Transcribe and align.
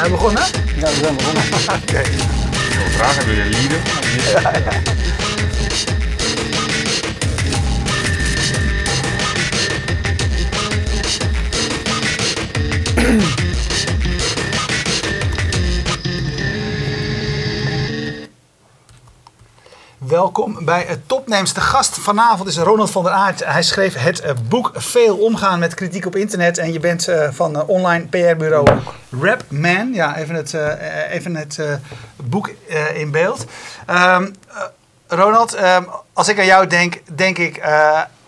Zijn 0.00 0.12
we 0.12 0.18
begonnen? 0.18 0.42
Ja, 0.76 0.86
we 0.86 0.94
zijn 1.02 1.16
begonnen. 1.16 1.42
Oké. 1.82 2.02
Zo 2.72 2.80
vraag 2.96 3.16
heb 3.16 3.26
je 3.26 3.48
leader. 3.50 3.80
Welkom 20.10 20.64
bij 20.64 20.84
het 20.88 21.08
Topnames. 21.08 21.52
De 21.52 21.60
gast 21.60 21.98
vanavond 21.98 22.48
is 22.48 22.58
Ronald 22.58 22.90
van 22.90 23.04
der 23.04 23.12
Aert. 23.12 23.44
Hij 23.44 23.62
schreef 23.62 23.94
het 23.94 24.20
eh, 24.20 24.34
boek 24.48 24.70
Veel 24.74 25.16
omgaan 25.16 25.58
met 25.58 25.74
kritiek 25.74 26.06
op 26.06 26.16
internet. 26.16 26.58
En 26.58 26.72
je 26.72 26.80
bent 26.80 27.08
eh, 27.08 27.28
van 27.32 27.56
eh, 27.56 27.68
online 27.68 28.06
PR-bureau 28.06 28.68
Rapman. 29.20 29.92
Ja, 29.92 30.16
even 30.16 30.34
het, 30.34 30.54
even 31.10 31.34
het 31.34 31.58
boek 32.16 32.50
in 32.94 33.10
beeld. 33.10 33.44
Ehm, 33.86 34.30
eh, 34.48 34.62
Ronald, 35.06 35.54
ehm, 35.54 35.84
als 36.12 36.28
ik 36.28 36.38
aan 36.38 36.46
jou 36.46 36.66
denk, 36.66 37.02
denk 37.14 37.38
ik 37.38 37.56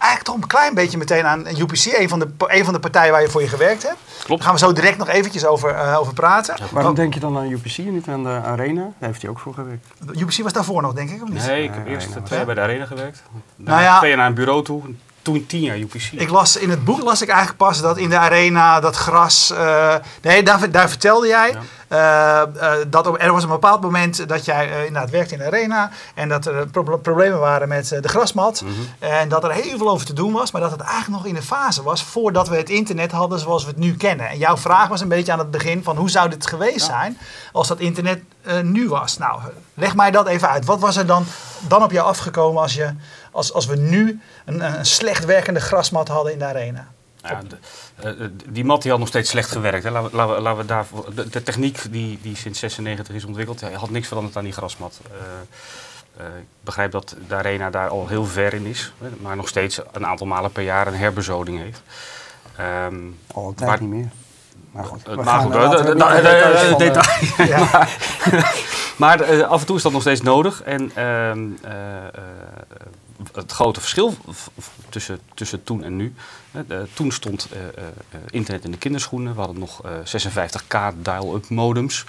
eigenlijk 0.03 0.25
toch 0.25 0.35
een 0.35 0.47
klein 0.59 0.75
beetje 0.75 0.99
meteen 0.99 1.27
aan 1.27 1.47
UPC. 1.59 1.85
Een 1.99 2.09
van, 2.09 2.19
de, 2.19 2.29
een 2.39 2.65
van 2.65 2.73
de 2.73 2.81
partijen 2.81 3.13
waar 3.13 3.23
je 3.23 3.29
voor 3.29 3.41
je 3.41 3.49
gewerkt 3.49 3.83
hebt. 3.83 3.99
Klopt. 4.25 4.29
Daar 4.29 4.51
gaan 4.51 4.53
we 4.53 4.67
zo 4.67 4.73
direct 4.73 4.99
nog 4.99 5.09
eventjes 5.09 5.45
over, 5.45 5.75
eh, 5.75 5.99
over 5.99 6.15
praten. 6.15 6.55
Waarom 6.71 6.95
denk 6.95 7.15
je 7.15 7.21
dan 7.21 7.39
aan 7.39 7.51
UPC 7.51 7.79
en 7.79 7.93
niet 7.93 8.09
aan 8.09 8.23
de 8.23 8.41
Arena? 8.45 8.81
Daar 8.81 9.09
heeft 9.09 9.23
hij 9.23 9.31
ook 9.31 9.39
voor 9.39 9.55
gewerkt. 9.55 9.87
UPC 10.15 10.43
was 10.43 10.53
daarvoor 10.53 10.83
nog, 10.83 10.93
denk 10.93 11.11
ik, 11.11 11.23
of 11.23 11.29
niet? 11.29 11.47
Nee, 11.47 11.63
ik 11.65 11.75
heb 11.75 11.85
Nee, 11.85 11.95
eerst 11.95 12.15
nee, 12.15 12.23
twee 12.23 12.45
bij 12.45 12.55
de 12.55 12.61
Arena 12.61 12.87
gewerkt. 12.87 13.23
Nou 13.57 13.71
Nou 13.71 13.83
ja. 13.83 13.99
Twee 13.99 14.17
naar 14.17 14.27
een 14.27 14.35
bureau 14.35 14.65
toe. 14.65 14.83
Toen 15.23 15.47
tien 15.47 15.61
jaar 15.61 15.77
UPC. 15.77 16.03
Ik 16.13 16.29
las 16.31 16.57
in 16.57 16.71
het 16.71 16.85
boek 16.85 17.03
las 17.03 17.23
ik 17.23 17.29
eigenlijk 17.29 17.59
pas 17.59 17.81
dat 17.81 17.97
in 17.99 18.09
de 18.11 18.19
arena 18.19 18.81
dat 18.81 18.97
gras. 18.97 19.51
eh, 19.51 19.95
nee, 20.23 20.43
daar, 20.43 20.71
daar 20.71 20.89
vertelde 20.89 21.27
jij. 21.27 21.57
eh, 21.89 22.41
eh, 22.43 22.47
dat 22.89 23.07
op- 23.07 23.21
er 23.23 23.33
was 23.33 23.43
een 23.43 23.49
bepaald 23.49 23.81
moment 23.81 24.29
dat 24.29 24.45
jij 24.45 24.87
inderdaad 24.87 25.11
werkte 25.11 25.33
in 25.35 25.41
de 25.41 25.47
arena. 25.47 25.91
En 26.15 26.29
dat 26.29 26.47
er 26.47 26.67
pro- 26.67 26.97
problemen 26.99 27.39
waren 27.39 27.69
met 27.69 27.89
de 27.89 28.09
grasmat. 28.09 28.63
Mhm. 28.63 28.73
En 28.99 29.29
dat 29.29 29.45
er 29.45 29.53
heel 29.53 29.79
veel 29.79 29.91
over 29.91 30.07
te 30.07 30.13
doen 30.13 30.33
was. 30.33 30.51
Maar 30.53 30.61
dat 30.61 30.71
het 30.71 30.81
eigenlijk 30.81 31.11
nog 31.23 31.27
in 31.27 31.35
de 31.35 31.43
fase 31.43 31.83
was 31.83 32.03
voordat 32.05 32.49
we 32.49 32.57
het 32.57 32.71
internet 32.71 33.13
hadden 33.13 33.39
zoals 33.39 33.63
we 33.65 33.69
het 33.71 33.79
nu 33.79 33.97
kennen. 33.97 34.29
En 34.29 34.39
jouw 34.39 34.57
vraag 34.57 34.89
was 34.89 35.01
een 35.01 35.09
beetje 35.09 35.33
aan 35.33 35.39
het 35.39 35.51
begin 35.51 35.83
van 35.83 35.97
hoe 35.97 36.11
zou 36.11 36.29
dit 36.31 36.47
geweest 36.47 36.87
zijn 36.87 37.19
als 37.53 37.69
dat 37.69 37.79
internet 37.81 38.23
nu 38.63 38.89
was. 38.89 39.19
Nou, 39.19 39.41
leg 39.75 39.95
mij 39.97 40.11
dat 40.11 40.27
even 40.27 40.49
uit. 40.49 40.65
Wat 40.65 40.81
was 40.81 40.97
er 40.97 41.07
dan, 41.07 41.25
dan 41.61 41.83
op 41.83 41.91
jou 41.91 42.07
afgekomen 42.07 42.63
als, 42.63 42.75
je, 42.75 42.91
als, 43.33 43.53
als 43.53 43.67
we 43.67 43.77
nu 43.77 44.21
een, 44.45 44.61
een 44.79 44.87
slecht 44.87 45.25
werkende 45.25 45.61
grasmat 45.61 46.09
hadden 46.09 46.33
in 46.33 46.39
de 46.39 46.45
arena? 46.45 46.89
Ja, 47.23 47.41
de- 47.49 47.57
eh, 47.97 48.11
eh, 48.25 48.31
die 48.49 48.65
mat 48.65 48.83
die 48.83 48.91
had 48.91 49.01
nog 49.01 49.09
steeds 49.09 49.31
slecht 49.31 49.51
gewerkt. 49.51 49.85
Hè. 49.85 49.91
Laten, 49.91 50.11
we, 50.11 50.17
laten, 50.17 50.35
we, 50.35 50.41
laten 50.41 50.61
we 50.61 50.67
daar, 50.67 50.87
de, 51.15 51.29
de 51.29 51.43
techniek 51.43 51.83
die, 51.91 52.19
die 52.23 52.37
sinds 52.37 52.59
96 52.59 53.15
is 53.15 53.25
ontwikkeld, 53.25 53.61
had 53.61 53.91
niks 53.91 54.09
veranderd 54.09 54.37
aan 54.37 54.45
die 54.45 54.53
grasmat. 54.53 55.01
Eh, 55.11 56.27
eh, 56.27 56.37
ik 56.39 56.47
begrijp 56.61 56.91
dat 56.91 57.17
de 57.29 57.35
arena 57.35 57.71
daar 57.71 57.89
al 57.89 58.09
heel 58.09 58.25
ver 58.27 58.55
in 58.55 58.67
is, 58.67 58.93
hè, 59.01 59.09
maar 59.21 59.37
nog 59.37 59.49
steeds 59.49 59.81
een 59.93 60.07
aantal 60.07 60.27
malen 60.27 60.53
per 60.53 60.63
jaar 60.63 60.87
een 60.87 60.95
herbezoding 60.95 61.59
heeft. 61.59 61.83
Ehm, 62.57 62.95
Al 63.35 63.49
een 63.49 63.55
tijd 63.55 63.69
Maar- 63.71 63.81
niet 63.81 63.91
meer. 63.91 64.09
Maar 64.71 64.85
goed. 64.85 65.03
We 65.03 65.15
maar 65.15 65.41
goed, 65.41 65.53
detail. 66.79 67.49
Ja. 67.49 67.89
Maar 68.97 69.45
af 69.45 69.61
en 69.61 69.67
toe 69.67 69.77
is 69.77 69.83
dat 69.83 69.93
nog 69.93 70.01
steeds 70.01 70.21
nodig. 70.23 70.63
En 70.63 70.91
ehm, 70.95 71.47
eh, 71.63 71.73
eh, 71.73 72.13
het 73.35 73.53
grote 73.53 73.81
verschil 73.81 74.15
tussen, 74.89 75.21
tussen 75.35 75.65
toen 75.65 75.85
en 75.85 75.97
nu. 75.97 76.15
toen 76.95 77.13
stond 77.13 77.49
eh, 77.53 77.61
eh, 77.61 77.85
eh, 78.11 78.21
internet 78.31 78.65
in 78.65 78.71
de 78.71 78.79
kinderschoenen. 78.79 79.33
We 79.35 79.39
hadden 79.39 79.59
nog 79.59 79.83
eh, 79.85 79.91
56k 79.93 80.97
dial-up 81.03 81.49
modems. 81.49 82.05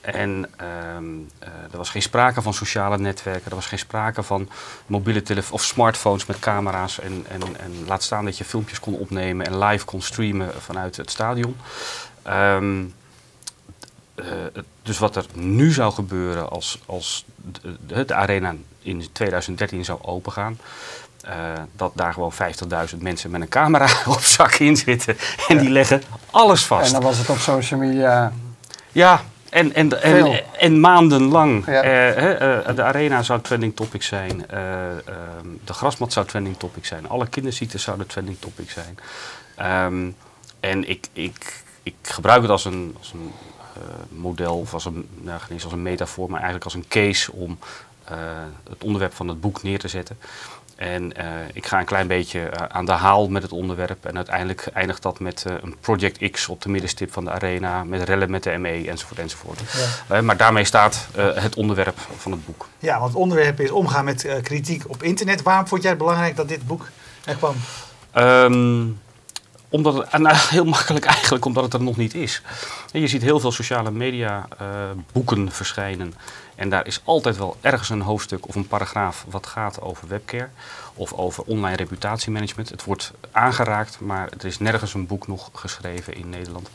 En 0.00 0.46
ehm, 0.56 1.04
eh, 1.38 1.48
er 1.70 1.76
was 1.76 1.90
geen 1.90 2.02
sprake 2.02 2.42
van 2.42 2.54
sociale 2.54 2.98
netwerken. 2.98 3.50
Er 3.50 3.56
was 3.56 3.66
geen 3.66 3.78
sprake 3.78 4.22
van 4.22 4.48
mobiele 4.86 5.22
telefoons 5.22 5.62
of 5.62 5.68
smartphones 5.68 6.26
met 6.26 6.38
camera's. 6.38 7.00
En, 7.00 7.24
en, 7.28 7.40
en 7.60 7.72
laat 7.86 8.02
staan 8.02 8.24
dat 8.24 8.38
je 8.38 8.44
filmpjes 8.44 8.80
kon 8.80 8.94
opnemen 8.94 9.46
en 9.46 9.58
live 9.58 9.84
kon 9.84 10.02
streamen 10.02 10.50
vanuit 10.58 10.96
het 10.96 11.10
stadion. 11.10 11.56
Ehm, 12.22 12.80
eh, 12.80 12.99
dus 14.82 14.98
wat 14.98 15.16
er 15.16 15.24
nu 15.32 15.72
zou 15.72 15.92
gebeuren 15.92 16.50
als, 16.50 16.78
als 16.86 17.24
de, 17.86 18.14
arena 18.14 18.54
in 18.82 19.06
2013 19.12 19.84
zou 19.84 19.98
opengaan. 20.02 20.58
eh, 21.24 21.34
dat 21.76 21.92
daar 21.94 22.12
gewoon 22.12 22.32
50.000 22.92 22.98
mensen 22.98 23.30
met 23.30 23.40
een 23.40 23.48
camera 23.48 23.88
op 24.16 24.20
zak 24.20 24.54
in 24.54 24.76
zitten. 24.76 25.16
En 25.48 25.58
die 25.58 25.70
leggen 25.70 26.02
alles 26.30 26.60
En 26.60 26.66
vast. 26.66 26.92
dan 26.92 27.02
was 27.02 27.18
het 27.18 27.28
op 27.28 27.38
social 27.38 27.80
media. 27.80 28.32
Ja, 28.92 29.22
en, 29.50 29.74
en, 29.74 30.02
en, 30.02 30.42
en 30.58 30.80
maandenlang. 30.80 31.66
Ja. 31.66 31.82
Eh, 31.82 32.58
eh, 32.68 32.76
de 32.76 32.82
arena 32.82 33.22
zou 33.22 33.40
trending 33.40 33.76
topic 33.76 34.02
zijn. 34.02 34.48
eh, 34.48 34.90
ehm, 34.90 35.46
de 35.64 35.72
grasmat 35.72 36.12
zou 36.12 36.26
trending 36.26 36.56
topic 36.58 36.84
zijn. 36.86 37.08
Alle 37.08 37.26
kinderziektes 37.28 37.82
zouden 37.82 38.06
trending 38.06 38.36
topic 38.40 38.70
zijn. 38.70 38.98
Ehm, 39.56 40.10
en 40.60 40.88
ik, 40.88 41.06
ik, 41.12 41.62
ik 41.82 41.94
gebruik 42.02 42.42
het 42.42 42.50
als 42.50 42.64
een, 42.64 42.94
als 42.98 43.12
een 43.12 43.32
eh, 43.58 43.59
model, 44.08 44.58
of 44.58 44.74
als 44.74 44.84
een, 44.84 45.08
nou, 45.20 45.40
niet 45.50 45.64
als 45.64 45.72
een 45.72 45.82
metafoor, 45.82 46.26
maar 46.26 46.40
eigenlijk 46.40 46.64
als 46.64 46.74
een 46.74 46.88
case 46.88 47.32
om 47.32 47.58
eh, 48.04 48.16
het 48.70 48.84
onderwerp 48.84 49.14
van 49.14 49.28
het 49.28 49.40
boek 49.40 49.62
neer 49.62 49.78
te 49.78 49.88
zetten. 49.88 50.18
En 50.80 51.16
eh, 51.16 51.26
ik 51.52 51.66
ga 51.66 51.78
een 51.78 51.84
klein 51.84 52.06
beetje 52.06 52.40
eh, 52.40 52.64
aan 52.68 52.84
de 52.84 52.92
haal 52.92 53.28
met 53.28 53.42
het 53.42 53.52
onderwerp. 53.52 54.04
En 54.04 54.16
uiteindelijk 54.16 54.66
eindigt 54.74 55.02
dat 55.02 55.20
met 55.20 55.44
eh, 55.46 55.54
een 55.62 55.76
Project 55.80 56.30
X 56.30 56.48
op 56.48 56.62
de 56.62 56.68
middenstip 56.68 57.12
van 57.12 57.24
de 57.24 57.30
arena. 57.30 57.84
Met 57.84 58.02
rellen 58.02 58.30
met 58.30 58.42
de 58.42 58.56
ME 58.58 58.88
enzovoort 58.88 59.18
enzovoort. 59.18 59.60
Ja. 59.60 60.16
Eh, 60.16 60.22
maar 60.22 60.36
daarmee 60.36 60.64
staat 60.64 61.06
eh, 61.14 61.34
het 61.34 61.54
onderwerp 61.56 61.98
van 62.16 62.32
het 62.32 62.46
boek. 62.46 62.66
Ja, 62.78 62.98
want 62.98 63.12
het 63.12 63.20
onderwerp 63.20 63.60
is 63.60 63.70
omgaan 63.70 64.04
met 64.04 64.24
eh, 64.24 64.42
kritiek 64.42 64.82
op 64.86 65.02
internet. 65.02 65.42
Waarom 65.42 65.66
vond 65.66 65.82
jij 65.82 65.90
het 65.90 66.00
belangrijk 66.00 66.36
dat 66.36 66.48
dit 66.48 66.66
boek 66.66 66.88
er 67.24 67.36
kwam? 67.36 67.54
Ehm, 68.10 68.86
omdat 69.70 69.94
het, 69.94 70.20
nou, 70.20 70.36
heel 70.38 70.64
makkelijk 70.64 71.04
eigenlijk 71.04 71.44
omdat 71.44 71.64
het 71.64 71.72
er 71.72 71.82
nog 71.82 71.96
niet 71.96 72.14
is. 72.14 72.42
En 72.92 73.00
je 73.00 73.06
ziet 73.06 73.22
heel 73.22 73.40
veel 73.40 73.52
sociale 73.52 73.90
media 73.90 74.46
eh, 74.58 74.66
boeken 75.12 75.52
verschijnen. 75.52 76.14
En 76.54 76.68
daar 76.68 76.86
is 76.86 77.00
altijd 77.04 77.36
wel 77.36 77.56
ergens 77.60 77.88
een 77.88 78.00
hoofdstuk 78.00 78.48
of 78.48 78.54
een 78.54 78.66
paragraaf 78.66 79.24
wat 79.28 79.46
gaat 79.46 79.80
over 79.80 80.08
webcare. 80.08 80.48
Of 80.94 81.12
over 81.12 81.44
online 81.44 81.76
reputatiemanagement. 81.76 82.68
Het 82.68 82.84
wordt 82.84 83.12
aangeraakt, 83.32 84.00
maar 84.00 84.28
er 84.38 84.44
is 84.44 84.58
nergens 84.58 84.94
een 84.94 85.06
boek 85.06 85.26
nog 85.26 85.50
geschreven 85.52 86.14
in 86.14 86.28
Nederland 86.28 86.70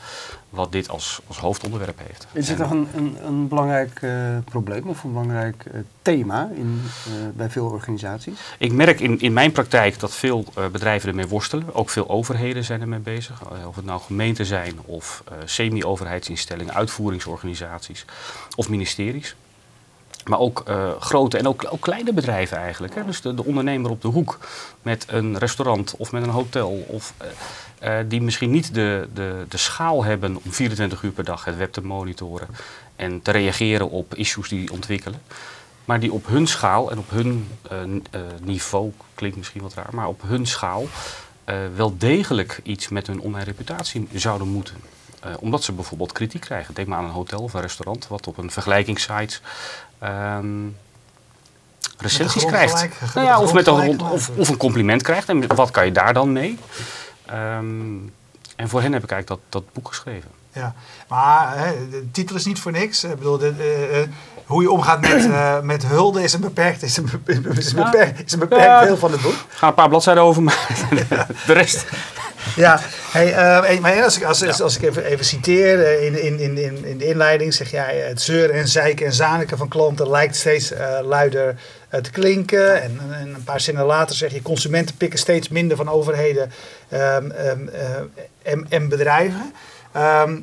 wat 0.49 0.71
dit 0.71 0.89
als, 0.89 1.21
als 1.27 1.37
hoofdonderwerp 1.37 1.99
heeft. 2.07 2.27
Is 2.31 2.49
het 2.49 2.59
En- 2.59 2.63
toch 2.63 2.71
een, 2.71 2.87
een, 2.95 3.17
een 3.25 3.47
belangrijk 3.47 3.99
eh, 4.01 4.37
probleem 4.45 4.87
of 4.87 5.03
een 5.03 5.11
belangrijk 5.11 5.65
eh, 5.65 5.79
thema 6.01 6.49
in, 6.55 6.81
eh, 7.05 7.11
bij 7.33 7.49
veel 7.49 7.65
organisaties? 7.65 8.39
Ik 8.57 8.71
merk 8.71 8.99
in, 8.99 9.19
in 9.19 9.33
mijn 9.33 9.51
praktijk 9.51 9.99
dat 9.99 10.15
veel 10.15 10.45
bedrijven 10.71 11.09
ermee 11.09 11.27
worstelen. 11.27 11.75
Ook 11.75 11.89
veel 11.89 12.09
overheden 12.09 12.63
zijn 12.63 12.81
ermee 12.81 12.99
bezig. 12.99 13.41
Of 13.67 13.75
het 13.75 13.85
nou 13.85 14.01
gemeenten 14.01 14.45
zijn 14.45 14.73
of 14.85 15.23
semi-overheidsinstellingen, 15.45 16.73
uitvoeringsorganisaties 16.73 18.05
of 18.55 18.69
ministeries. 18.69 19.35
Maar 20.25 20.39
ook 20.39 20.63
eh, 20.65 20.89
grote 20.99 21.37
en 21.37 21.47
ook, 21.47 21.65
ook 21.69 21.81
kleine 21.81 22.13
bedrijven 22.13 22.57
eigenlijk. 22.57 22.95
Hè? 22.95 23.05
Dus 23.05 23.21
de, 23.21 23.33
de 23.33 23.45
ondernemer 23.45 23.91
op 23.91 24.01
de 24.01 24.07
hoek 24.07 24.39
met 24.81 25.05
een 25.07 25.37
restaurant 25.37 25.95
of 25.97 26.11
met 26.11 26.23
een 26.23 26.29
hotel. 26.29 26.85
Of, 26.87 27.13
eh, 27.17 27.99
eh, 27.99 28.05
die 28.09 28.21
misschien 28.21 28.51
niet 28.51 28.73
de, 28.73 29.07
de, 29.13 29.45
de 29.49 29.57
schaal 29.57 30.03
hebben 30.03 30.35
om 30.35 30.51
24 30.51 31.03
uur 31.03 31.11
per 31.11 31.23
dag 31.23 31.45
het 31.45 31.57
web 31.57 31.73
te 31.73 31.81
monitoren. 31.81 32.47
En 32.95 33.21
te 33.21 33.31
reageren 33.31 33.89
op 33.89 34.15
issues 34.15 34.49
die 34.49 34.71
ontwikkelen. 34.71 35.21
Maar 35.85 35.99
die 35.99 36.13
op 36.13 36.27
hun 36.27 36.47
schaal 36.47 36.91
en 36.91 36.97
op 36.97 37.09
hun 37.09 37.47
niveau, 38.43 38.91
klinkt 39.13 39.37
misschien 39.37 39.61
wat 39.61 39.73
raar, 39.73 39.89
maar 39.91 40.07
op 40.07 40.21
hun 40.25 40.45
schaal 40.45 40.87
wel 41.75 41.97
degelijk 41.97 42.59
iets 42.63 42.89
met 42.89 43.07
hun 43.07 43.19
online 43.19 43.43
reputatie 43.43 44.07
zouden 44.13 44.47
moeten. 44.47 44.75
Eh, 45.25 45.31
omdat 45.39 45.63
ze 45.63 45.71
bijvoorbeeld 45.71 46.11
kritiek 46.11 46.41
krijgen. 46.41 46.73
Denk 46.73 46.87
maar 46.87 46.97
aan 46.97 47.03
een 47.05 47.09
hotel 47.11 47.39
of 47.41 47.53
een 47.53 47.61
restaurant 47.61 48.07
wat 48.07 48.27
op 48.27 48.37
een 48.37 48.51
vergelijkingssite 48.51 49.39
ehm 49.99 50.45
recensies 51.97 52.45
krijgt. 52.45 52.73
gelijk- 52.73 53.13
nou 53.13 53.27
ja, 53.27 53.39
of, 53.39 53.53
met 53.53 53.67
een, 53.67 54.01
of, 54.01 54.29
of 54.35 54.49
een 54.49 54.57
compliment 54.57 55.01
krijgt. 55.01 55.29
En 55.29 55.55
wat 55.55 55.71
kan 55.71 55.85
je 55.85 55.91
daar 55.91 56.13
dan 56.13 56.31
mee? 56.31 56.57
Ehm, 57.25 57.95
en 58.55 58.69
voor 58.69 58.81
hen 58.81 58.93
heb 58.93 59.03
ik 59.03 59.11
eigenlijk 59.11 59.27
dat, 59.27 59.39
dat 59.63 59.73
boek 59.73 59.87
geschreven. 59.87 60.29
Ja, 60.53 60.73
maar 61.07 61.57
hè, 61.57 61.89
de 61.89 62.11
titel 62.11 62.35
is 62.35 62.45
niet 62.45 62.59
voor 62.59 62.71
niks. 62.71 63.03
Ik 63.03 63.15
bedoel, 63.15 63.37
de, 63.37 63.47
eh, 63.91 64.11
hoe 64.45 64.61
je 64.61 64.71
omgaat 64.71 65.01
met, 65.01 65.25
eh, 65.25 65.59
met 65.59 65.85
hulde 65.85 66.23
is 66.23 66.33
een 66.33 66.41
beperkt, 66.41 66.81
is 66.83 66.97
een, 66.97 67.09
is 67.25 67.73
beperkt, 67.73 68.25
is 68.25 68.33
een 68.33 68.39
beperkt 68.39 68.63
Ja. 68.63 68.83
deel 68.85 68.97
van 68.97 69.11
het 69.11 69.21
boek. 69.21 69.31
Er 69.31 69.45
gaan 69.49 69.69
een 69.69 69.75
paar 69.75 69.89
bladzijden 69.89 70.23
over, 70.23 70.43
maar 70.43 70.67
de 71.47 71.53
rest. 71.53 71.85
Ja, 72.55 72.79
hey, 73.11 73.33
eh, 73.33 73.79
maar 73.79 74.03
als 74.03 74.17
ik, 74.17 74.23
als, 74.23 74.61
als 74.61 74.75
ik 74.75 74.81
even, 74.81 75.03
even 75.05 75.25
citeer, 75.25 75.85
eh, 75.85 76.05
in, 76.05 76.21
in, 76.21 76.39
in, 76.39 76.85
in 76.85 76.97
de 76.97 77.05
inleiding 77.05 77.53
zeg 77.53 77.71
jij... 77.71 78.01
eh, 78.01 78.07
het 78.07 78.21
zeuren 78.21 78.55
en 78.55 78.67
zeiken 78.67 79.05
en 79.05 79.13
zaniken 79.13 79.57
van 79.57 79.67
klanten 79.67 80.09
lijkt 80.09 80.35
steeds 80.35 80.71
luider 81.03 81.55
te 82.01 82.11
klinken. 82.11 82.81
En, 82.81 82.99
en 83.11 83.33
een 83.35 83.43
paar 83.43 83.59
zinnen 83.59 83.85
later 83.85 84.15
zeg 84.15 84.31
je... 84.33 84.41
consumenten 84.41 84.97
pikken 84.97 85.19
steeds 85.19 85.47
minder 85.49 85.77
van 85.77 85.89
overheden 85.89 86.51
ehm, 86.89 87.31
ehm, 87.31 87.67
eh, 87.67 87.95
en, 88.43 88.65
en 88.69 88.89
bedrijven. 88.89 89.53
Ehm, 89.91 90.39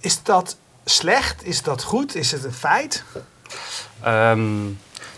Is 0.00 0.22
dat 0.22 0.56
slecht? 0.84 1.46
Is 1.46 1.62
dat 1.62 1.82
goed? 1.82 2.14
Is 2.14 2.32
het 2.32 2.44
een 2.44 2.52
feit? 2.52 3.02
Ehm, 4.02 4.66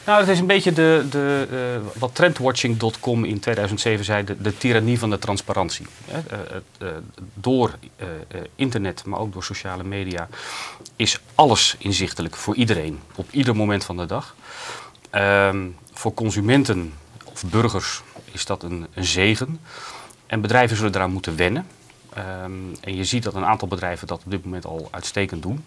nou, 0.06 0.20
het 0.20 0.28
is 0.28 0.38
een 0.38 0.46
beetje 0.46 0.72
de, 0.72 1.06
de, 1.10 1.46
eh, 1.50 2.00
wat 2.00 2.14
trendwatching.com 2.14 3.24
in 3.24 3.40
2007 3.40 4.04
zei, 4.04 4.24
de, 4.24 4.40
de 4.40 4.56
tirannie 4.56 4.98
van 4.98 5.10
de 5.10 5.18
transparantie. 5.18 5.86
Eh, 6.06 6.18
eh, 6.78 6.88
door 7.34 7.74
internet, 8.54 9.04
maar 9.04 9.18
ook 9.18 9.32
door 9.32 9.44
sociale 9.44 9.84
media, 9.84 10.28
is 10.96 11.20
alles 11.34 11.76
inzichtelijk 11.78 12.36
voor 12.36 12.54
iedereen, 12.54 13.00
op 13.14 13.30
ieder 13.30 13.56
moment 13.56 13.84
van 13.84 13.96
de 13.96 14.06
dag. 14.06 14.34
Ehm, 15.10 15.66
voor 15.92 16.14
consumenten 16.14 16.92
of 17.24 17.44
burgers 17.44 18.02
is 18.32 18.44
dat 18.44 18.62
een, 18.62 18.86
een 18.94 19.04
zegen. 19.04 19.60
En 20.26 20.40
bedrijven 20.40 20.76
zullen 20.76 20.94
eraan 20.94 21.12
moeten 21.12 21.36
wennen. 21.36 21.66
Ehm, 22.12 22.52
en 22.80 22.96
je 22.96 23.04
ziet 23.04 23.22
dat 23.22 23.34
een 23.34 23.44
aantal 23.44 23.68
bedrijven 23.68 24.06
dat 24.06 24.22
op 24.24 24.30
dit 24.30 24.44
moment 24.44 24.66
al 24.66 24.88
uitstekend 24.90 25.42
doen. 25.42 25.64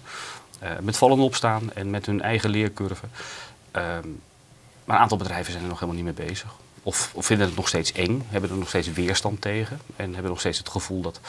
Met 0.81 0.97
vallen 0.97 1.19
opstaan 1.19 1.74
en 1.74 1.89
met 1.89 2.06
hun 2.06 2.21
eigen 2.21 2.50
leercurve. 2.50 3.06
Ehm, 3.71 4.07
maar 4.89 4.97
een 4.97 5.03
aantal 5.03 5.18
bedrijven 5.18 5.51
zijn 5.51 5.63
er 5.63 5.69
nog 5.69 5.80
helemaal 5.80 6.03
niet 6.03 6.18
mee 6.18 6.27
bezig. 6.27 6.56
Of, 6.83 7.12
of 7.13 7.25
vinden 7.25 7.47
het 7.47 7.56
nog 7.56 7.68
steeds 7.68 7.91
eng, 7.91 8.24
hebben 8.27 8.50
er 8.50 8.57
nog 8.57 8.68
steeds 8.68 8.91
weerstand 8.91 9.41
tegen. 9.41 9.80
En 9.95 10.13
hebben 10.13 10.31
nog 10.31 10.39
steeds 10.39 10.57
het 10.57 10.69
gevoel 10.69 11.01
dat 11.01 11.19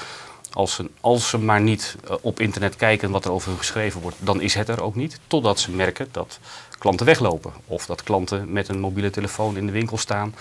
als 0.53 0.75
ze, 0.75 0.91
als 1.01 1.29
ze 1.29 1.39
maar 1.39 1.61
niet 1.61 1.97
eh, 2.09 2.15
op 2.21 2.41
internet 2.41 2.77
kijken 2.77 3.11
wat 3.11 3.25
er 3.25 3.31
over 3.31 3.49
hun 3.49 3.59
geschreven 3.59 4.01
wordt, 4.01 4.17
dan 4.21 4.41
is 4.41 4.55
het 4.55 4.69
er 4.69 4.83
ook 4.83 4.95
niet. 4.95 5.21
Totdat 5.27 5.61
ze 5.61 5.71
merken 5.71 6.09
dat 6.11 6.39
klanten 6.79 7.07
weglopen. 7.07 7.53
Of 7.67 7.87
dat 7.87 8.03
klanten 8.03 8.53
met 8.53 8.69
een 8.69 8.81
mobiele 8.81 9.11
telefoon 9.11 9.57
in 9.57 9.67
de 9.67 9.73
winkel 9.73 9.99
staan 9.99 10.35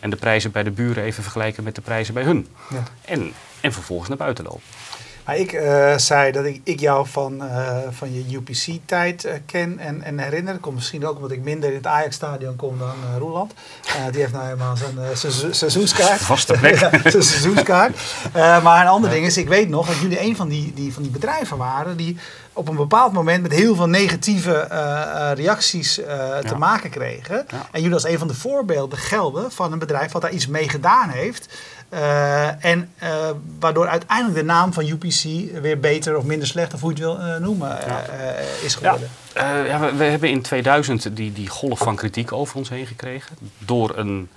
en 0.00 0.10
de 0.10 0.16
prijzen 0.16 0.52
bij 0.52 0.62
de 0.62 0.70
buren 0.70 1.04
even 1.04 1.22
vergelijken 1.22 1.64
met 1.64 1.74
de 1.74 1.80
prijzen 1.80 2.14
bij 2.14 2.22
hun. 2.22 2.48
Ja. 2.70 2.82
En, 3.04 3.32
en 3.60 3.72
vervolgens 3.72 4.08
naar 4.08 4.18
buiten 4.18 4.44
lopen. 4.44 4.62
Maar 5.26 5.36
ik 5.36 5.52
eh, 5.52 5.96
zei 5.96 6.32
dat 6.32 6.44
ik, 6.44 6.60
ik 6.64 6.80
jou 6.80 7.06
van, 7.08 7.42
eh, 7.48 7.76
van 7.90 8.14
je 8.14 8.36
UPC-tijd 8.36 9.24
eh, 9.24 9.34
ken 9.46 9.78
en, 9.78 10.02
en 10.02 10.18
herinner. 10.18 10.58
Komt 10.58 10.74
misschien 10.74 11.06
ook 11.06 11.16
omdat 11.16 11.30
ik 11.30 11.42
minder 11.42 11.68
in 11.68 11.74
het 11.76 11.86
Ajax-stadion 11.86 12.56
kom 12.56 12.78
dan 12.78 12.94
Roeland. 13.18 13.52
Eh, 13.86 13.94
die 14.12 14.20
heeft 14.20 14.32
nou 14.32 14.44
helemaal 14.44 14.76
zijn 14.76 14.94
seizoen- 15.16 15.54
seizoenskaart. 15.54 16.20
Vaste 16.20 16.52
plek. 16.52 16.74
Ja, 16.80 16.90
zijn 17.10 17.22
seizoenskaart. 17.22 17.98
Maar 18.32 18.80
een 18.80 18.90
ander 18.90 19.10
ding 19.10 19.26
is, 19.26 19.36
ik 19.36 19.48
weet 19.48 19.68
nog 19.68 19.86
dat 19.86 19.96
jullie 19.98 20.20
een 20.20 20.36
van 20.36 20.48
die, 20.48 20.72
die, 20.74 20.92
van 20.92 21.02
die 21.02 21.12
bedrijven 21.12 21.56
waren 21.56 21.96
die 21.96 22.18
op 22.52 22.68
een 22.68 22.76
bepaald 22.76 23.12
moment 23.12 23.42
met 23.42 23.52
heel 23.52 23.74
veel 23.76 23.88
negatieve 23.88 24.68
reacties 25.36 25.94
te 25.94 26.40
Ja. 26.42 26.56
maken 26.56 26.90
kregen. 26.90 27.46
En 27.70 27.80
jullie 27.80 27.94
als 27.94 28.04
een 28.04 28.18
van 28.18 28.28
de 28.28 28.34
voorbeelden 28.34 28.98
gelden 28.98 29.52
van 29.52 29.72
een 29.72 29.78
bedrijf 29.78 30.12
wat 30.12 30.22
daar 30.22 30.30
iets 30.32 30.46
mee 30.46 30.68
gedaan 30.68 31.08
heeft. 31.08 31.48
En 32.60 32.90
waardoor 33.60 33.88
uiteindelijk 33.88 34.36
de 34.38 34.44
naam 34.44 34.72
van 34.72 34.86
UPC 34.86 35.15
weer 35.60 35.80
beter 35.80 36.16
of 36.16 36.24
minder 36.24 36.48
slecht, 36.48 36.74
of 36.74 36.80
hoe 36.80 36.96
je 36.96 37.04
het 37.04 37.16
wil 37.18 37.26
eh, 37.26 37.40
noemen, 37.40 37.80
eh, 37.80 37.86
Ja. 37.86 38.02
eh, 38.06 38.64
is 38.64 38.74
geworden. 38.74 39.10
Eh, 39.32 39.66
ja, 39.66 39.80
we, 39.80 39.96
we 39.96 40.04
hebben 40.04 40.30
in 40.30 40.42
2000 40.42 41.16
die, 41.16 41.32
die 41.32 41.48
golf 41.48 41.78
van 41.78 41.96
kritiek 41.96 42.32
over 42.32 42.56
ons 42.56 42.68
heen 42.68 42.86
gekregen. 42.86 43.36
Door 43.58 43.96
een. 43.96 44.28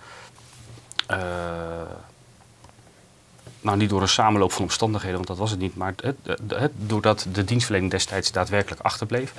nou, 3.61 3.77
niet 3.77 3.89
door 3.89 4.01
een 4.01 4.07
samenloop 4.07 4.51
van 4.51 4.61
omstandigheden, 4.61 5.15
want 5.15 5.27
dat 5.27 5.37
was 5.37 5.51
het 5.51 5.59
niet. 5.59 5.75
Maar 5.75 5.93
het, 6.03 6.71
doordat 6.75 7.25
de 7.31 7.43
dienstverlening 7.43 7.91
destijds 7.91 8.31
daadwerkelijk 8.31 8.81
achterbleef. 8.81 9.33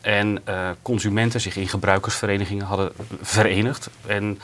En 0.00 0.42
consumenten 0.82 1.40
zich 1.40 1.56
in 1.56 1.68
gebruikersverenigingen 1.68 2.66
hadden 2.66 2.92
verenigd. 3.22 3.88
En, 4.06 4.40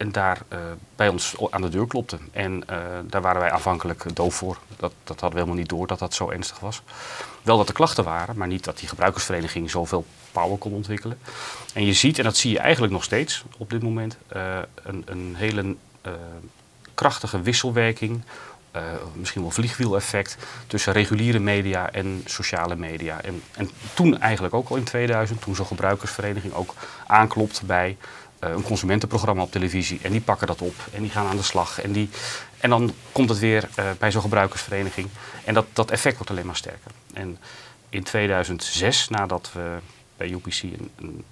en 0.00 0.12
daar 0.12 0.40
eh, 0.48 0.58
bij 0.96 1.08
ons 1.08 1.34
aan 1.50 1.62
de 1.62 1.68
deur 1.68 1.86
klopten. 1.86 2.20
En 2.32 2.62
eh, 2.68 2.76
daar 3.06 3.20
waren 3.20 3.40
wij 3.40 3.50
aanvankelijk 3.50 4.16
doof 4.16 4.34
voor. 4.34 4.58
Dat, 4.76 4.92
dat 5.04 5.20
hadden 5.20 5.30
we 5.30 5.36
helemaal 5.36 5.54
niet 5.60 5.68
door 5.68 5.86
dat 5.86 5.98
dat 5.98 6.14
zo 6.14 6.30
ernstig 6.30 6.58
was. 6.58 6.82
Wel 7.42 7.56
dat 7.56 7.68
er 7.68 7.74
klachten 7.74 8.04
waren, 8.04 8.36
maar 8.36 8.48
niet 8.48 8.64
dat 8.64 8.78
die 8.78 8.88
gebruikersvereniging 8.88 9.70
zoveel 9.70 10.04
power 10.32 10.58
kon 10.58 10.72
ontwikkelen. 10.72 11.18
En 11.74 11.84
je 11.86 11.92
ziet, 11.92 12.18
en 12.18 12.24
dat 12.24 12.36
zie 12.36 12.52
je 12.52 12.58
eigenlijk 12.58 12.92
nog 12.92 13.04
steeds 13.04 13.44
op 13.58 13.70
dit 13.70 13.82
moment, 13.82 14.16
eh, 14.28 14.58
een, 14.82 15.02
een 15.06 15.34
hele 15.36 15.76
eh, 16.02 16.12
krachtige 16.94 17.40
wisselwerking. 17.42 18.22
eh, 18.70 18.82
misschien 19.14 19.42
wel 19.42 19.50
vliegwieleffect 19.50 20.36
tussen 20.66 20.92
reguliere 20.92 21.38
media 21.38 21.90
en 21.92 22.22
sociale 22.24 22.76
media. 22.76 23.22
En, 23.22 23.42
en 23.56 23.70
toen 23.94 24.20
eigenlijk 24.20 24.54
ook 24.54 24.68
al 24.68 24.76
in 24.76 24.84
2000, 24.84 25.40
toen 25.40 25.54
zo'n 25.54 25.66
gebruikersvereniging 25.66 26.52
ook 26.52 26.74
aanklopt 27.06 27.62
bij 27.66 27.96
eh, 27.98 28.06
een 28.40 28.62
consumentenprogramma 28.62 29.42
op 29.42 29.52
televisie. 29.52 29.98
En 30.02 30.12
die 30.12 30.20
pakken 30.20 30.46
dat 30.46 30.60
op 30.60 30.74
en 30.92 31.02
die 31.02 31.10
gaan 31.10 31.26
aan 31.26 31.36
de 31.36 31.42
slag. 31.42 31.80
En, 31.80 31.92
die, 31.92 32.08
en 32.58 32.70
dan 32.70 32.92
komt 33.12 33.28
het 33.28 33.38
weer 33.38 33.68
eh, 33.74 33.84
bij 33.98 34.10
zo'n 34.10 34.22
gebruikersvereniging. 34.22 35.08
En 35.44 35.54
dat, 35.54 35.66
dat 35.72 35.90
effect 35.90 36.16
wordt 36.16 36.30
alleen 36.30 36.46
maar 36.46 36.56
sterker. 36.56 36.90
En 37.12 37.38
in 37.88 38.02
2006, 38.02 39.08
nadat 39.08 39.50
we 39.52 39.78
bij 40.16 40.30
UPC 40.30 40.62
een, 40.62 40.90
een, 40.96 41.24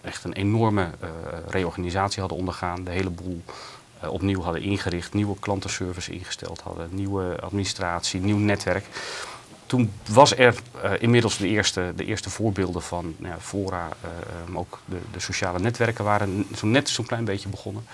echt 0.00 0.24
een 0.24 0.32
enorme 0.32 0.90
eh, 1.00 1.08
reorganisatie 1.48 2.20
hadden 2.20 2.38
ondergaan, 2.38 2.84
de 2.84 2.90
hele 2.90 3.10
boel 3.10 3.42
eh, 4.00 4.12
opnieuw 4.12 4.42
hadden 4.42 4.62
ingericht, 4.62 5.14
nieuwe 5.14 5.38
klantenservice 5.38 6.12
ingesteld 6.12 6.60
hadden, 6.60 6.88
nieuwe 6.90 7.40
administratie, 7.40 8.20
nieuw 8.20 8.38
netwerk. 8.38 8.84
Toen 9.66 9.92
was 10.08 10.36
er 10.36 10.54
eh, 10.82 10.92
inmiddels 10.98 11.36
de 11.36 11.48
eerste, 11.48 11.92
de 11.96 12.04
eerste 12.04 12.30
voorbeelden 12.30 12.82
van 12.82 13.14
nou 13.16 13.34
ja, 13.34 13.40
Fora, 13.40 13.88
eh, 14.00 14.10
maar 14.48 14.60
ook 14.60 14.80
de, 14.84 14.98
de 15.12 15.20
sociale 15.20 15.58
netwerken 15.58 16.04
waren 16.04 16.46
zo 16.56 16.66
net 16.66 16.88
zo'n 16.88 17.06
klein 17.06 17.24
beetje 17.24 17.48
begonnen. 17.48 17.86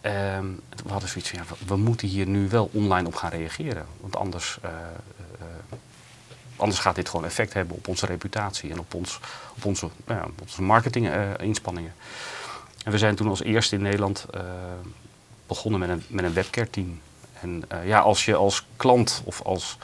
Ehm, 0.00 0.46
we 0.84 0.90
hadden 0.90 1.08
zoiets 1.08 1.30
van, 1.30 1.38
ja, 1.38 1.66
we, 1.66 1.76
moeten 1.76 2.08
hier 2.08 2.26
nu 2.26 2.48
wel 2.48 2.70
online 2.72 3.06
op 3.06 3.14
gaan 3.14 3.30
reageren. 3.30 3.86
Want 4.00 4.16
anders, 4.16 4.58
eh, 4.62 4.70
anders 6.56 6.80
gaat 6.80 6.94
dit 6.94 7.08
gewoon 7.08 7.24
effect 7.24 7.52
hebben 7.52 7.76
op 7.76 7.88
onze 7.88 8.06
reputatie 8.06 8.70
en 8.70 8.78
op, 8.78 8.94
ons, 8.94 9.20
op 9.56 9.64
onze, 9.64 9.88
nou 10.04 10.20
ja, 10.20 10.26
op 10.26 10.40
onze 10.40 10.62
marketinginspanningen. 10.62 11.94
en 12.84 12.92
we 12.92 12.98
zijn 12.98 13.14
toen 13.14 13.28
als 13.28 13.42
eerste 13.42 13.74
in 13.74 13.82
Nederland 13.82 14.26
begonnen 15.46 15.80
met 15.80 15.88
een, 15.88 16.02
met 16.08 16.24
een 16.24 16.34
webcare 16.34 16.70
team. 16.70 17.00
En 17.40 17.64
ja, 17.84 18.00
als 18.00 18.24
je 18.24 18.34
als 18.34 18.66
klant 18.76 19.22
of 19.24 19.42
als, 19.42 19.78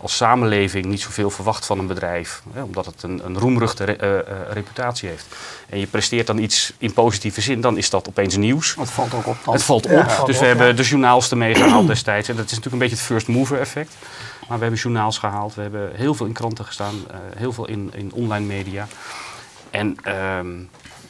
als 0.00 0.16
samenleving 0.16 0.84
niet 0.84 1.00
zoveel 1.00 1.30
verwacht 1.30 1.66
van 1.66 1.78
een 1.78 1.86
bedrijf, 1.86 2.42
hè, 2.52 2.62
omdat 2.62 2.86
het 2.86 3.02
een, 3.02 3.20
een 3.24 3.38
roemruchte 3.38 3.84
re- 3.84 3.92
eh, 3.92 4.18
eh, 4.18 4.24
reputatie 4.50 5.08
heeft, 5.08 5.26
en 5.68 5.78
je 5.78 5.86
presteert 5.86 6.26
dan 6.26 6.38
iets 6.38 6.72
in 6.78 6.92
positieve 6.92 7.40
zin, 7.40 7.60
dan 7.60 7.76
is 7.76 7.90
dat 7.90 8.08
opeens 8.08 8.36
nieuws. 8.36 8.74
Het 8.78 8.90
valt 8.90 9.14
ook 9.14 9.26
op. 9.26 9.36
dan. 9.44 9.54
Het 9.54 9.62
valt 9.62 9.84
op. 9.86 9.90
Ja, 9.92 10.08
valt 10.10 10.26
dus 10.26 10.34
op, 10.36 10.42
we 10.42 10.48
ja. 10.48 10.54
hebben 10.56 10.76
de 10.76 10.82
journaals 10.82 11.30
ermee 11.30 11.54
gehaald 11.54 11.86
destijds. 11.86 12.28
En 12.28 12.36
dat 12.36 12.44
is 12.44 12.50
natuurlijk 12.50 12.82
een 12.82 12.88
beetje 12.88 12.96
het 12.96 13.04
first 13.04 13.28
mover 13.28 13.60
effect. 13.60 13.94
Maar 14.48 14.56
we 14.56 14.62
hebben 14.64 14.80
journaals 14.80 15.18
gehaald. 15.18 15.54
We 15.54 15.62
hebben 15.62 15.90
heel 15.94 16.14
veel 16.14 16.26
in 16.26 16.32
kranten 16.32 16.64
gestaan. 16.64 16.94
eh, 17.10 17.16
heel 17.36 17.52
veel 17.52 17.68
in, 17.68 17.90
in 17.94 18.12
online 18.12 18.46
media. 18.46 18.86
En 19.70 19.96
ehm, 20.02 20.46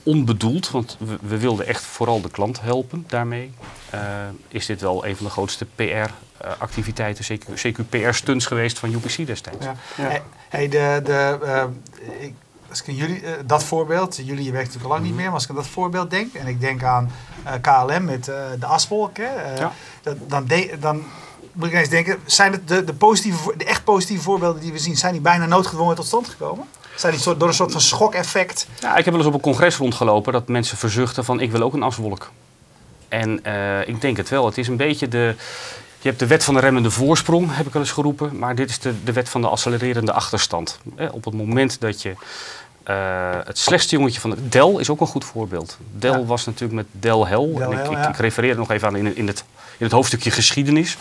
onbedoeld, 0.02 0.70
want 0.70 0.96
we, 0.98 1.16
we 1.20 1.38
wilden 1.38 1.66
echt 1.66 1.82
vooral 1.82 2.20
de 2.20 2.30
klant 2.30 2.60
helpen 2.60 3.04
daarmee. 3.08 3.50
is 4.48 4.66
dit 4.66 4.80
wel 4.80 5.06
een 5.06 5.16
van 5.16 5.26
de 5.26 5.32
grootste 5.32 5.66
PR-activiteiten, 5.74 6.27
CQ, 6.42 7.54
CQ-PR-stunts 7.54 8.46
geweest 8.46 8.78
van 8.78 8.92
UPC 8.92 9.26
destijds. 9.26 9.64
Ja. 9.64 9.74
Ja. 9.96 10.20
Hey, 10.48 10.68
de, 10.68 11.00
de, 11.04 11.38
eh, 11.44 11.64
ik, 12.26 12.34
als 12.70 12.80
ik 12.82 12.88
aan 12.88 12.94
jullie, 12.94 13.20
eh, 13.20 13.32
dat 13.46 13.64
voorbeeld, 13.64 14.16
jullie 14.16 14.52
werkt 14.52 14.66
natuurlijk 14.66 14.84
al 14.84 14.90
lang 14.90 15.04
niet 15.04 15.14
meer, 15.14 15.24
maar 15.24 15.34
als 15.34 15.42
ik 15.44 15.50
aan 15.50 15.56
dat 15.56 15.66
voorbeeld 15.66 16.10
denk, 16.10 16.34
en 16.34 16.46
ik 16.46 16.60
denk 16.60 16.82
aan 16.82 17.10
eh, 17.44 17.52
KLM 17.60 18.04
met 18.04 18.28
eh, 18.28 18.34
de 18.58 18.66
aswolk, 18.66 19.16
hè, 19.16 19.24
eh, 19.24 19.56
Ja. 19.58 19.72
dat, 20.02 20.16
dan, 20.26 20.46
de- 20.46 20.76
dan 20.80 21.02
moet 21.52 21.66
ik 21.66 21.72
ineens 21.72 21.88
denken, 21.88 22.18
zijn 22.26 22.52
het 22.52 22.68
de, 22.68 22.84
de, 22.84 22.94
positieve, 22.94 23.54
de 23.56 23.64
echt 23.64 23.84
positieve 23.84 24.22
voorbeelden 24.22 24.62
die 24.62 24.72
we 24.72 24.78
zien, 24.78 24.96
zijn 24.96 25.12
die 25.12 25.22
bijna 25.22 25.46
noodgedwongen 25.46 25.94
tot 25.96 26.06
stand 26.06 26.28
gekomen? 26.28 26.64
Zijn 26.96 27.16
die 27.16 27.36
door 27.36 27.48
een 27.48 27.54
soort 27.54 27.72
van 27.72 27.80
schokeffect? 27.80 28.66
Ja, 28.80 28.90
ik 28.96 29.04
heb 29.04 29.14
wel 29.14 29.16
eens 29.16 29.26
op 29.26 29.34
een 29.34 29.40
congres 29.40 29.76
rondgelopen 29.76 30.32
dat 30.32 30.48
mensen 30.48 30.76
verzuchten 30.76 31.24
van 31.24 31.40
ik 31.40 31.50
wil 31.50 31.62
ook 31.62 31.74
een 31.74 31.82
aswolk. 31.82 32.30
En 33.08 33.44
eh, 33.44 33.88
ik 33.88 34.00
denk 34.00 34.16
het 34.16 34.28
wel. 34.28 34.46
Het 34.46 34.58
is 34.58 34.68
een 34.68 34.76
beetje 34.76 35.08
de... 35.08 35.34
Je 36.00 36.08
hebt 36.08 36.18
de 36.20 36.26
wet 36.26 36.44
van 36.44 36.54
de 36.54 36.60
remmende 36.60 36.90
voorsprong, 36.90 37.56
heb 37.56 37.66
ik 37.66 37.72
wel 37.72 37.82
eens 37.82 37.90
geroepen. 37.92 38.38
Maar 38.38 38.54
dit 38.54 38.70
is 38.70 38.78
de, 38.78 39.04
de 39.04 39.12
wet 39.12 39.28
van 39.28 39.40
de 39.40 39.48
accelererende 39.48 40.12
achterstand. 40.12 40.78
Op 41.12 41.24
het 41.24 41.34
moment 41.34 41.80
dat 41.80 42.02
je... 42.02 42.14
eh, 42.82 42.94
het 43.44 43.58
slechtste 43.58 43.96
jongetje 43.96 44.20
van 44.20 44.30
de... 44.30 44.48
Dell 44.48 44.74
is 44.78 44.90
ook 44.90 45.00
een 45.00 45.06
goed 45.06 45.24
voorbeeld. 45.24 45.78
Dell 45.92 46.10
Ja. 46.10 46.24
was 46.24 46.46
natuurlijk 46.46 46.72
met 46.74 46.86
Dell 47.02 47.20
en 47.20 47.70
ik, 47.72 47.78
ik, 47.84 47.90
ja. 47.90 48.08
ik 48.08 48.16
refereer 48.16 48.50
er 48.50 48.56
nog 48.56 48.70
even 48.70 48.88
aan 48.88 48.96
in, 48.96 49.16
in, 49.16 49.26
het, 49.26 49.44
in 49.78 49.84
het 49.84 49.92
hoofdstukje 49.92 50.30
geschiedenis. 50.30 50.96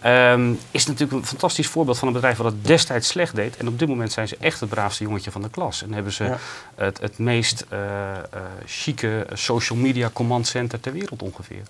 Ehm, 0.00 0.52
is 0.70 0.86
natuurlijk 0.86 1.18
een 1.20 1.26
fantastisch 1.26 1.66
voorbeeld 1.66 1.98
van 1.98 2.08
een 2.08 2.14
bedrijf 2.14 2.36
wat 2.36 2.52
het 2.52 2.64
destijds 2.64 3.08
slecht 3.08 3.34
deed. 3.34 3.56
En 3.56 3.68
op 3.68 3.78
dit 3.78 3.88
moment 3.88 4.12
zijn 4.12 4.28
ze 4.28 4.36
echt 4.40 4.60
het 4.60 4.68
braafste 4.68 5.04
jongetje 5.04 5.30
van 5.30 5.42
de 5.42 5.50
klas. 5.50 5.82
En 5.82 5.92
hebben 5.92 6.12
ze 6.12 6.24
Ja. 6.24 6.38
het, 6.74 7.00
het 7.00 7.18
meest 7.18 7.64
eh 7.68 7.78
eh, 8.16 8.40
chique 8.66 9.26
social 9.32 9.78
media 9.78 10.10
command 10.12 10.46
center 10.46 10.80
ter 10.80 10.92
wereld 10.92 11.22
ongeveer. 11.22 11.62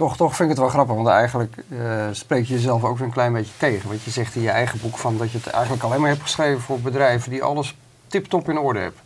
Toch, 0.00 0.16
toch 0.16 0.36
vind 0.36 0.50
ik 0.50 0.56
het 0.56 0.58
wel 0.64 0.68
grappig, 0.68 0.94
want 0.94 1.08
eigenlijk 1.08 1.54
eh, 1.68 1.78
spreek 2.12 2.44
je 2.46 2.54
jezelf 2.54 2.84
ook 2.84 2.96
weer 2.98 3.06
een 3.06 3.12
klein 3.12 3.32
beetje 3.32 3.52
tegen. 3.56 3.88
Want 3.88 4.02
je 4.02 4.10
zegt 4.10 4.34
in 4.34 4.42
je 4.42 4.50
eigen 4.50 4.78
boek 4.82 4.98
van 4.98 5.16
dat 5.16 5.30
je 5.30 5.38
het 5.38 5.46
eigenlijk 5.46 5.82
alleen 5.82 6.00
maar 6.00 6.08
hebt 6.10 6.22
geschreven 6.22 6.60
voor 6.60 6.80
bedrijven 6.80 7.30
die 7.30 7.42
alles 7.42 7.76
tip-top 8.06 8.48
in 8.48 8.58
orde 8.58 8.78
hebben. 8.78 9.00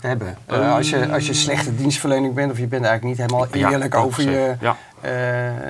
hebben. 0.00 0.36
Eh, 0.46 0.74
als, 0.74 0.90
je, 0.90 1.12
als 1.12 1.26
je 1.26 1.34
slechte 1.34 1.74
dienstverlening 1.74 2.34
bent 2.34 2.50
of 2.52 2.58
je 2.58 2.66
bent 2.66 2.84
eigenlijk 2.84 3.18
niet 3.18 3.26
helemaal 3.30 3.70
eerlijk 3.72 3.94
over 3.94 4.22
je. 4.30 4.56
Ja. 4.60 4.76
eh, 5.00 5.10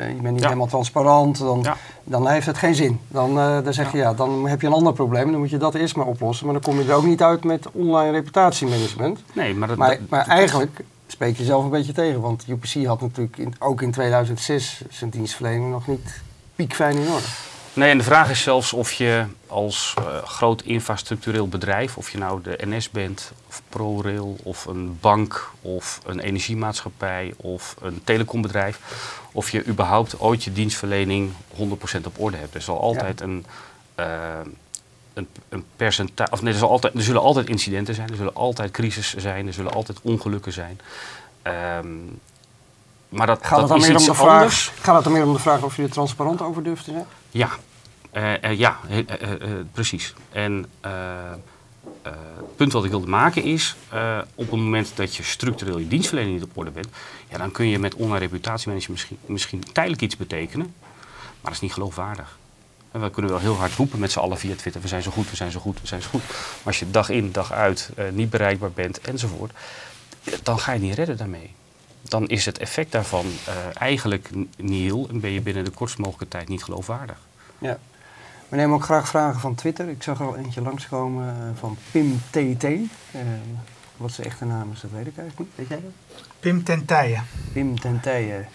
je 0.08 0.20
bent 0.22 0.32
niet 0.32 0.40
Ja. 0.42 0.46
helemaal 0.46 0.66
transparant, 0.66 1.38
dan, 1.38 1.66
dan 2.04 2.28
heeft 2.28 2.46
het 2.46 2.58
geen 2.58 2.74
zin. 2.74 3.00
Dan, 3.08 3.34
dan 3.34 3.72
zeg 3.72 3.92
je 3.92 3.98
ja, 3.98 4.14
dan 4.14 4.48
heb 4.48 4.60
je 4.60 4.66
een 4.66 4.72
ander 4.72 4.92
probleem. 4.92 5.30
Dan 5.30 5.40
moet 5.40 5.50
je 5.50 5.56
dat 5.56 5.74
eerst 5.74 5.96
maar 5.96 6.06
oplossen. 6.06 6.44
Maar 6.46 6.54
dan 6.54 6.62
kom 6.62 6.82
je 6.82 6.88
er 6.88 6.96
ook 6.96 7.04
niet 7.06 7.22
uit 7.22 7.44
met 7.44 7.66
online 7.72 8.10
reputatiemanagement. 8.10 9.20
Nee, 9.32 9.54
maar, 9.54 9.68
dat, 9.68 9.76
Maar, 9.76 9.88
dat- 9.88 9.98
maar 10.08 10.26
eigenlijk 10.26 10.80
spreek 11.12 11.36
je 11.38 11.44
zelf 11.44 11.64
een 11.64 11.70
beetje 11.70 11.92
tegen. 11.92 12.20
Want 12.20 12.44
UPC 12.48 12.84
had 12.86 13.00
natuurlijk 13.00 13.36
in- 13.36 13.54
ook 13.58 13.82
in 13.82 13.90
2006 13.90 14.80
zijn 14.90 15.10
dienstverlening 15.10 15.70
nog 15.70 15.86
niet 15.86 16.20
piekfijn 16.56 16.96
in 16.96 17.08
orde. 17.08 17.26
Nee, 17.72 17.90
en 17.90 17.98
de 17.98 18.04
vraag 18.04 18.30
is 18.30 18.42
zelfs 18.42 18.72
of 18.72 18.92
je 18.92 19.24
als 19.46 19.94
eh, 19.98 20.04
groot 20.24 20.62
infrastructureel 20.62 21.48
bedrijf, 21.48 21.96
of 21.96 22.10
je 22.10 22.18
nou 22.18 22.42
de 22.42 22.58
NS 22.64 22.90
bent, 22.90 23.32
of 23.48 23.62
ProRail, 23.68 24.36
of 24.42 24.64
een 24.66 24.98
bank, 25.00 25.50
of 25.62 26.00
een 26.06 26.20
energiemaatschappij, 26.20 27.34
of 27.36 27.76
een 27.82 28.00
telecombedrijf, 28.04 28.78
of 29.32 29.50
je 29.50 29.66
überhaupt 29.66 30.20
ooit 30.20 30.44
je 30.44 30.52
dienstverlening 30.52 31.30
100% 31.56 32.06
op 32.06 32.18
orde 32.20 32.36
hebt. 32.36 32.54
Er 32.54 32.62
zal 32.62 32.80
altijd 32.80 33.20
een, 33.20 33.44
eh, 33.94 34.06
een, 35.18 35.28
een 35.48 35.64
percentage, 35.76 36.32
of 36.32 36.42
nee, 36.42 36.54
er, 36.54 36.64
altijd, 36.66 36.94
er 36.94 37.02
zullen 37.02 37.22
altijd 37.22 37.48
incidenten 37.48 37.94
zijn, 37.94 38.10
er 38.10 38.16
zullen 38.16 38.34
altijd 38.34 38.70
crisis 38.70 39.14
zijn, 39.16 39.46
er 39.46 39.52
zullen 39.52 39.72
altijd 39.72 39.98
ongelukken 40.02 40.52
zijn. 40.52 40.80
Ehm, 41.42 41.86
maar 43.08 43.26
dat, 43.26 43.46
Gaat 43.46 43.58
het 43.58 43.68
dan 43.68 43.80
meer 43.80 43.96
om 43.96 44.04
de 44.04 44.14
vraag, 44.14 44.38
anders. 44.38 44.72
gaat 44.80 44.94
het 44.94 45.04
dan 45.04 45.12
meer 45.12 45.26
om 45.26 45.32
de 45.32 45.38
vraag 45.38 45.62
of 45.62 45.76
je 45.76 45.82
er 45.82 45.90
transparant 45.90 46.42
over 46.42 46.62
durft 46.62 46.84
te 46.84 46.90
zijn? 46.90 47.06
Ja, 47.30 47.48
Eh, 48.10 48.44
eh, 48.44 48.58
ja 48.58 48.78
eh, 48.88 49.06
precies. 49.72 50.14
En 50.32 50.66
het 52.02 52.56
punt 52.56 52.72
wat 52.72 52.84
ik 52.84 52.90
wilde 52.90 53.06
maken 53.06 53.42
is, 53.42 53.76
op 54.34 54.50
het 54.50 54.60
moment 54.60 54.92
dat 54.94 55.16
je 55.16 55.22
structureel 55.22 55.78
je 55.78 55.88
dienstverlening 55.88 56.34
niet 56.34 56.44
op 56.44 56.56
orde 56.56 56.70
bent, 56.70 56.88
ja, 57.28 57.38
dan 57.38 57.50
kun 57.50 57.66
je 57.66 57.78
met 57.78 57.94
online 57.94 58.18
reputatiemanagement 58.18 58.88
misschien, 58.88 59.18
misschien 59.26 59.72
tijdelijk 59.72 60.02
iets 60.02 60.16
betekenen, 60.16 60.74
maar 61.14 61.36
dat 61.42 61.52
is 61.52 61.60
niet 61.60 61.72
geloofwaardig. 61.72 62.37
En 62.98 63.04
we 63.04 63.10
kunnen 63.10 63.30
wel 63.30 63.40
heel 63.40 63.56
hard 63.56 63.74
roepen 63.74 63.98
met 63.98 64.12
z'n 64.12 64.18
allen 64.18 64.38
via 64.38 64.54
Twitter, 64.54 64.82
we 64.82 64.88
zijn 64.88 65.02
zo 65.02 65.10
goed, 65.10 65.30
we 65.30 65.36
zijn 65.36 65.50
zo 65.50 65.60
goed, 65.60 65.80
we 65.80 65.86
zijn 65.86 66.02
zo 66.02 66.08
goed. 66.08 66.22
Maar 66.28 66.64
als 66.64 66.78
je 66.78 66.90
dag 66.90 67.08
in, 67.08 67.32
dag 67.32 67.52
uit 67.52 67.90
eh, 67.96 68.04
niet 68.12 68.30
bereikbaar 68.30 68.70
bent 68.70 69.00
enzovoort, 69.00 69.52
dan 70.42 70.58
ga 70.58 70.72
je 70.72 70.78
niet 70.78 70.94
redden 70.94 71.16
daarmee. 71.16 71.54
Dan 72.02 72.28
is 72.28 72.44
het 72.44 72.58
effect 72.58 72.92
daarvan 72.92 73.26
eh, 73.26 73.54
eigenlijk 73.74 74.30
nihil 74.56 75.06
en 75.10 75.20
ben 75.20 75.30
je 75.30 75.40
binnen 75.40 75.64
de 75.64 75.70
kortst 75.70 75.98
mogelijke 75.98 76.28
tijd 76.28 76.48
niet 76.48 76.64
geloofwaardig. 76.64 77.18
Ja. 77.58 77.78
We 78.48 78.56
nemen 78.56 78.76
ook 78.76 78.84
graag 78.84 79.08
vragen 79.08 79.40
van 79.40 79.54
Twitter. 79.54 79.88
Ik 79.88 80.02
zag 80.02 80.20
er 80.20 80.26
al 80.26 80.36
eentje 80.36 80.62
langskomen 80.62 81.28
eh, 81.28 81.58
van 81.58 81.76
Pim 81.90 82.20
TT. 82.30 82.64
Eh, 82.64 82.80
wat 83.96 84.12
zijn 84.12 84.26
echte 84.26 84.44
naam 84.44 84.72
is, 84.72 84.80
dat 84.80 84.90
weet 84.90 85.06
ik 85.06 85.18
eigenlijk 85.18 85.38
niet. 85.38 85.48
Weet 85.54 85.68
jij 85.68 85.80
dat? 85.80 86.22
Pim 86.40 86.64
Tentijen. 86.64 87.24
Pim 87.52 87.80
Tentijen. 87.80 88.48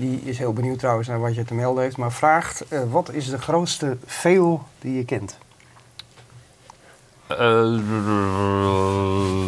Die 0.00 0.20
is 0.24 0.38
heel 0.38 0.52
benieuwd 0.52 0.78
trouwens 0.78 1.08
naar 1.08 1.20
wat 1.20 1.34
je 1.34 1.44
te 1.44 1.54
melden 1.54 1.82
heeft. 1.82 1.96
Maar 1.96 2.12
vraagt, 2.12 2.68
eh, 2.68 2.80
wat 2.90 3.12
is 3.12 3.28
de 3.28 3.38
grootste 3.38 3.96
fail 4.06 4.66
die 4.78 4.94
je 4.94 5.04
kent? 5.04 5.38
Eh, 7.26 7.38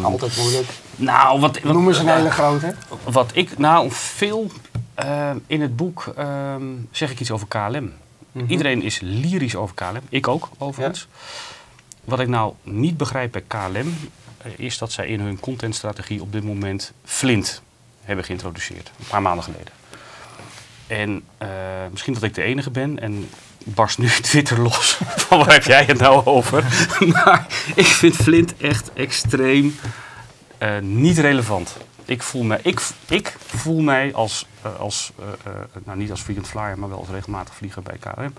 Altijd 0.03 0.37
moeilijk. 0.37 0.69
nou, 0.95 1.39
wat, 1.39 1.59
wat, 1.59 1.73
Noem 1.73 1.87
eens 1.87 1.99
een 1.99 2.07
hele 2.07 2.31
grote. 2.31 2.75
wat 3.03 3.31
ik, 3.33 3.57
nou, 3.57 3.91
veel 3.91 4.51
eh, 4.93 5.31
in 5.47 5.61
het 5.61 5.75
boek 5.75 6.13
ehm, 6.17 6.63
zeg 6.91 7.11
ik 7.11 7.19
iets 7.19 7.31
over 7.31 7.47
KLM. 7.47 7.93
Mhm. 8.31 8.45
Iedereen 8.47 8.81
is 8.81 8.99
lyrisch 8.99 9.55
over 9.55 9.75
KLM. 9.75 10.01
Ik 10.09 10.27
ook, 10.27 10.49
overigens. 10.57 11.07
Wat 12.03 12.19
ik 12.19 12.27
nou 12.27 12.53
niet 12.63 12.97
begrijp 12.97 13.31
bij 13.31 13.43
KLM, 13.47 13.97
is 14.55 14.77
dat 14.77 14.91
zij 14.91 15.07
in 15.07 15.19
hun 15.19 15.39
contentstrategie 15.39 16.21
op 16.21 16.31
dit 16.31 16.43
moment 16.43 16.93
Flint 17.03 17.61
hebben 18.01 18.25
geïntroduceerd. 18.25 18.91
Een 18.99 19.05
paar 19.09 19.21
maanden 19.21 19.43
geleden. 19.43 19.73
En 20.87 21.23
eh, 21.37 21.47
misschien 21.91 22.13
dat 22.13 22.23
ik 22.23 22.33
de 22.33 22.41
enige 22.41 22.71
ben 22.71 22.99
en 22.99 23.29
barst 23.63 23.97
nu 23.97 24.09
Twitter 24.21 24.59
los. 24.59 24.99
Van 25.27 25.37
waar 25.37 25.53
heb 25.53 25.63
jij 25.63 25.83
het 25.83 25.99
nou 25.99 26.25
over? 26.25 26.63
maar 27.13 27.47
ik 27.75 27.85
vind 27.85 28.15
Flint 28.15 28.57
echt 28.57 28.93
extreem 28.93 29.75
eh, 30.57 30.79
niet 30.79 31.17
relevant. 31.17 31.77
Ik 32.05 32.23
voel 32.23 32.43
mij, 32.43 32.59
ik, 32.63 32.81
ik 33.07 33.35
voel 33.45 33.81
mij 33.81 34.13
als, 34.13 34.45
eh, 34.61 34.79
als 34.79 35.11
nou 35.83 35.97
niet 35.97 36.11
als 36.11 36.21
frequent 36.21 36.47
flyer, 36.47 36.79
maar 36.79 36.89
wel 36.89 36.99
als 36.99 37.09
regelmatig 37.09 37.55
vlieger 37.55 37.81
bij 37.81 37.97
KLM. 37.97 38.33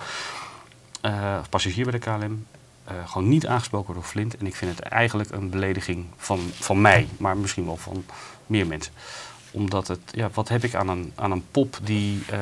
of 1.40 1.48
passagier 1.48 1.84
bij 1.84 1.92
de 1.92 1.98
KLM. 1.98 2.46
gewoon 3.04 3.28
niet 3.28 3.46
aangesproken 3.46 3.94
door 3.94 4.02
Flint. 4.02 4.36
En 4.36 4.46
ik 4.46 4.54
vind 4.54 4.70
het 4.70 4.80
eigenlijk 4.80 5.30
een 5.30 5.50
belediging 5.50 6.06
van, 6.16 6.50
van 6.58 6.80
mij, 6.80 7.08
maar 7.16 7.36
misschien 7.36 7.64
wel 7.64 7.76
van 7.76 8.04
meer 8.46 8.66
mensen. 8.66 8.92
Omdat 9.54 9.88
het, 9.88 10.00
ja, 10.10 10.28
wat 10.34 10.48
heb 10.48 10.64
ik 10.64 10.74
aan 10.74 10.88
een, 10.88 11.12
aan 11.14 11.30
een 11.30 11.44
pop 11.50 11.78
die 11.82 12.22
eh 12.30 12.38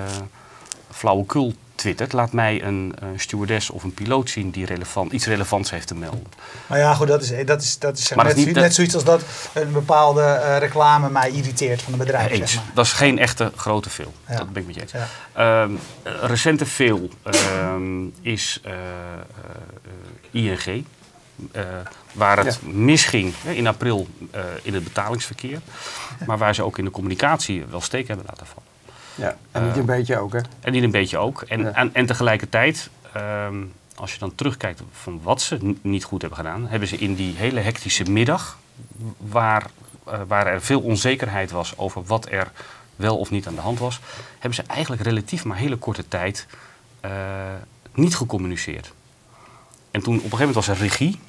flauwekul 0.90 1.54
twittert? 1.75 2.12
Laat 2.12 2.33
mij 2.33 2.62
een, 2.62 2.95
een 2.99 3.21
stewardess 3.21 3.71
of 3.71 3.83
een 3.83 3.95
piloot 3.95 4.31
zien 4.31 4.50
die 4.50 4.66
relevant, 4.66 5.12
iets 5.12 5.26
relevants 5.26 5.71
heeft 5.71 5.87
te 5.87 5.95
melden. 5.95 6.26
Maar 6.66 6.78
ja, 6.78 6.95
goed, 6.95 7.09
dat 7.09 7.23
is, 7.23 7.47
dat 7.47 7.62
is, 7.62 7.78
dat 7.78 7.99
is, 7.99 8.14
Maar 8.14 8.25
net, 8.25 8.37
dat 8.37 8.47
is 8.47 8.52
net 8.52 8.75
zoiets 8.75 8.95
als 8.95 9.04
dat 9.04 9.23
een 9.52 9.73
bepaalde 9.73 10.23
eh, 10.23 10.59
reclame 10.59 11.11
mij 11.11 11.31
irriteert 11.31 11.83
van 11.83 11.92
een 11.92 11.99
bedrijf. 11.99 12.31
Eens. 12.31 12.52
Zeg 12.52 12.64
maar. 12.64 12.73
Dat 12.75 12.85
is 12.85 12.92
geen 12.92 13.19
echte 13.19 13.52
grote. 13.57 13.88
Ja. 14.28 14.37
Dat 14.37 14.52
ben 14.52 14.62
ik 14.62 14.66
met 14.66 14.75
je 14.75 14.81
eens. 14.81 14.92
Ja. 14.92 15.09
Ehm, 15.33 15.73
een 16.02 16.28
recente 16.28 16.66
veel 16.66 17.09
ehm, 17.23 18.07
is 18.21 18.61
eh, 18.62 18.73
eh, 20.33 20.45
ING. 20.66 20.85
Eh, 21.53 21.62
waar 22.12 22.45
het 22.45 22.62
misging 22.62 23.33
hè, 23.43 23.53
in 23.53 23.67
april 23.67 24.07
eh, 24.31 24.41
in 24.62 24.75
het 24.75 24.85
betalingsverkeer. 24.85 25.61
Maar 26.27 26.39
waar 26.39 26.55
ze 26.55 26.62
ook 26.62 26.79
in 26.79 26.85
de 26.85 26.91
communicatie 26.91 27.65
wel 27.65 27.81
steek 27.81 28.09
hebben 28.09 28.27
laten 28.29 28.47
vallen. 28.47 28.69
Ja. 29.15 29.37
En 29.51 29.67
niet 29.67 29.77
een 29.77 29.85
beetje 29.87 30.19
ook, 30.19 30.33
hè? 30.33 30.41
En 30.61 30.73
die 30.73 30.83
een 30.83 30.91
beetje 30.91 31.19
ook. 31.19 31.43
En, 31.43 31.61
Ja. 31.61 31.73
en, 31.73 31.95
en 31.95 32.07
tegelijkertijd, 32.07 32.91
ehm, 33.12 33.57
als 33.95 34.12
je 34.12 34.19
dan 34.19 34.35
terugkijkt 34.35 34.83
van 34.93 35.21
wat 35.23 35.43
ze 35.43 35.75
niet 35.83 36.05
goed 36.05 36.21
hebben 36.21 36.39
gedaan, 36.39 36.67
hebben 36.69 36.89
ze 36.89 36.97
in 36.97 37.15
die 37.15 37.35
hele 37.37 37.61
hectische 37.61 38.11
middag, 38.11 38.59
waar, 39.19 39.67
eh, 40.07 40.21
waar 40.27 40.47
er 40.47 40.61
veel 40.62 40.81
onzekerheid 40.81 41.51
was 41.51 41.77
over 41.79 42.03
wat 42.05 42.29
er 42.31 42.51
wel 42.97 43.19
of 43.19 43.31
niet 43.31 43.47
aan 43.47 43.55
de 43.55 43.61
hand 43.61 43.79
was, 43.79 44.01
hebben 44.39 44.55
ze 44.55 44.62
eigenlijk 44.67 45.03
relatief 45.03 45.45
maar 45.45 45.57
hele 45.57 45.77
korte 45.77 46.09
tijd 46.09 46.47
eh, 47.01 47.11
niet 47.95 48.15
gecommuniceerd. 48.17 48.93
En 49.93 50.03
toen 50.03 50.17
op 50.17 50.23
een 50.25 50.31
gegeven 50.31 50.47
moment 50.47 50.67
was 50.67 50.69
er 50.69 50.83
regie. 50.83 51.21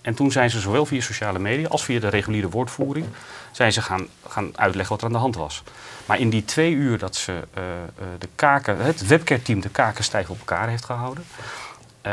En 0.00 0.14
toen 0.14 0.32
zijn 0.32 0.50
ze 0.50 0.60
zowel 0.60 0.86
via 0.86 1.00
sociale 1.00 1.38
media 1.38 1.68
als 1.68 1.84
via 1.84 2.00
de 2.00 2.08
reguliere 2.08 2.48
woordvoering 2.48 3.06
zijn 3.52 3.72
ze 3.72 3.82
gaan, 3.82 4.06
gaan 4.28 4.58
uitleggen 4.58 4.88
wat 4.88 5.00
er 5.00 5.06
aan 5.06 5.12
de 5.12 5.18
hand 5.18 5.34
was. 5.34 5.62
Maar 6.06 6.18
in 6.18 6.30
die 6.30 6.44
twee 6.44 6.72
uur 6.72 6.98
dat 6.98 7.16
ze 7.16 7.42
eh, 7.54 7.62
eh, 7.62 7.88
de 8.18 8.28
kaken, 8.34 8.84
het 8.84 9.06
webcare-team 9.06 9.60
de 9.60 9.68
kaken 9.68 10.04
stijf 10.04 10.30
op 10.30 10.38
elkaar 10.38 10.68
heeft 10.68 10.84
gehouden, 10.84 11.24
eh, 12.00 12.12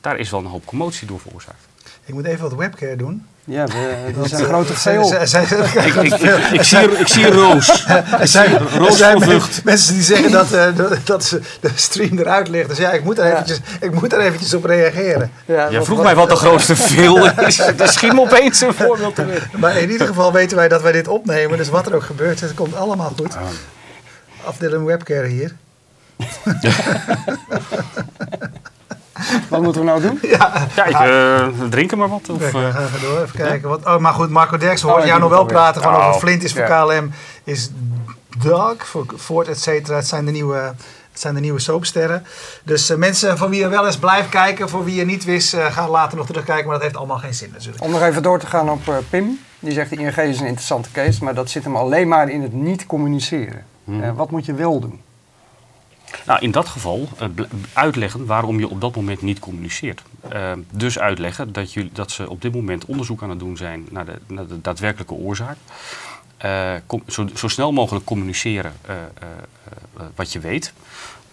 daar 0.00 0.18
is 0.18 0.30
wel 0.30 0.40
een 0.40 0.46
hoop 0.46 0.66
commotie 0.66 1.06
door 1.06 1.20
veroorzaakt. 1.20 1.67
Ik 2.08 2.14
moet 2.14 2.24
even 2.24 2.42
wat 2.42 2.54
webcare 2.54 2.96
doen. 2.96 3.26
Ja, 3.44 3.66
we, 3.66 4.12
dat 4.16 4.24
is 4.24 4.32
een 4.32 4.44
grote 4.44 4.78
ze- 4.78 4.90
ik, 5.84 5.94
ik, 5.94 5.94
ik, 5.94 6.52
ik 6.52 6.62
zie, 6.62 6.98
ik 6.98 7.06
zie 7.08 7.26
roos. 7.30 7.84
Er 8.20 8.28
zijn, 8.28 8.58
roos 8.58 8.96
zijn 8.96 9.20
vlucht. 9.22 9.64
mensen 9.64 9.94
die 9.94 10.02
zeggen 10.02 10.30
dat, 10.30 10.52
eh, 10.52 10.76
dat- 10.76 10.96
dat 11.04 11.24
ze 11.24 11.40
de 11.60 11.70
stream 11.74 12.18
eruit 12.18 12.48
ligt. 12.48 12.68
Dus 12.68 12.78
ja, 12.78 12.90
ik 12.92 13.04
moet 13.04 13.18
er 13.18 13.26
Ja. 13.26 13.32
eventjes, 13.32 13.60
ik 13.80 13.92
moet 14.00 14.12
er 14.12 14.20
eventjes 14.20 14.54
op 14.54 14.64
reageren. 14.64 15.30
Ja, 15.44 15.70
Jij 15.70 15.82
vroeg 15.82 15.96
wat- 15.96 16.06
mij 16.06 16.14
wat 16.14 16.28
de 16.28 16.36
grootste 16.44 16.76
veel 16.76 17.26
is. 17.46 17.56
Daar 17.76 17.88
schiet 17.88 18.12
me 18.12 18.20
opeens 18.20 18.60
een 18.60 18.74
voorbeeld 18.74 19.14
te 19.14 19.22
binnen. 19.22 19.50
Maar 19.56 19.76
in 19.76 19.90
ieder 19.90 20.06
geval 20.06 20.32
weten 20.32 20.56
wij 20.56 20.68
dat 20.68 20.82
wij 20.82 20.92
dit 20.92 21.08
opnemen. 21.08 21.56
Dus 21.58 21.68
wat 21.68 21.86
er 21.86 21.94
ook 21.94 22.02
gebeurt, 22.02 22.40
het 22.40 22.54
komt 22.54 22.74
allemaal 22.74 23.12
goed. 23.16 23.36
Afdeling 24.44 24.84
webcare 24.84 25.26
hier. 25.26 25.52
Wat 29.48 29.62
moeten 29.62 29.80
we 29.80 29.86
nou 29.86 30.00
doen? 30.00 30.18
Ja, 30.22 30.66
Ja, 30.76 30.84
ik 30.84 30.94
eh, 30.94 31.68
drinken 31.70 31.98
maar 31.98 32.08
wat. 32.08 32.28
Of, 32.30 32.38
Kijk, 32.38 32.54
eh, 32.54 32.60
we 32.60 32.82
even 32.84 33.00
door. 33.00 33.22
Even 33.22 33.38
kijken. 33.38 33.68
Wat, 33.68 33.84
oh, 33.86 33.98
maar 33.98 34.12
goed, 34.12 34.30
Marco 34.30 34.56
Derksen 34.56 34.88
hoort 34.88 35.00
Oh, 35.00 35.06
jou 35.06 35.20
nog 35.20 35.30
wel 35.30 35.44
praten 35.44 35.82
van 35.82 35.94
Oh, 35.94 36.06
over 36.06 36.20
Flint 36.20 36.44
is 36.44 36.52
voor 36.52 36.60
ja. 36.62 36.84
KLM. 36.84 37.10
Is 37.44 37.70
Doug 38.42 38.86
voor 38.86 39.06
Ford, 39.16 39.48
et 39.48 39.60
cetera. 39.60 39.96
Het 39.96 40.06
zijn 40.06 40.24
de 40.24 40.30
nieuwe, 40.30 40.56
het 41.12 41.20
zijn 41.20 41.34
de 41.34 41.40
nieuwe 41.40 41.58
soapsterren. 41.60 42.26
Dus 42.64 42.90
eh, 42.90 42.96
mensen 42.96 43.38
van 43.38 43.50
wie 43.50 43.60
je 43.60 43.68
wel 43.68 43.86
eens 43.86 43.98
blijft 43.98 44.28
kijken, 44.28 44.68
voor 44.68 44.84
wie 44.84 44.94
je 44.94 45.04
niet 45.04 45.24
wist, 45.24 45.54
eh, 45.54 45.66
ga 45.66 45.88
later 45.88 46.16
nog 46.18 46.26
terugkijken. 46.26 46.64
Maar 46.64 46.74
dat 46.74 46.82
heeft 46.82 46.96
allemaal 46.96 47.18
geen 47.18 47.34
zin 47.34 47.50
natuurlijk. 47.52 47.84
Om 47.84 47.90
nog 47.90 48.02
even 48.02 48.22
door 48.22 48.38
te 48.38 48.46
gaan 48.46 48.70
op 48.70 48.88
eh, 48.88 48.94
Pim. 49.10 49.38
Die 49.60 49.72
zegt 49.72 49.90
de 49.90 49.96
ING 49.96 50.16
is 50.16 50.40
een 50.40 50.46
interessante 50.46 50.90
case, 50.90 51.24
maar 51.24 51.34
dat 51.34 51.50
zit 51.50 51.64
hem 51.64 51.76
alleen 51.76 52.08
maar 52.08 52.28
in 52.28 52.42
het 52.42 52.52
niet 52.52 52.86
communiceren. 52.86 53.64
Hmm. 53.84 54.02
Eh, 54.02 54.10
wat 54.16 54.30
moet 54.30 54.46
je 54.46 54.54
wel 54.54 54.80
doen? 54.80 55.00
Nou, 56.26 56.40
in 56.40 56.50
dat 56.50 56.68
geval 56.68 57.08
eh, 57.18 57.28
uitleggen 57.72 58.26
waarom 58.26 58.58
je 58.58 58.68
op 58.68 58.80
dat 58.80 58.96
moment 58.96 59.22
niet 59.22 59.38
communiceert. 59.38 60.02
Eh, 60.28 60.52
dus 60.70 60.98
uitleggen 60.98 61.52
dat, 61.52 61.72
jullie, 61.72 61.90
dat 61.92 62.10
ze 62.10 62.30
op 62.30 62.42
dit 62.42 62.54
moment 62.54 62.84
onderzoek 62.84 63.22
aan 63.22 63.30
het 63.30 63.38
doen 63.38 63.56
zijn 63.56 63.86
naar 63.90 64.04
de, 64.04 64.18
naar 64.26 64.46
de 64.46 64.60
daadwerkelijke 64.60 65.14
oorzaak. 65.14 65.56
Eh, 66.36 66.74
zo, 67.06 67.28
zo 67.34 67.48
snel 67.48 67.72
mogelijk 67.72 68.04
communiceren 68.04 68.72
wat 70.14 70.32
je 70.32 70.40
weet. 70.40 70.72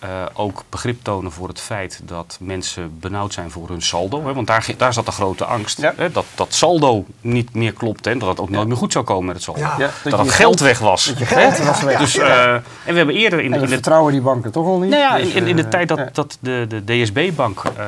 Eh, 0.05 0.25
ook 0.33 0.63
begrip 0.69 1.03
tonen 1.03 1.31
voor 1.31 1.47
het 1.47 1.59
feit 1.59 2.01
dat 2.03 2.37
mensen 2.41 2.99
benauwd 2.99 3.33
zijn 3.33 3.51
voor 3.51 3.69
hun 3.69 3.81
saldo. 3.81 4.25
Hè, 4.25 4.33
want 4.33 4.47
daar, 4.47 4.67
daar 4.77 4.93
zat 4.93 5.05
de 5.05 5.11
grote 5.11 5.45
angst. 5.45 5.81
Ja. 5.81 5.93
Hè, 5.97 6.11
dat, 6.11 6.25
dat 6.35 6.53
saldo 6.53 7.05
niet 7.21 7.53
meer 7.53 7.73
klopt 7.73 8.07
en 8.07 8.19
dat 8.19 8.29
het 8.29 8.39
ook 8.39 8.49
nooit 8.49 8.67
meer 8.67 8.77
goed 8.77 8.91
zou 8.91 9.05
komen 9.05 9.25
met 9.25 9.35
het 9.35 9.43
saldo. 9.43 9.59
Ja. 9.59 9.75
Ja, 9.77 9.89
Dat, 10.03 10.11
je 10.11 10.17
het 10.17 10.31
geld 10.31 10.59
weg 10.59 10.79
was. 10.79 11.05
Dat 11.05 11.17
je 11.17 11.25
geld 11.25 11.57
was 11.57 11.81
weg. 11.81 11.99
Dus, 11.99 12.17
eh, 12.17 12.53
en 12.53 12.63
we 12.85 12.93
hebben 12.93 13.15
eerder 13.15 13.39
in, 13.39 13.53
en 13.53 13.61
in, 13.61 13.67
vertrouwen 13.67 14.11
die 14.11 14.21
banken 14.21 14.51
toch 14.51 14.65
al 14.65 14.79
niet. 14.79 14.89
nou 14.89 15.01
ja, 15.01 15.15
in, 15.15 15.25
Dus, 15.25 15.33
in, 15.33 15.47
in 15.47 15.55
de 15.55 15.63
eh, 15.63 15.69
tijd 15.69 15.87
dat, 15.87 15.97
ja. 15.97 16.09
dat 16.13 16.37
de, 16.39 16.65
de 16.69 16.83
DSB-bank 16.83 17.63
eh, 17.63 17.85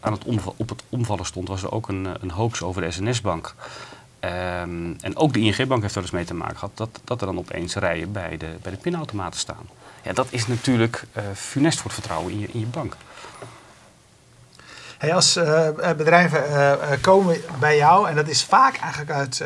aan 0.00 0.12
het 0.12 0.24
op 0.56 0.68
het 0.68 0.82
omvallen 0.88 1.26
stond, 1.26 1.48
was 1.48 1.62
er 1.62 1.72
ook 1.72 1.88
een, 1.88 2.08
een 2.20 2.30
hoax 2.30 2.62
over 2.62 2.82
de 2.82 2.90
SNS-bank. 2.90 3.54
Ehm, 4.20 4.92
en 5.00 5.16
ook 5.16 5.32
de 5.32 5.40
ING-bank 5.40 5.82
heeft 5.82 5.94
er 5.94 6.02
eens 6.02 6.10
mee 6.10 6.24
te 6.24 6.34
maken 6.34 6.58
gehad 6.58 6.76
dat, 6.76 7.00
dat 7.04 7.20
er 7.20 7.26
dan 7.26 7.38
opeens 7.38 7.74
rijen 7.74 8.12
bij 8.12 8.36
de, 8.36 8.46
bij 8.62 8.72
de 8.72 8.78
pinautomaten 8.78 9.40
staan. 9.40 9.68
Ja, 10.02 10.12
dat 10.12 10.26
is 10.30 10.46
natuurlijk 10.46 11.04
eh 11.12 11.22
funest 11.34 11.76
voor 11.76 11.90
het 11.90 11.94
vertrouwen 12.00 12.32
in 12.32 12.38
je, 12.40 12.48
in 12.52 12.60
je 12.60 12.66
bank. 12.66 12.96
Hey, 14.98 15.14
als 15.14 15.36
eh, 15.36 15.68
eh, 15.68 15.96
bedrijven 15.96 16.42
komen 17.00 17.36
bij 17.60 17.76
jou, 17.76 18.08
en 18.08 18.14
dat 18.14 18.28
is 18.28 18.44
vaak 18.44 18.76
eigenlijk 18.76 19.10
uit, 19.10 19.42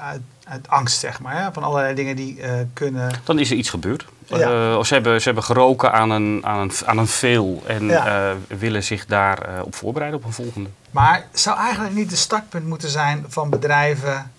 uit, 0.00 0.20
uit 0.44 0.68
angst, 0.68 0.98
zeg 0.98 1.20
maar, 1.20 1.42
hè, 1.42 1.52
van 1.52 1.62
allerlei 1.62 1.94
dingen 1.94 2.16
die 2.16 2.40
kunnen. 2.72 3.10
Dan 3.24 3.38
is 3.38 3.50
er 3.50 3.56
iets 3.56 3.70
gebeurd. 3.70 4.04
Ja. 4.26 4.76
Of 4.76 4.86
ze, 4.86 4.94
hebben, 4.94 5.18
ze 5.20 5.24
hebben 5.24 5.44
geroken 5.44 5.92
aan 5.92 6.10
een, 6.10 6.40
aan 6.44 6.58
een, 6.58 6.72
aan 6.84 6.98
een 6.98 7.06
veel 7.06 7.62
en 7.66 7.86
Ja. 7.86 8.34
willen 8.46 8.82
zich 8.84 9.06
daar 9.06 9.38
eh, 9.38 9.64
op 9.64 9.74
voorbereiden 9.74 10.20
op 10.20 10.26
een 10.26 10.32
volgende. 10.32 10.68
Maar 10.90 11.26
zou 11.32 11.58
eigenlijk 11.58 11.94
niet 11.94 12.10
de 12.10 12.16
startpunt 12.16 12.66
moeten 12.66 12.88
zijn 12.90 13.24
van 13.28 13.50
bedrijven 13.50 14.30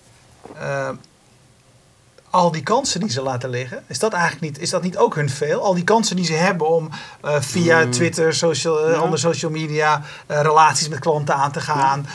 al 2.36 2.52
die 2.52 2.64
kansen 2.64 3.00
die 3.00 3.10
ze 3.10 3.22
laten 3.22 3.50
liggen? 3.50 3.84
Is 3.88 4.00
dat 4.00 4.14
eigenlijk 4.14 4.42
niet, 4.44 4.60
is 4.62 4.70
dat 4.70 4.82
niet 4.84 4.98
ook 4.98 5.16
hun 5.16 5.30
veel? 5.30 5.62
Al 5.62 5.74
die 5.74 5.84
kansen 5.84 6.16
die 6.16 6.26
ze 6.26 6.34
hebben 6.34 6.68
om 6.70 6.90
eh, 7.22 7.36
via 7.42 7.84
Mm. 7.86 7.92
Twitter, 7.92 8.34
social, 8.34 8.86
eh, 8.86 8.92
Ja. 8.94 8.98
andere 9.00 9.18
social 9.18 9.52
media, 9.52 10.02
eh, 10.28 10.42
relaties 10.42 10.88
met 10.90 11.00
klanten 11.00 11.36
aan 11.36 11.52
te 11.52 11.60
gaan, 11.62 12.06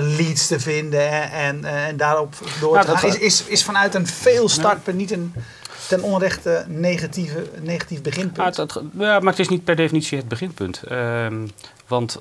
leads 0.00 0.46
te 0.46 0.60
vinden 0.60 1.10
en, 1.32 1.64
en, 1.64 1.86
en 1.86 1.96
daarop 1.96 2.34
door 2.60 2.80
te 2.80 2.86
gaan. 2.86 2.94
dat- 2.94 3.04
Is, 3.04 3.18
is, 3.18 3.44
is 3.44 3.64
vanuit 3.64 3.94
een 3.94 4.06
veel 4.06 4.48
startpunt 4.48 4.96
niet 4.96 5.10
een 5.12 5.34
ten 5.88 6.02
onrechte 6.02 6.64
negatieve, 6.68 7.50
negatief 7.60 8.02
beginpunt? 8.02 8.56
Het- 8.56 8.80
ja, 8.98 9.18
maar 9.20 9.30
het 9.32 9.38
is 9.38 9.48
niet 9.48 9.64
per 9.64 9.76
definitie 9.76 10.18
het 10.18 10.28
beginpunt. 10.28 10.82
Ehm, 10.82 11.46
want 11.86 12.20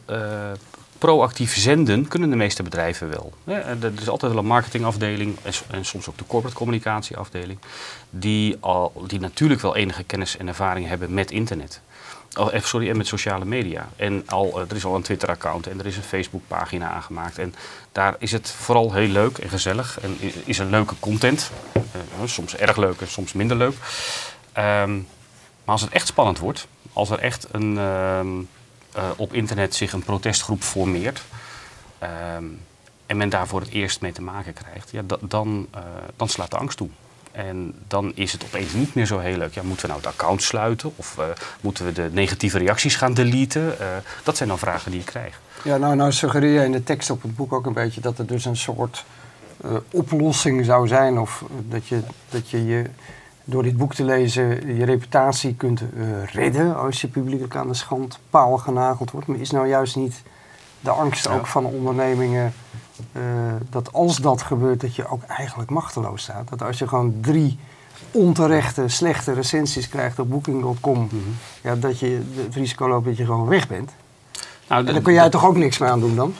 proactief 1.01 1.57
zenden 1.57 2.07
kunnen 2.07 2.29
de 2.29 2.35
meeste 2.35 2.63
bedrijven 2.63 3.09
wel. 3.09 3.33
Er 3.45 3.91
is 3.99 4.09
altijd 4.09 4.31
wel 4.31 4.41
een 4.41 4.47
marketingafdeling 4.47 5.37
en, 5.71 5.85
soms 5.85 6.09
ook 6.09 6.17
de 6.17 6.25
corporate 6.27 6.57
communicatieafdeling. 6.57 7.59
Die, 8.09 8.57
al, 8.59 9.03
die 9.07 9.19
natuurlijk 9.19 9.61
wel 9.61 9.75
enige 9.75 10.03
kennis 10.03 10.37
en 10.37 10.47
ervaring 10.47 10.87
hebben 10.87 11.13
met 11.13 11.31
internet. 11.31 11.81
Eh, 12.33 12.61
sorry, 12.61 12.89
en 12.89 12.97
met 12.97 13.07
sociale 13.07 13.45
media. 13.45 13.89
En 13.95 14.23
al, 14.27 14.59
eh, 14.59 14.69
er 14.69 14.75
is 14.75 14.85
al 14.85 14.95
een 14.95 15.01
Twitter-account 15.01 15.67
en 15.67 15.79
er 15.79 15.85
is 15.85 15.97
een 15.97 16.03
Facebook-pagina 16.03 16.89
aangemaakt. 16.89 17.37
En 17.37 17.53
daar 17.91 18.15
is 18.19 18.31
het 18.31 18.49
vooral 18.49 18.93
heel 18.93 19.07
leuk 19.07 19.37
en 19.37 19.49
gezellig. 19.49 19.99
En 19.99 20.17
is 20.45 20.59
er 20.59 20.65
leuke 20.65 20.95
content. 20.99 21.51
Eh, 21.73 21.81
soms 22.25 22.55
erg 22.55 22.77
leuk 22.77 23.01
en 23.01 23.07
soms 23.07 23.33
minder 23.33 23.57
leuk. 23.57 23.75
Ehm, 24.53 24.95
maar 25.63 25.75
als 25.75 25.81
het 25.81 25.91
echt 25.91 26.07
spannend 26.07 26.39
wordt, 26.39 26.67
als 26.93 27.09
er 27.09 27.19
echt 27.19 27.47
een, 27.51 27.77
ehm, 27.77 28.29
eh, 28.93 29.03
op 29.15 29.33
internet 29.33 29.75
zich 29.75 29.93
een 29.93 30.03
protestgroep 30.03 30.61
formeert. 30.63 31.21
ehm, 31.99 32.43
en 33.05 33.17
men 33.17 33.29
daar 33.29 33.47
voor 33.47 33.59
het 33.59 33.69
eerst 33.69 34.01
mee 34.01 34.11
te 34.11 34.21
maken 34.21 34.53
krijgt, 34.53 34.91
ja, 34.91 35.01
da- 35.05 35.17
dan, 35.21 35.67
eh, 35.71 35.81
dan 36.15 36.29
slaat 36.29 36.51
de 36.51 36.57
angst 36.57 36.77
toe. 36.77 36.89
En 37.31 37.73
dan 37.87 38.11
is 38.15 38.31
het 38.31 38.43
opeens 38.43 38.73
niet 38.73 38.93
meer 38.93 39.05
zo 39.05 39.19
heel 39.19 39.37
leuk. 39.37 39.53
Ja, 39.53 39.63
moeten 39.63 39.85
we 39.85 39.91
nou 39.91 40.03
het 40.05 40.13
account 40.13 40.43
sluiten? 40.43 40.91
Of 40.95 41.17
eh, 41.17 41.25
moeten 41.61 41.85
we 41.85 41.91
de 41.91 42.09
negatieve 42.13 42.57
reacties 42.57 42.95
gaan 42.95 43.13
deleten? 43.13 43.75
Dat 44.23 44.37
zijn 44.37 44.49
dan 44.49 44.59
vragen 44.59 44.91
die 44.91 44.99
je 44.99 45.05
krijgt. 45.05 45.39
Ja, 45.63 45.77
nou, 45.77 45.95
nou 45.95 46.11
suggereer 46.11 46.59
je 46.59 46.65
in 46.65 46.71
de 46.71 46.83
tekst 46.83 47.09
op 47.09 47.21
het 47.21 47.35
boek 47.35 47.53
ook 47.53 47.65
een 47.65 47.73
beetje 47.73 48.01
dat 48.01 48.19
er 48.19 48.25
dus 48.27 48.45
een 48.45 48.57
soort 48.57 49.03
oplossing 49.91 50.65
zou 50.65 50.87
zijn. 50.87 51.17
Of 51.19 51.43
dat 51.69 51.87
je, 51.87 51.99
dat 52.29 52.49
je 52.49 52.65
je 52.65 52.85
door 53.51 53.63
dit 53.63 53.77
boek 53.77 53.93
te 53.93 54.03
lezen 54.03 54.75
je 54.75 54.85
reputatie 54.85 55.55
kunt 55.55 55.81
eh, 55.81 55.87
redden 56.33 56.77
als 56.77 57.01
je 57.01 57.07
publiekelijk 57.07 57.55
aan 57.55 57.67
de 57.67 57.73
schandpaal 57.73 58.57
genageld 58.57 59.11
wordt. 59.11 59.27
Maar 59.27 59.37
is 59.37 59.51
nou 59.51 59.67
juist 59.67 59.95
niet 59.95 60.21
de 60.79 60.89
angst 60.89 61.25
Ja. 61.25 61.33
ook 61.33 61.47
van 61.47 61.65
ondernemingen 61.65 62.53
eh, 63.11 63.21
dat 63.69 63.93
als 63.93 64.17
dat 64.17 64.41
gebeurt, 64.41 64.81
dat 64.81 64.95
je 64.95 65.07
ook 65.07 65.23
eigenlijk 65.23 65.69
machteloos 65.69 66.21
staat. 66.21 66.49
Dat 66.49 66.61
als 66.63 66.79
je 66.79 66.87
gewoon 66.87 67.13
drie 67.21 67.59
onterechte, 68.11 68.87
slechte 68.87 69.33
recensies 69.33 69.89
krijgt 69.89 70.19
op 70.19 70.29
booking.com, 70.29 71.09
ja, 71.61 71.75
dat 71.75 71.99
je 71.99 72.21
het 72.45 72.55
risico 72.55 72.87
loopt 72.87 73.05
dat 73.05 73.17
je 73.17 73.25
gewoon 73.25 73.47
weg 73.47 73.67
bent. 73.67 73.91
Nou, 74.67 74.85
En 74.87 74.93
daar 74.93 75.01
kun 75.01 75.13
jij 75.13 75.29
toch 75.29 75.45
ook 75.45 75.57
niks 75.57 75.77
mee 75.77 75.89
aan 75.89 75.99
doen 75.99 76.15
dan? 76.15 76.33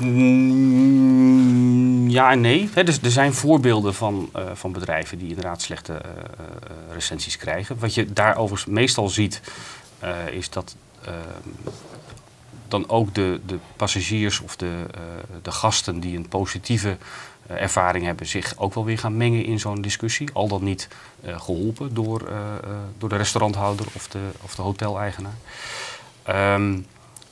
Mm, 0.00 1.85
ja 2.16 2.30
en 2.30 2.40
nee. 2.40 2.70
Dus 2.84 3.00
er 3.02 3.10
zijn 3.10 3.34
voorbeelden 3.34 3.94
van, 3.94 4.30
eh, 4.32 4.44
van 4.54 4.72
bedrijven 4.72 5.18
die 5.18 5.28
inderdaad 5.28 5.62
slechte 5.62 5.92
eh, 5.92 6.10
eh, 6.10 6.92
recensies 6.92 7.36
krijgen. 7.36 7.78
Wat 7.78 7.94
je 7.94 8.12
daar 8.12 8.36
overigens 8.36 8.74
meestal 8.74 9.08
ziet, 9.08 9.40
is 10.30 10.50
dat 10.50 10.76
eh, 11.04 11.12
dan 12.68 12.88
ook 12.88 13.14
de, 13.14 13.40
de 13.46 13.58
passagiers 13.76 14.40
of 14.40 14.56
de, 14.56 14.86
de 15.42 15.50
gasten 15.50 16.00
die 16.00 16.16
een 16.16 16.28
positieve 16.28 16.96
ervaring 17.46 18.04
hebben, 18.04 18.26
zich 18.26 18.54
ook 18.56 18.74
wel 18.74 18.84
weer 18.84 18.98
gaan 18.98 19.16
mengen 19.16 19.44
in 19.44 19.60
zo'n 19.60 19.82
discussie. 19.82 20.28
Al 20.32 20.48
dan 20.48 20.64
niet 20.64 20.88
eh, 21.22 21.40
geholpen 21.40 21.94
door, 21.94 22.28
door 22.98 23.08
de 23.08 23.16
restauranthouder 23.16 23.86
of 23.92 24.08
de, 24.08 24.28
of 24.42 24.54
de 24.54 24.62
hoteleigenaar. 24.62 25.36
Ehm, 26.22 26.78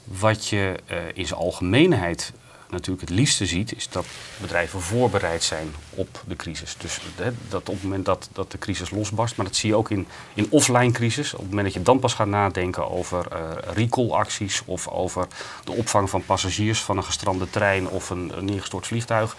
wat 0.05 0.49
je 0.49 0.75
in 1.15 1.27
zijn 1.27 1.41
algemeenheid 1.41 2.33
natuurlijk 2.71 3.01
het 3.01 3.19
liefste 3.19 3.47
ziet, 3.47 3.77
is 3.77 3.89
dat 3.89 4.07
bedrijven 4.41 4.81
voorbereid 4.81 5.43
zijn 5.43 5.75
op 5.91 6.23
de 6.27 6.37
crisis. 6.37 6.77
Dus 6.79 7.01
hè, 7.17 7.31
dat 7.49 7.69
op 7.69 7.75
het 7.75 7.83
moment 7.83 8.05
dat, 8.05 8.29
dat 8.33 8.51
de 8.51 8.59
crisis 8.59 8.91
losbarst, 8.91 9.37
maar 9.37 9.47
dat 9.47 9.57
zie 9.57 9.69
je 9.69 9.77
ook 9.77 9.91
in, 9.91 10.07
in 10.35 10.47
offline 10.51 10.93
crisis. 10.93 11.33
Op 11.33 11.41
het 11.41 11.49
moment 11.49 11.67
dat 11.67 11.75
je 11.75 11.83
dan 11.83 11.99
pas 11.99 12.15
gaat 12.15 12.27
nadenken 12.27 12.91
over 12.91 13.27
eh 13.31 13.41
recallacties 13.75 14.63
of 14.65 14.89
over 14.89 15.27
de 15.65 15.73
opvang 15.73 16.11
van 16.11 16.25
passagiers 16.25 16.81
van 16.81 16.97
een 16.97 17.05
gestrande 17.05 17.51
trein 17.51 17.89
of 17.89 18.11
een, 18.11 18.33
een 18.37 18.45
neergestort 18.45 18.87
vliegtuig, 18.87 19.37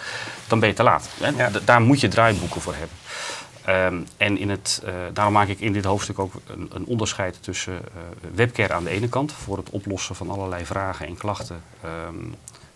dan 0.48 0.60
ben 0.60 0.70
je 0.70 0.76
te 0.76 0.84
laat. 0.84 1.10
Hè? 1.20 1.30
Ja. 1.30 1.52
Daar 1.66 1.82
moet 1.82 2.00
je 2.00 2.08
draaiboeken 2.08 2.62
voor 2.62 2.76
hebben. 2.76 2.98
Ehm, 3.66 4.02
en 4.18 4.38
in 4.38 4.50
het, 4.50 4.82
eh, 4.86 4.94
daarom 5.14 5.34
maak 5.34 5.48
ik 5.48 5.60
in 5.60 5.74
dit 5.74 5.86
hoofdstuk 5.86 6.20
ook 6.20 6.34
een, 6.48 6.70
een 6.74 6.86
onderscheid 6.86 7.38
tussen 7.44 7.74
eh, 7.74 8.02
webcare 8.34 8.74
aan 8.74 8.84
de 8.84 8.90
ene 8.90 9.10
kant 9.10 9.32
voor 9.32 9.58
het 9.58 9.70
oplossen 9.70 10.16
van 10.16 10.30
allerlei 10.30 10.66
vragen 10.66 11.08
en 11.08 11.18
klachten 11.18 11.64
ehm, 11.82 12.16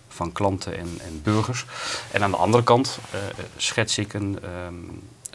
van 0.09 0.31
klanten 0.31 0.77
en, 0.77 0.99
en 1.05 1.21
burgers. 1.23 1.65
En 2.11 2.23
aan 2.23 2.31
de 2.31 2.37
andere 2.37 2.63
kant 2.63 2.99
eh, 3.11 3.19
schets 3.57 3.97
ik 3.97 4.13
een 4.13 4.39
ehm, 4.43 4.75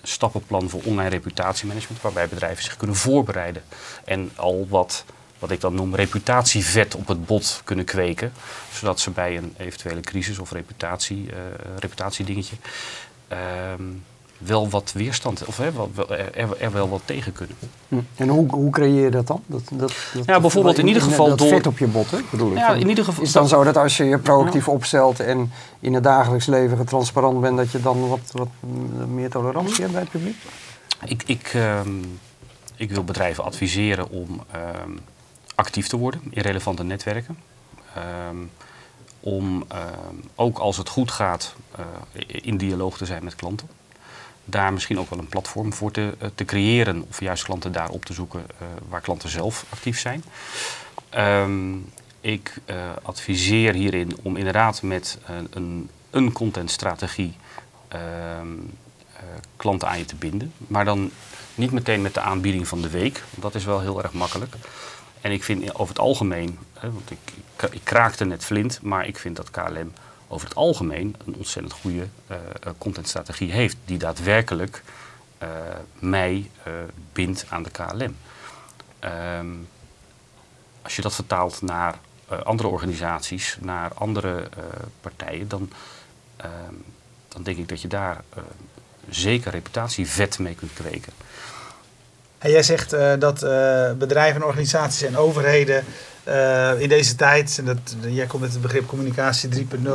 stappenplan 0.02 0.70
voor 0.70 0.82
online 0.84 1.08
reputatiemanagement, 1.08 2.02
waarbij 2.02 2.28
bedrijven 2.28 2.64
zich 2.64 2.76
kunnen 2.76 2.96
voorbereiden 2.96 3.62
en 4.04 4.30
al 4.36 4.66
wat, 4.68 5.04
wat 5.38 5.50
ik 5.50 5.60
dan 5.60 5.74
noem 5.74 5.94
reputatievet 5.94 6.94
op 6.94 7.08
het 7.08 7.26
bot 7.26 7.60
kunnen 7.64 7.84
kweken, 7.84 8.32
zodat 8.72 9.00
ze 9.00 9.10
bij 9.10 9.36
een 9.36 9.54
eventuele 9.56 10.00
crisis 10.00 10.38
of 10.38 10.50
reputatie, 10.50 11.30
eh, 11.30 11.36
reputatiedingetje 11.78 12.56
ehm, 13.28 13.82
wel 14.46 14.68
wat 14.68 14.92
weerstand 14.92 15.44
of 15.44 15.56
hè, 15.56 15.70
er, 16.34 16.56
er 16.60 16.72
wel 16.72 16.88
wat 16.88 17.00
tegen 17.04 17.32
kunnen. 17.32 17.56
Hm. 17.88 17.96
En 18.16 18.28
hoe, 18.28 18.48
hoe 18.50 18.70
creëer 18.70 19.04
je 19.04 19.10
dat 19.10 19.26
dan? 19.26 19.42
Dat, 19.46 19.62
dat, 19.72 19.78
dat, 20.12 20.26
Ja, 20.26 20.40
bijvoorbeeld 20.40 20.78
in 20.78 20.86
ieder 20.86 21.02
geval 21.02 21.28
dat 21.28 21.38
door- 21.38 21.48
vet 21.48 21.66
op 21.66 21.78
je 21.78 21.86
botten, 21.86 22.24
bedoel 22.30 22.50
ik. 22.50 22.56
Ja, 22.58 22.72
in 22.74 22.88
ieder 22.88 23.04
geval- 23.04 23.22
Is 23.22 23.28
het 23.28 23.38
dan 23.38 23.48
zo 23.48 23.64
dat 23.64 23.76
als 23.76 23.96
je 23.96 24.04
je 24.04 24.18
proactief 24.18 24.68
opstelt 24.68 25.20
en 25.20 25.52
in 25.80 25.94
het 25.94 26.02
dagelijks 26.02 26.46
leven 26.46 26.84
transparant 26.86 27.40
bent, 27.40 27.56
dat 27.56 27.70
je 27.70 27.80
dan 27.80 28.08
wat, 28.08 28.30
wat 28.32 28.48
meer 29.08 29.30
tolerantie 29.30 29.80
hebt 29.80 29.92
bij 29.92 30.00
het 30.00 30.10
publiek? 30.10 30.36
Ik, 31.04 31.22
ik, 31.26 31.50
ehm, 31.54 31.88
ik 32.76 32.90
wil 32.90 33.04
bedrijven 33.04 33.44
adviseren 33.44 34.10
om 34.10 34.42
ehm, 34.50 34.90
actief 35.54 35.86
te 35.88 35.96
worden 35.96 36.20
in 36.30 36.42
relevante 36.42 36.84
netwerken. 36.84 37.38
Ehm, 37.94 38.36
om 39.20 39.64
ehm, 39.68 40.14
ook 40.34 40.58
als 40.58 40.76
het 40.76 40.88
goed 40.88 41.10
gaat 41.10 41.54
eh, 41.76 41.84
in 42.42 42.56
dialoog 42.56 42.96
te 42.96 43.04
zijn 43.04 43.24
met 43.24 43.34
klanten. 43.34 43.68
Daar 44.44 44.72
misschien 44.72 44.98
ook 44.98 45.10
wel 45.10 45.18
een 45.18 45.28
platform 45.28 45.72
voor 45.72 45.90
te, 45.90 46.14
eh, 46.18 46.28
te 46.34 46.44
creëren 46.44 47.04
of 47.08 47.20
juist 47.20 47.44
klanten 47.44 47.72
daar 47.72 47.88
op 47.90 48.04
te 48.04 48.12
zoeken 48.12 48.40
eh, 48.40 48.66
waar 48.88 49.00
klanten 49.00 49.28
zelf 49.28 49.64
actief 49.68 49.98
zijn. 49.98 50.24
Ehm, 51.08 51.74
ik 52.20 52.54
eh, 52.64 52.76
adviseer 53.02 53.74
hierin 53.74 54.16
om 54.22 54.36
inderdaad 54.36 54.82
met 54.82 55.18
een, 55.50 55.90
een 56.10 56.32
contentstrategie 56.32 57.36
ehm, 57.88 58.48
eh, 59.12 59.22
klanten 59.56 59.88
aan 59.88 59.98
je 59.98 60.04
te 60.04 60.14
binden. 60.14 60.52
Maar 60.56 60.84
dan 60.84 61.10
niet 61.54 61.72
meteen 61.72 62.02
met 62.02 62.14
de 62.14 62.20
aanbieding 62.20 62.68
van 62.68 62.80
de 62.80 62.90
week. 62.90 63.22
want 63.30 63.42
Dat 63.42 63.54
is 63.54 63.64
wel 63.64 63.80
heel 63.80 64.02
erg 64.02 64.12
makkelijk. 64.12 64.54
En 65.20 65.32
ik 65.32 65.44
vind 65.44 65.74
over 65.74 65.88
het 65.88 65.98
algemeen, 65.98 66.58
want 66.80 67.10
ik, 67.10 67.32
ik 67.70 67.80
kraakte 67.84 68.24
net 68.24 68.44
flint, 68.44 68.82
maar 68.82 69.06
ik 69.06 69.18
vind 69.18 69.36
dat 69.36 69.50
KLM 69.50 69.92
over 70.34 70.48
het 70.48 70.56
algemeen 70.56 71.16
een 71.26 71.34
ontzettend 71.36 71.74
goede 71.74 72.06
eh, 72.26 72.36
eh, 72.36 72.72
contentstrategie 72.78 73.52
heeft. 73.52 73.76
Die 73.84 73.98
daadwerkelijk 73.98 74.82
eh, 75.38 75.48
mij 75.98 76.50
bindt 77.12 77.44
aan 77.48 77.62
de 77.62 77.70
KLM. 77.70 78.16
Ehm, 78.98 79.46
als 80.82 80.96
je 80.96 81.02
dat 81.02 81.14
vertaalt 81.14 81.62
naar 81.62 81.98
andere 82.44 82.68
organisaties, 82.68 83.58
naar 83.60 83.90
andere 83.94 84.48
partijen, 85.00 85.48
dan, 85.48 85.70
ehm, 86.36 86.74
dan 87.28 87.42
denk 87.42 87.56
ik 87.56 87.68
dat 87.68 87.80
je 87.80 87.88
daar 87.88 88.24
zeker 89.10 89.50
reputatievet 89.50 90.38
mee 90.38 90.54
kunt 90.54 90.72
kweken. 90.72 91.12
En 92.38 92.50
jij 92.50 92.62
zegt 92.62 92.90
dat 93.20 93.40
bedrijven, 93.98 94.40
en 94.40 94.46
organisaties 94.46 95.02
en 95.02 95.16
overheden 95.16 95.84
eh, 96.24 96.80
in 96.80 96.88
deze 96.88 97.14
tijd, 97.14 97.58
en 97.58 97.64
dat, 97.64 97.96
jij 98.08 98.26
komt 98.26 98.42
met 98.42 98.52
het 98.52 98.62
begrip 98.62 98.86
communicatie 98.86 99.48
3.0, 99.48 99.86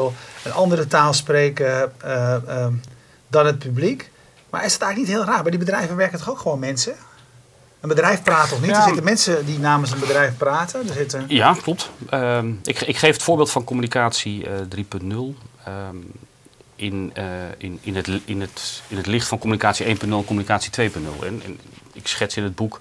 een 0.44 0.54
andere 0.54 0.88
taal 0.88 1.14
spreken 1.14 1.92
eh, 2.02 2.34
ehm, 2.34 2.74
dan 3.28 3.46
het 3.46 3.60
publiek. 3.60 4.12
Maar 4.50 4.66
is 4.66 4.74
het 4.74 4.82
eigenlijk 4.82 5.12
niet 5.12 5.22
heel 5.22 5.34
raar? 5.34 5.42
Bij 5.42 5.52
die 5.52 5.60
bedrijven 5.60 5.96
werken 5.96 6.18
toch 6.18 6.30
ook 6.30 6.40
gewoon 6.40 6.60
mensen? 6.60 6.96
Een 7.80 7.90
bedrijf 7.90 8.24
praat 8.24 8.50
toch 8.50 8.62
niet? 8.62 8.70
Ja. 8.70 8.78
Er 8.78 8.84
zitten 8.84 9.04
mensen 9.04 9.46
die 9.46 9.60
namens 9.60 9.92
een 9.92 10.00
bedrijf 10.00 10.38
praten. 10.38 10.88
Er 10.88 10.94
zitten... 10.94 11.26
Ja, 11.28 11.54
klopt. 11.62 11.90
Ehm, 12.10 12.52
ik, 12.64 12.82
ik 12.82 12.98
geef 12.98 13.14
het 13.14 13.24
voorbeeld 13.24 13.52
van 13.52 13.64
communicatie 13.64 14.48
eh, 14.48 14.54
3.0. 14.70 15.16
Ehm, 15.64 15.96
in, 16.76 17.12
eh, 17.14 17.26
in, 17.58 17.80
in, 17.82 17.96
het, 17.96 18.08
in, 18.26 18.42
het, 18.42 18.82
in 18.88 18.98
het 18.98 19.08
licht 19.08 19.28
van 19.28 19.40
communicatie 19.40 19.86
1.0 19.86 20.02
en 20.02 20.26
communicatie 20.26 20.90
2.0. 20.92 20.98
En, 21.26 21.42
en 21.46 21.60
ik 21.94 22.08
schets 22.08 22.38
in 22.38 22.44
het 22.44 22.56
boek 22.56 22.80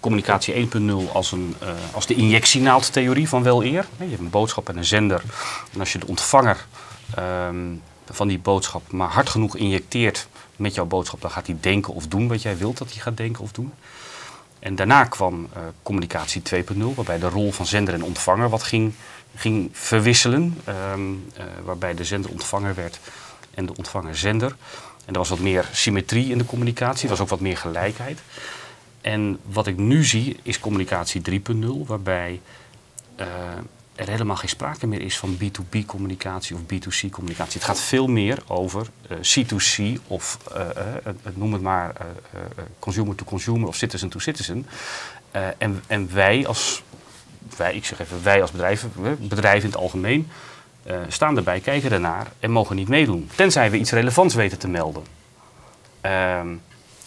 communicatie 0.00 0.54
1.0 0.54 1.12
als, 1.12 1.32
een, 1.32 1.54
eh, 1.60 1.68
als 1.92 2.06
de 2.06 2.14
injectienaaldtheorie 2.14 3.28
van 3.28 3.42
wel 3.42 3.64
eer. 3.64 3.86
Je 3.98 4.04
hebt 4.04 4.18
een 4.18 4.30
boodschap 4.30 4.68
en 4.68 4.76
een 4.76 4.84
zender. 4.84 5.22
En 5.72 5.80
als 5.80 5.92
je 5.92 5.98
de 5.98 6.06
ontvanger 6.06 6.66
ehm, 7.14 7.74
van 8.10 8.28
die 8.28 8.38
boodschap 8.38 8.92
maar 8.92 9.08
hard 9.08 9.28
genoeg 9.28 9.56
injecteert 9.56 10.28
met 10.56 10.74
jouw 10.74 10.84
boodschap, 10.84 11.20
dan 11.20 11.30
gaat 11.30 11.46
hij 11.46 11.56
denken 11.60 11.94
of 11.94 12.06
doen 12.06 12.28
wat 12.28 12.42
jij 12.42 12.56
wilt 12.56 12.78
dat 12.78 12.92
hij 12.92 13.02
gaat 13.02 13.16
denken 13.16 13.42
of 13.42 13.52
doen. 13.52 13.72
En 14.58 14.74
daarna 14.74 15.04
kwam 15.04 15.48
eh, 15.52 15.62
communicatie 15.82 16.42
2.0, 16.42 16.94
waarbij 16.94 17.18
de 17.18 17.28
rol 17.28 17.52
van 17.52 17.66
zender 17.66 17.94
en 17.94 18.02
ontvanger 18.02 18.48
wat 18.48 18.62
ging, 18.62 18.92
ging 19.34 19.68
verwisselen. 19.72 20.60
ehm, 20.64 21.00
eh, 21.34 21.44
waarbij 21.64 21.94
de 21.94 22.04
zender 22.04 22.30
ontvanger 22.30 22.74
werd 22.74 22.98
en 23.54 23.66
de 23.66 23.76
ontvanger 23.76 24.16
zender. 24.16 24.56
En 25.04 25.12
er 25.12 25.18
was 25.18 25.28
wat 25.28 25.38
meer 25.38 25.68
symmetrie 25.72 26.30
in 26.30 26.38
de 26.38 26.44
communicatie, 26.44 27.04
er 27.04 27.10
was 27.10 27.20
ook 27.20 27.28
wat 27.28 27.40
meer 27.40 27.56
gelijkheid. 27.56 28.20
En 29.06 29.38
wat 29.44 29.66
ik 29.66 29.76
nu 29.76 30.04
zie 30.04 30.36
is 30.42 30.60
communicatie 30.60 31.22
3.0, 31.30 31.66
waarbij 31.86 32.40
eh, 33.16 33.26
er 33.94 34.08
helemaal 34.08 34.36
geen 34.36 34.48
sprake 34.48 34.86
meer 34.86 35.00
is 35.00 35.18
van 35.18 35.36
B2B 35.36 35.78
communicatie 35.86 36.56
of 36.56 36.62
B2C 36.62 37.10
communicatie. 37.10 37.52
Het 37.52 37.64
gaat 37.64 37.80
veel 37.80 38.06
meer 38.06 38.42
over 38.46 38.86
eh, 39.08 39.16
C2C 39.16 40.00
of 40.06 40.38
eh, 40.52 40.60
eh, 40.60 40.96
eh, 41.04 41.12
noem 41.34 41.52
het 41.52 41.62
maar 41.62 41.92
consumer 42.78 43.14
to 43.14 43.24
consumer 43.24 43.68
of 43.68 43.76
citizen 43.76 44.08
to 44.08 44.18
citizen. 44.18 44.66
En, 45.58 45.82
en 45.86 46.14
wij 46.14 46.46
als, 46.46 46.82
wij, 47.56 47.74
ik 47.74 47.84
zeg 47.84 48.00
even 48.00 48.22
wij 48.22 48.40
als 48.40 48.50
bedrijven, 48.50 48.92
bedrijven 49.18 49.62
in 49.62 49.74
het 49.74 49.76
algemeen, 49.76 50.28
staan 51.08 51.36
erbij, 51.36 51.60
kijken 51.60 51.92
ernaar 51.92 52.26
en 52.40 52.50
mogen 52.50 52.76
niet 52.76 52.88
meedoen. 52.88 53.28
Tenzij 53.34 53.70
we 53.70 53.78
iets 53.78 53.90
relevants 53.90 54.34
weten 54.34 54.58
te 54.58 54.68
melden. 54.68 55.02
Ehm, 56.00 56.48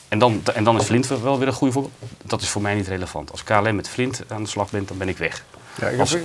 en, 0.09 0.19
dan, 0.19 0.41
en 0.53 0.63
dan 0.63 0.79
is 0.79 0.85
Flint 0.85 1.07
wel 1.07 1.39
weer 1.39 1.47
een 1.47 1.53
goede 1.53 1.73
voorbeeld. 1.73 1.93
Dat 2.23 2.41
is 2.41 2.49
voor 2.49 2.61
mij 2.61 2.73
niet 2.75 2.87
relevant. 2.87 3.31
Als 3.31 3.43
KLM 3.43 3.75
met 3.75 3.89
Flint 3.89 4.21
aan 4.27 4.43
de 4.43 4.49
slag 4.49 4.69
bent, 4.71 4.87
dan 4.87 4.97
ben 4.97 5.09
ik 5.09 5.17
weg. 5.17 5.43
Ja, 5.81 5.87
ik 5.87 5.99
Als- 5.99 6.11
heb 6.11 6.21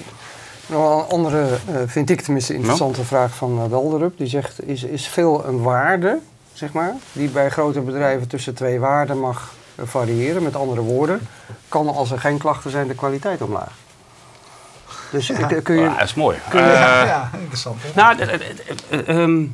nog 0.66 1.02
een 1.02 1.08
andere, 1.08 1.42
eh, 1.66 1.76
vind 1.86 2.10
ik 2.10 2.20
tenminste, 2.20 2.54
interessante 2.54 3.04
vraag 3.04 3.34
van 3.34 3.58
uh, 3.58 3.66
Welderup. 3.70 4.18
Die 4.18 4.26
zegt, 4.26 4.66
is, 4.68 4.82
is 4.82 5.06
veel 5.08 5.44
een 5.46 5.62
waarde, 5.62 6.18
zeg 6.52 6.72
maar, 6.72 6.94
die 7.12 7.28
bij 7.28 7.50
grote 7.50 7.80
bedrijven 7.80 8.28
tussen 8.28 8.54
twee 8.54 8.78
waarden 8.80 9.18
mag 9.20 9.54
eh, 9.74 9.84
variëren? 9.86 10.42
Met 10.42 10.56
andere 10.56 10.80
woorden, 10.80 11.20
kan 11.68 11.88
als 11.94 12.10
er 12.10 12.20
geen 12.20 12.38
klachten 12.38 12.70
zijn 12.70 12.88
de 12.88 12.94
kwaliteit 12.94 13.42
omlaag? 13.42 13.72
Dus 15.10 15.26
Ja. 15.26 15.46
kun- 15.46 15.62
kun, 15.62 15.74
je, 15.80 15.88
Ah, 15.88 15.98
dat 15.98 16.08
is 16.08 16.14
mooi. 16.14 16.38
kun 16.50 16.60
je- 16.60 16.66
Eh, 16.66 16.72
ja, 16.80 17.04
ja, 17.04 17.30
interessant. 17.38 17.76
hè? 17.82 17.88
nou, 17.94 18.18
eh, 18.18 18.34
eh, 18.34 18.40
eh, 18.40 18.48
eh, 19.08 19.08
ehm, 19.22 19.44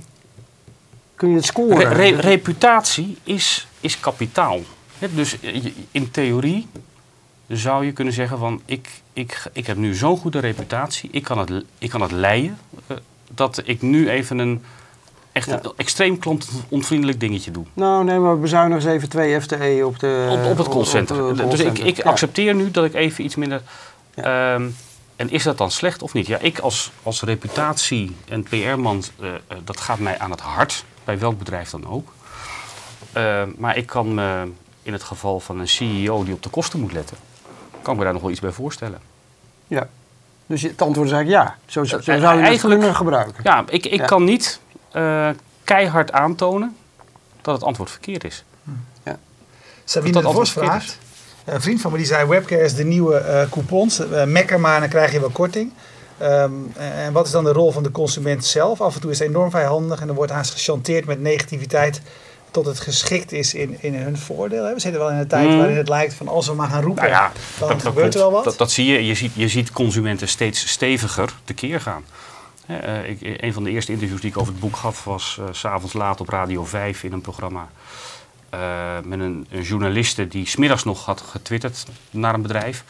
kun 1.15 1.29
je 1.29 1.35
het 1.35 1.45
re- 1.45 1.51
scoren? 1.51 1.93
re- 1.93 2.17
reputatie 2.21 3.19
is, 3.25 3.69
is 3.81 4.01
kapitaal. 4.01 4.61
Dus 5.15 5.41
eh, 5.41 5.65
in 5.91 6.11
theorie 6.11 6.67
zou 7.49 7.85
je 7.85 7.93
kunnen 7.93 8.15
zeggen 8.15 8.39
van 8.39 8.61
ik, 8.65 8.89
ik, 9.13 9.43
ik 9.53 9.67
heb 9.67 9.77
nu 9.77 9.95
zo'n 9.95 10.17
goede 10.19 10.39
reputatie, 10.39 11.09
ik 11.13 11.23
kan 11.23 11.39
het, 11.39 11.51
ik 11.79 11.91
kan 11.91 12.01
het 12.01 12.11
leiden, 12.13 12.59
eh, 12.87 12.97
dat 13.35 13.63
ik 13.65 13.83
nu 13.83 14.09
even 14.11 14.39
een 14.39 14.63
echt 15.33 15.47
Ja. 15.49 15.59
een 15.63 15.73
extreem 15.77 16.19
klantonvriendelijk 16.19 17.21
dingetje 17.21 17.51
doe. 17.51 17.65
Nou, 17.73 18.05
nee, 18.05 18.19
maar 18.19 18.35
we 18.35 18.41
bezuinigen 18.41 18.83
eens 18.89 18.95
even 18.97 19.09
twee 19.09 19.41
FTE 19.41 19.83
op, 19.85 19.99
de, 19.99 20.27
op, 20.31 20.51
op 20.51 20.59
het 20.59 20.69
callcenter. 20.69 21.25
op 21.25 21.51
dus 21.51 21.61
ik, 21.61 21.79
ik 21.79 21.97
Ja. 21.97 22.03
accepteer 22.03 22.55
nu 22.55 22.71
dat 22.71 22.85
ik 22.85 22.95
even 22.95 23.25
iets 23.25 23.35
minder. 23.37 23.63
Ja. 24.15 24.55
Ehm, 24.55 24.69
en 25.17 25.31
is 25.31 25.43
dat 25.43 25.59
dan 25.59 25.71
slecht 25.71 26.03
of 26.03 26.13
niet? 26.13 26.27
Ja, 26.27 26.39
ik 26.39 26.59
als, 26.59 26.91
als 27.03 27.23
reputatie- 27.23 28.17
en 28.29 28.43
PR-man, 28.43 29.03
eh, 29.21 29.29
dat 29.65 29.81
gaat 29.81 29.99
mij 29.99 30.19
aan 30.19 30.31
het 30.31 30.41
hart, 30.41 30.85
bij 31.05 31.19
welk 31.19 31.39
bedrijf 31.39 31.71
dan 31.71 31.87
ook. 31.87 32.13
Ehm, 33.13 33.49
maar 33.57 33.77
ik 33.77 33.87
kan 33.87 34.15
me 34.15 34.49
in 34.83 34.93
het 34.93 35.03
geval 35.03 35.41
van 35.41 35.59
een 35.59 35.69
CEO 35.69 36.25
die 36.25 36.35
op 36.35 36.43
de 36.43 36.49
kosten 36.49 36.81
moet 36.81 36.93
letten, 36.93 37.17
kan 37.83 37.93
ik 37.93 37.99
me 37.99 38.05
daar 38.05 38.13
nog 38.13 38.23
wel 38.23 38.31
iets 38.31 38.41
bij 38.41 38.51
voorstellen. 38.51 39.01
Ja. 39.67 39.89
Dus 40.47 40.63
het 40.63 40.83
antwoord 40.83 41.09
is 41.09 41.13
eigenlijk 41.15 41.45
ja. 41.45 41.57
Zo, 41.67 41.85
zo, 41.85 42.01
zo 42.01 42.13
Eh, 42.13 42.19
zou 42.21 42.21
je 42.21 42.27
het 42.27 42.47
eigenlijk- 42.47 42.79
kunnen 42.81 42.97
gebruiken. 42.97 43.41
Ja, 43.43 43.65
ik, 43.69 43.87
ik 43.87 44.01
Ja. 44.01 44.05
kan 44.07 44.25
niet 44.25 44.61
eh, 44.93 45.29
keihard 45.65 46.13
aantonen 46.13 46.77
dat 47.43 47.55
het 47.55 47.65
antwoord 47.65 47.91
verkeerd 47.91 48.25
is. 48.25 48.45
Sabine 49.85 50.13
dat 50.13 50.23
de 50.23 50.31
Vos 50.39 50.53
vraagt. 50.53 50.99
Een 51.45 51.61
vriend 51.61 51.81
van 51.81 51.91
me 51.91 51.97
die 51.97 52.07
zei: 52.07 52.29
Webcare 52.29 52.63
is 52.63 52.75
de 52.75 52.85
nieuwe 52.85 53.17
eh, 53.17 53.51
coupons. 53.51 54.01
Uh, 54.01 54.25
mekker 54.25 54.61
maar 54.61 54.75
en 54.75 54.81
dan 54.81 54.89
krijg 54.89 55.13
je 55.13 55.21
wel 55.21 55.31
korting. 55.31 55.73
Ehm, 56.19 56.53
en 56.77 57.13
wat 57.13 57.27
is 57.27 57.33
dan 57.33 57.45
de 57.45 57.53
rol 57.53 57.73
van 57.73 57.83
de 57.83 57.91
consument 57.91 58.45
zelf? 58.45 58.81
Af 58.81 58.95
en 58.95 59.01
toe 59.01 59.11
is 59.11 59.19
het 59.19 59.29
enorm 59.29 59.51
vijandig 59.51 60.01
en 60.01 60.09
er 60.09 60.15
wordt 60.15 60.33
haast 60.33 60.53
gechanteerd 60.53 61.05
met 61.07 61.21
negativiteit. 61.21 62.01
Tot 62.51 62.67
het 62.67 62.81
geschikt 62.81 63.33
is 63.33 63.55
in, 63.55 63.77
in 63.81 63.95
hun 63.95 64.19
voordeel. 64.19 64.65
hè. 64.65 64.75
We 64.75 64.81
zitten 64.81 65.01
wel 65.01 65.11
in 65.11 65.17
een 65.17 65.27
tijd 65.29 65.49
Mm. 65.49 65.57
waarin 65.59 65.77
het 65.77 65.89
lijkt 65.89 66.15
van 66.15 66.29
als 66.29 66.47
we 66.47 66.55
maar 66.55 66.69
gaan 66.69 66.83
roepen, 66.83 67.03
Nou 67.03 67.15
ja, 67.15 67.33
dan 67.59 67.69
dat, 67.69 67.83
gebeurt 67.83 68.15
er 68.15 68.21
wel 68.21 68.33
wat. 68.33 68.45
Dat, 68.45 68.59
dat 68.59 68.71
zie 68.71 68.87
je. 68.87 69.07
Je 69.07 69.15
ziet, 69.15 69.33
je 69.35 69.49
ziet 69.49 69.73
consumenten 69.73 70.29
steeds 70.29 70.69
steviger 70.69 71.33
tekeer 71.45 71.81
gaan. 71.81 72.05
Hè, 72.67 72.77
eh, 72.79 73.11
ik, 73.11 73.43
een 73.43 73.53
van 73.53 73.65
de 73.65 73.71
eerste 73.71 73.93
interviews 73.93 74.21
die 74.21 74.31
ik 74.31 74.39
over 74.39 74.53
het 74.53 74.61
boek 74.61 74.77
gaf 74.77 75.05
was 75.05 75.37
eh, 75.41 75.45
s 75.53 75.59
s'avonds 75.59 75.93
laat 75.95 76.21
op 76.21 76.29
Radio 76.29 76.65
5 76.65 77.03
in 77.03 77.13
een 77.13 77.21
programma. 77.21 77.69
eh, 78.51 78.61
met 79.05 79.21
een, 79.21 79.47
een 79.51 79.63
journaliste 79.63 80.29
die 80.29 80.47
smiddags 80.47 80.85
nog 80.85 81.05
had 81.05 81.21
getwitterd 81.21 81.85
naar 82.11 82.35
een 82.35 82.43
bedrijf. 82.43 82.85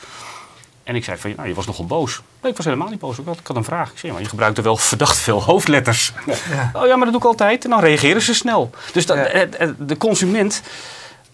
En 0.83 0.97
ik 0.97 1.05
zei 1.05 1.19
van, 1.19 1.33
nou, 1.37 1.49
je 1.49 1.55
was 1.55 1.67
nogal 1.67 1.87
boos. 1.87 2.21
Nee, 2.43 2.51
ik 2.51 2.57
was 2.57 2.67
helemaal 2.67 2.89
niet 2.89 2.99
boos. 2.99 3.19
Ik 3.19 3.25
had, 3.27 3.39
ik 3.39 3.47
had 3.47 3.57
een 3.57 3.65
vraag. 3.65 3.91
Ik 3.93 3.99
zei, 3.99 4.13
maar 4.13 4.23
je 4.23 4.29
gebruikte 4.29 4.63
wel 4.63 4.77
verdacht 4.77 5.17
veel 5.17 5.43
hoofdletters. 5.43 6.13
Ja. 6.51 6.71
Oh 6.75 6.87
ja, 6.87 6.97
maar 6.97 7.05
dat 7.05 7.13
doe 7.13 7.21
ik 7.21 7.25
altijd. 7.27 7.65
En 7.65 7.71
dan 7.71 7.81
reageren 7.81 8.23
ze 8.23 8.35
snel. 8.35 8.71
Dus 8.93 9.07
dat, 9.07 9.17
Ja. 9.17 9.25
eh, 9.27 9.61
eh, 9.69 9.71
de 9.79 9.97
consument 9.97 10.63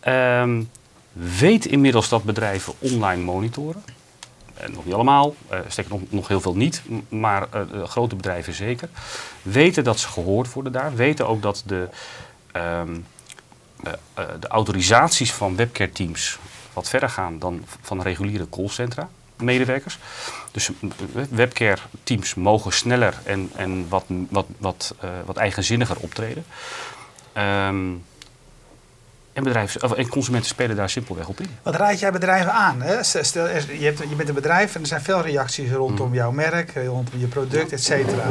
ehm, 0.00 0.62
weet 1.12 1.66
inmiddels 1.66 2.08
dat 2.08 2.22
bedrijven 2.24 2.72
online 2.78 3.22
monitoren. 3.22 3.84
En 4.54 4.72
nog 4.72 4.84
niet 4.84 4.94
allemaal, 4.94 5.34
eh 5.48 5.58
sterker 5.68 5.92
nog, 5.92 6.02
nog 6.08 6.28
heel 6.28 6.40
veel 6.40 6.54
niet, 6.56 6.82
maar 7.08 7.46
eh, 7.50 7.60
grote 7.84 8.16
bedrijven 8.16 8.52
zeker. 8.52 8.88
Weten 9.42 9.84
dat 9.84 9.98
ze 9.98 10.08
gehoord 10.08 10.52
worden 10.52 10.72
daar. 10.72 10.94
Weten 10.94 11.28
ook 11.28 11.42
dat 11.42 11.62
de, 11.66 11.88
ehm, 12.52 12.96
eh, 13.82 13.92
eh, 14.14 14.24
de 14.40 14.48
autorisaties 14.48 15.32
van 15.32 15.56
webcare 15.56 15.92
teams 15.92 16.38
wat 16.72 16.88
verder 16.88 17.08
gaan 17.08 17.38
dan 17.38 17.64
van 17.82 18.02
reguliere 18.02 18.48
callcentra 18.48 19.08
medewerkers. 19.42 19.98
Dus 20.50 20.68
eh, 20.68 21.22
webcare 21.30 21.80
teams 22.02 22.34
mogen 22.34 22.72
sneller 22.72 23.14
en, 23.24 23.50
en 23.56 23.86
wat, 23.88 24.04
wat, 24.28 24.46
wat, 24.58 24.94
eh, 25.00 25.10
wat 25.24 25.36
eigenzinniger 25.36 25.96
optreden. 25.96 26.44
Ehm, 27.32 27.92
en, 29.32 29.42
bedrijven, 29.42 29.82
of, 29.82 29.92
en 29.92 30.08
consumenten 30.08 30.48
spelen 30.48 30.76
daar 30.76 30.90
simpelweg 30.90 31.28
op 31.28 31.40
in. 31.40 31.48
Wat 31.62 31.74
raad 31.74 31.98
jij 31.98 32.12
bedrijven 32.12 32.52
aan? 32.52 32.82
Hè? 32.82 33.02
Stel, 33.02 33.48
je, 33.48 33.84
hebt, 33.84 33.98
je 34.08 34.14
bent 34.16 34.28
een 34.28 34.34
bedrijf 34.34 34.74
en 34.74 34.80
er 34.80 34.86
zijn 34.86 35.02
veel 35.02 35.20
reacties 35.20 35.70
rondom 35.70 36.14
jouw 36.14 36.30
merk, 36.30 36.74
eh, 36.74 36.86
rondom 36.86 37.20
je 37.20 37.26
product, 37.26 37.72
et 37.72 37.82
cetera. 37.82 38.24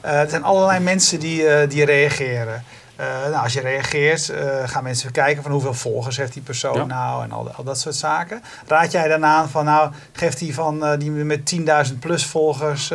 Er 0.00 0.30
zijn 0.30 0.42
allerlei 0.42 0.80
mensen 0.80 1.20
die, 1.20 1.66
die 1.66 1.84
reageren. 1.84 2.64
Eh, 2.96 3.06
nou, 3.30 3.42
als 3.42 3.52
je 3.52 3.60
reageert, 3.60 4.28
eh, 4.28 4.46
gaan 4.64 4.82
mensen 4.82 5.10
kijken 5.12 5.42
van 5.42 5.52
hoeveel 5.52 5.74
volgers 5.74 6.16
heeft 6.16 6.32
die 6.32 6.42
persoon 6.42 6.76
Ja. 6.76 6.84
nou 6.84 7.22
en 7.24 7.32
al, 7.32 7.50
al 7.56 7.64
dat 7.64 7.78
soort 7.78 7.94
zaken. 7.94 8.42
Raad 8.66 8.92
jij 8.92 9.08
dan 9.08 9.24
aan 9.24 9.48
van 9.48 9.64
nou, 9.64 9.90
geeft 10.12 10.38
die 10.38 10.54
van 10.54 10.84
eh, 10.84 10.98
die 10.98 11.10
met 11.10 11.46
10.000 11.46 11.98
plus 12.00 12.26
volgers 12.26 12.92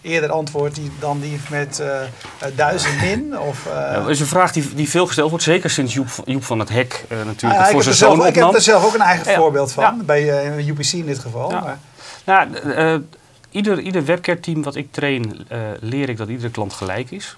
eerder 0.00 0.30
antwoord 0.30 0.74
die, 0.74 0.90
dan 0.98 1.20
die 1.20 1.40
met 1.50 1.82
1000 2.56 3.00
min? 3.00 3.38
Of, 3.38 3.64
Ja, 3.64 3.92
dat 4.00 4.08
is 4.08 4.20
een 4.20 4.26
vraag 4.26 4.52
die, 4.52 4.74
die 4.74 4.88
veel 4.88 5.06
gesteld 5.06 5.30
wordt, 5.30 5.44
zeker 5.44 5.70
sinds 5.70 5.94
Joep, 5.94 6.08
van- 6.08 6.24
Joep 6.26 6.44
van 6.44 6.58
het 6.58 6.68
Hek 6.68 7.04
natuurlijk 7.08 7.42
ah, 7.42 7.50
ja, 7.50 7.56
voor 7.56 7.64
heb 7.64 7.82
zijn 7.82 7.88
er 7.88 7.94
zelf, 7.94 8.16
zoon 8.16 8.26
ik 8.26 8.34
heb 8.34 8.54
er 8.54 8.60
zelf 8.60 8.84
ook 8.84 8.94
een 8.94 9.00
eigen 9.00 9.34
voorbeeld 9.34 9.72
van, 9.72 10.02
bij 10.04 10.56
UPC 10.66 10.92
in 10.92 11.06
dit 11.06 11.18
geval. 11.18 11.50
Maar, 11.50 11.78
Nou, 12.24 13.02
ieder, 13.50 13.80
ieder 13.80 14.04
webcare 14.04 14.40
team 14.40 14.62
wat 14.62 14.74
ik 14.74 14.92
train, 14.92 15.46
leer 15.80 16.08
ik 16.08 16.16
dat 16.16 16.28
iedere 16.28 16.50
klant 16.50 16.72
gelijk 16.72 17.10
is. 17.10 17.36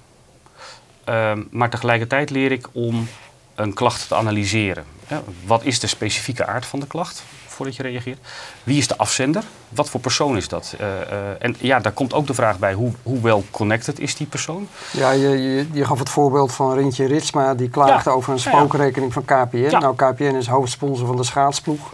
Ehm, 1.04 1.42
maar 1.50 1.70
tegelijkertijd 1.70 2.30
leer 2.30 2.52
ik 2.52 2.68
om 2.72 3.08
een 3.54 3.74
klacht 3.74 4.08
te 4.08 4.14
analyseren. 4.14 4.84
Wat 5.46 5.64
is 5.64 5.80
de 5.80 5.86
specifieke 5.86 6.46
aard 6.46 6.66
van 6.66 6.80
de 6.80 6.86
klacht? 6.86 7.24
voordat 7.54 7.76
je 7.76 7.82
reageert. 7.82 8.18
Wie 8.64 8.78
is 8.78 8.88
de 8.88 8.96
afzender? 8.96 9.42
Wat 9.68 9.90
voor 9.90 10.00
persoon 10.00 10.36
is 10.36 10.48
dat? 10.48 10.74
Eh, 10.78 11.00
eh, 11.00 11.18
en 11.38 11.56
ja, 11.58 11.80
daar 11.80 11.92
komt 11.92 12.14
ook 12.14 12.26
de 12.26 12.34
vraag 12.34 12.58
bij, 12.58 12.72
hoe, 12.72 12.92
hoe 13.02 13.20
wel 13.20 13.44
connected 13.50 14.00
is 14.00 14.16
die 14.16 14.26
persoon? 14.26 14.68
Ja, 14.90 15.10
je, 15.10 15.28
je, 15.28 15.66
je 15.72 15.84
gaf 15.84 15.98
het 15.98 16.08
voorbeeld 16.08 16.52
van 16.52 16.74
Rintje 16.74 17.06
Ritsma, 17.06 17.54
die 17.54 17.68
klaagde 17.68 18.10
Ja. 18.10 18.16
over 18.16 18.32
een 18.32 18.38
spookrekening 18.38 19.12
van 19.12 19.24
KPN. 19.24 19.76
Nou, 19.78 19.94
KPN 19.96 20.22
is 20.22 20.46
hoofdsponsor 20.46 21.06
van 21.06 21.16
de 21.16 21.24
schaatsploeg. 21.24 21.92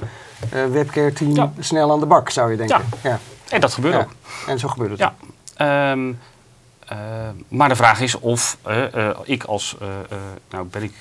Eh 0.51 0.65
webcare 0.67 1.13
team, 1.13 1.53
snel 1.59 1.93
aan 1.93 2.01
de 2.01 2.07
bak, 2.07 2.31
zou 2.31 2.51
je 2.51 2.57
denken. 2.57 2.85
Ja. 3.03 3.19
En 3.49 3.61
dat 3.61 3.73
gebeurt 3.73 3.97
ook. 3.97 4.13
En 4.47 4.59
zo 4.59 4.69
gebeurt 4.69 4.91
het. 4.91 4.99
Ja. 4.99 5.15
Ehm, 5.57 6.09
eh, 6.09 6.15
maar 7.49 7.69
de 7.69 7.77
vraag 7.77 8.01
is 8.01 8.19
of 8.19 8.57
eh, 8.63 8.95
eh, 9.09 9.17
ik 9.25 9.45
als, 9.45 9.77
eh, 9.81 9.89
eh, 9.89 10.19
nou 10.51 10.65
ben 10.65 10.83
ik, 10.83 10.93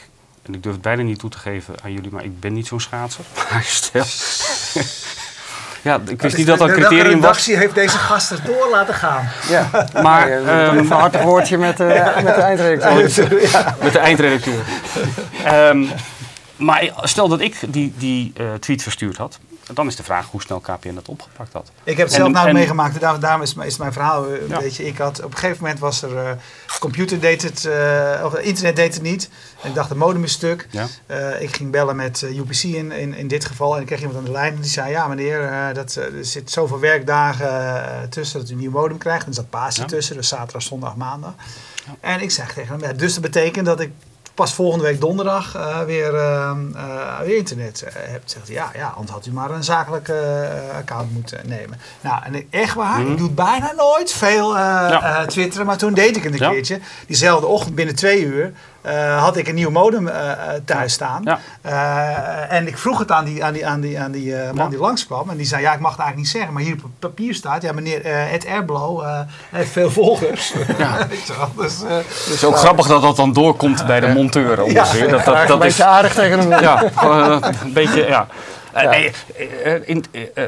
en 0.46 0.54
ik 0.54 0.64
durf 0.64 0.74
het 0.76 0.84
bijna 0.84 1.02
niet 1.02 1.20
toe 1.20 1.30
te 1.30 1.38
geven 1.38 1.76
aan 1.84 1.92
jullie, 1.94 2.12
maar 2.12 2.24
ik 2.24 2.40
ben 2.40 2.54
niet 2.54 2.68
zo'n 2.68 2.80
schaatser. 2.82 3.24
Maar 3.52 3.64
stel. 3.64 4.04
ja, 5.92 6.00
ik 6.08 6.22
wist 6.22 6.38
niet 6.38 6.48
dat 6.48 6.58
dat 6.60 6.68
een 6.70 6.74
criterium 6.74 7.06
was. 7.20 7.22
redactie 7.22 7.58
heeft 7.58 7.76
deze 7.76 7.98
gast 7.98 8.32
er 8.32 8.44
door 8.46 8.68
laten 8.72 8.94
gaan? 8.94 9.30
Ja. 9.50 9.88
Maar 10.02 10.30
Ja, 10.30 10.68
ehm, 10.68 10.78
een 10.78 10.92
hartig 10.92 11.22
woordje 11.22 11.58
met, 11.58 11.80
eh 11.80 12.16
met 12.24 12.36
de 12.36 12.42
eindredacteur. 12.42 13.76
met 13.84 13.94
de 13.94 14.00
eindredacteur. 14.00 14.64
Ehm, 15.44 15.86
maar 16.56 16.92
stel 17.04 17.28
dat 17.28 17.40
ik 17.40 17.56
die, 17.68 17.94
die 17.98 18.34
eh, 18.38 18.46
tweet 18.60 18.84
verstuurd 18.84 19.18
had, 19.18 19.40
dan 19.74 19.88
is 19.88 19.96
de 19.96 20.04
vraag 20.04 20.28
hoe 20.28 20.42
snel 20.42 20.60
KPN 20.60 20.94
dat 20.94 21.08
opgepakt 21.08 21.54
had. 21.54 21.72
Ik 21.84 21.98
heb 21.98 22.06
het 22.08 22.16
En- 22.16 22.22
zelf 22.22 22.32
nou 22.34 22.48
en- 22.48 22.54
meegemaakt. 22.54 23.00
Daar, 23.00 23.20
daarom 23.20 23.42
is, 23.42 23.54
is 23.56 23.78
mijn 23.78 23.94
verhaal 23.94 24.28
een 24.28 24.48
Ja. 24.48 24.60
beetje. 24.60 24.86
Ik 24.86 24.98
had, 24.98 25.24
op 25.24 25.32
een 25.32 25.38
gegeven 25.38 25.62
moment 25.64 25.80
was 25.80 26.02
er. 26.02 26.18
eh 26.18 26.32
computer 26.80 27.20
deed 27.20 27.42
het. 27.42 27.66
eh, 27.66 28.22
of 28.26 28.36
internet 28.38 28.76
deed 28.76 28.94
het 28.94 29.04
niet. 29.04 29.30
En 29.62 29.70
ik 29.70 29.76
dacht, 29.76 29.90
de 29.90 29.96
modem 29.96 30.24
is 30.24 30.32
stuk. 30.32 30.68
Ja? 30.72 30.88
Eh, 31.06 31.42
ik 31.42 31.56
ging 31.56 31.72
bellen 31.72 31.96
met 31.96 32.22
UPC 32.22 32.64
in, 32.64 32.92
in, 32.92 33.14
in 33.14 33.28
dit 33.28 33.46
geval. 33.46 33.76
En 33.76 33.82
ik 33.82 33.88
kreeg 33.88 34.00
iemand 34.00 34.18
aan 34.18 34.24
de 34.24 34.32
lijn. 34.32 34.54
En 34.56 34.62
die 34.62 34.70
zei: 34.70 34.90
Ja, 34.92 35.08
meneer, 35.08 35.72
dat, 35.74 35.96
er 35.96 36.12
zit 36.26 36.52
zoveel 36.52 36.80
werkdagen 36.80 38.10
tussen 38.10 38.40
dat 38.40 38.50
u 38.50 38.52
een 38.52 38.60
nieuw 38.60 38.72
modem 38.72 38.98
krijgt. 38.98 39.22
En 39.24 39.30
er 39.30 39.34
zat 39.36 39.50
Pasen 39.50 39.82
Ja. 39.84 39.88
tussen. 39.88 40.16
Dus 40.16 40.28
zaterdag, 40.28 40.62
zondag, 40.62 40.96
maandag. 40.96 41.34
En 42.00 42.22
ik 42.22 42.32
zeg 42.32 42.54
tegen 42.54 42.72
hem: 42.80 42.82
ja, 42.90 42.94
Dus 42.94 43.14
dat 43.14 43.22
betekent 43.22 43.66
dat 43.66 43.80
ik 43.80 43.92
pas 44.40 44.54
volgende 44.54 44.84
week 44.86 45.02
donderdag 45.02 45.56
eh, 45.56 45.80
weer, 45.82 46.16
eh, 46.16 46.50
eh, 46.76 47.20
weer 47.26 47.38
internet 47.38 47.82
eh, 47.82 47.94
heb. 47.96 48.22
Zegt 48.26 48.46
hij, 48.48 48.56
ja, 48.56 48.72
ja, 48.76 48.88
anders 48.96 49.12
had 49.12 49.26
u 49.26 49.32
maar 49.32 49.52
een 49.52 49.64
zakelijk 49.64 50.08
eh, 50.08 50.18
account 50.78 51.14
moeten 51.14 51.40
nemen. 51.46 51.80
Nou, 52.02 52.24
en 52.24 52.48
echt 52.50 52.74
waar, 52.76 53.00
Mhm. 53.00 53.12
ik 53.12 53.18
doe 53.18 53.26
het 53.28 53.36
bijna 53.36 53.74
nooit 53.78 54.12
veel 54.12 54.58
Ja. 54.58 55.26
twitteren, 55.26 55.66
maar 55.66 55.78
toen 55.78 55.94
deed 55.94 56.16
ik 56.18 56.24
het 56.24 56.34
een 56.34 56.40
Ja. 56.40 56.50
keertje. 56.50 56.80
Diezelfde 57.08 57.48
ochtend, 57.48 57.76
binnen 57.76 57.96
twee 57.96 58.24
uur, 58.26 58.54
eh, 58.82 59.22
had 59.24 59.38
ik 59.38 59.48
een 59.48 59.56
nieuw 59.56 59.70
modem 59.70 60.08
eh, 60.08 60.32
eh, 60.32 60.38
thuis 60.66 60.94
staan. 60.94 61.22
Ja. 61.24 61.40
Eh, 61.62 62.56
en 62.58 62.68
ik 62.68 62.78
vroeg 62.78 63.00
het 63.00 63.12
aan 63.12 63.26
die, 63.26 63.44
aan 63.44 63.54
die, 63.54 63.68
aan 63.68 63.80
die, 63.82 64.00
aan 64.00 64.12
die 64.12 64.36
eh, 64.36 64.46
man 64.52 64.64
Ja. 64.64 64.70
die 64.70 64.80
langskwam. 64.80 65.30
En 65.30 65.38
die 65.38 65.46
zei, 65.46 65.62
ja, 65.62 65.74
ik 65.74 65.80
mag 65.80 65.92
het 65.92 66.00
eigenlijk 66.00 66.16
niet 66.18 66.38
zeggen. 66.38 66.54
Maar 66.54 66.64
hier 66.64 66.74
op 66.74 66.82
het 66.84 67.00
papier 67.00 67.34
staat, 67.34 67.62
ja, 67.62 67.72
meneer 67.72 68.06
eh 68.06 68.34
Ed 68.34 68.46
Airblow 68.48 69.02
eh, 69.02 69.20
heeft 69.50 69.72
veel 69.72 69.92
volgers. 69.92 70.54
Ja. 70.78 70.98
Wel, 71.38 71.52
dus, 71.58 71.78
Het 71.88 72.34
is 72.34 72.44
ook 72.44 72.58
grappig 72.58 72.88
dat 72.88 73.02
dat 73.02 73.16
dan 73.16 73.34
doorkomt 73.34 73.86
bij 73.86 74.00
de 74.00 74.08
monteur 74.08 74.62
ongeveer. 74.64 75.10
dat, 75.10 75.26
dat, 75.26 75.36
dat 75.48 75.50
een 75.50 75.56
is, 75.56 75.60
beetje 75.60 75.84
aardig 75.84 76.14
tegen 76.14 76.40
hem. 76.40 76.50
ja, 76.62 76.84
eh, 76.84 77.38
een 77.64 77.74
beetje, 77.74 78.06
ja. 78.08 78.28
Nee, 78.74 79.12
in, 79.86 80.06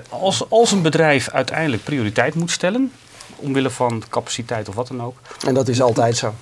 als, 0.10 0.50
als 0.50 0.72
een 0.72 0.82
bedrijf 0.82 1.30
uiteindelijk 1.30 1.84
prioriteit 1.84 2.36
moet 2.36 2.52
stellen, 2.52 2.91
omwille 3.36 3.70
van 3.70 4.04
capaciteit 4.10 4.70
of 4.70 4.76
wat 4.76 4.88
dan 4.88 5.02
ook, 5.04 5.17
En 5.48 5.54
dat 5.54 5.67
is 5.67 5.82
altijd 5.82 6.17
zo. 6.17 6.34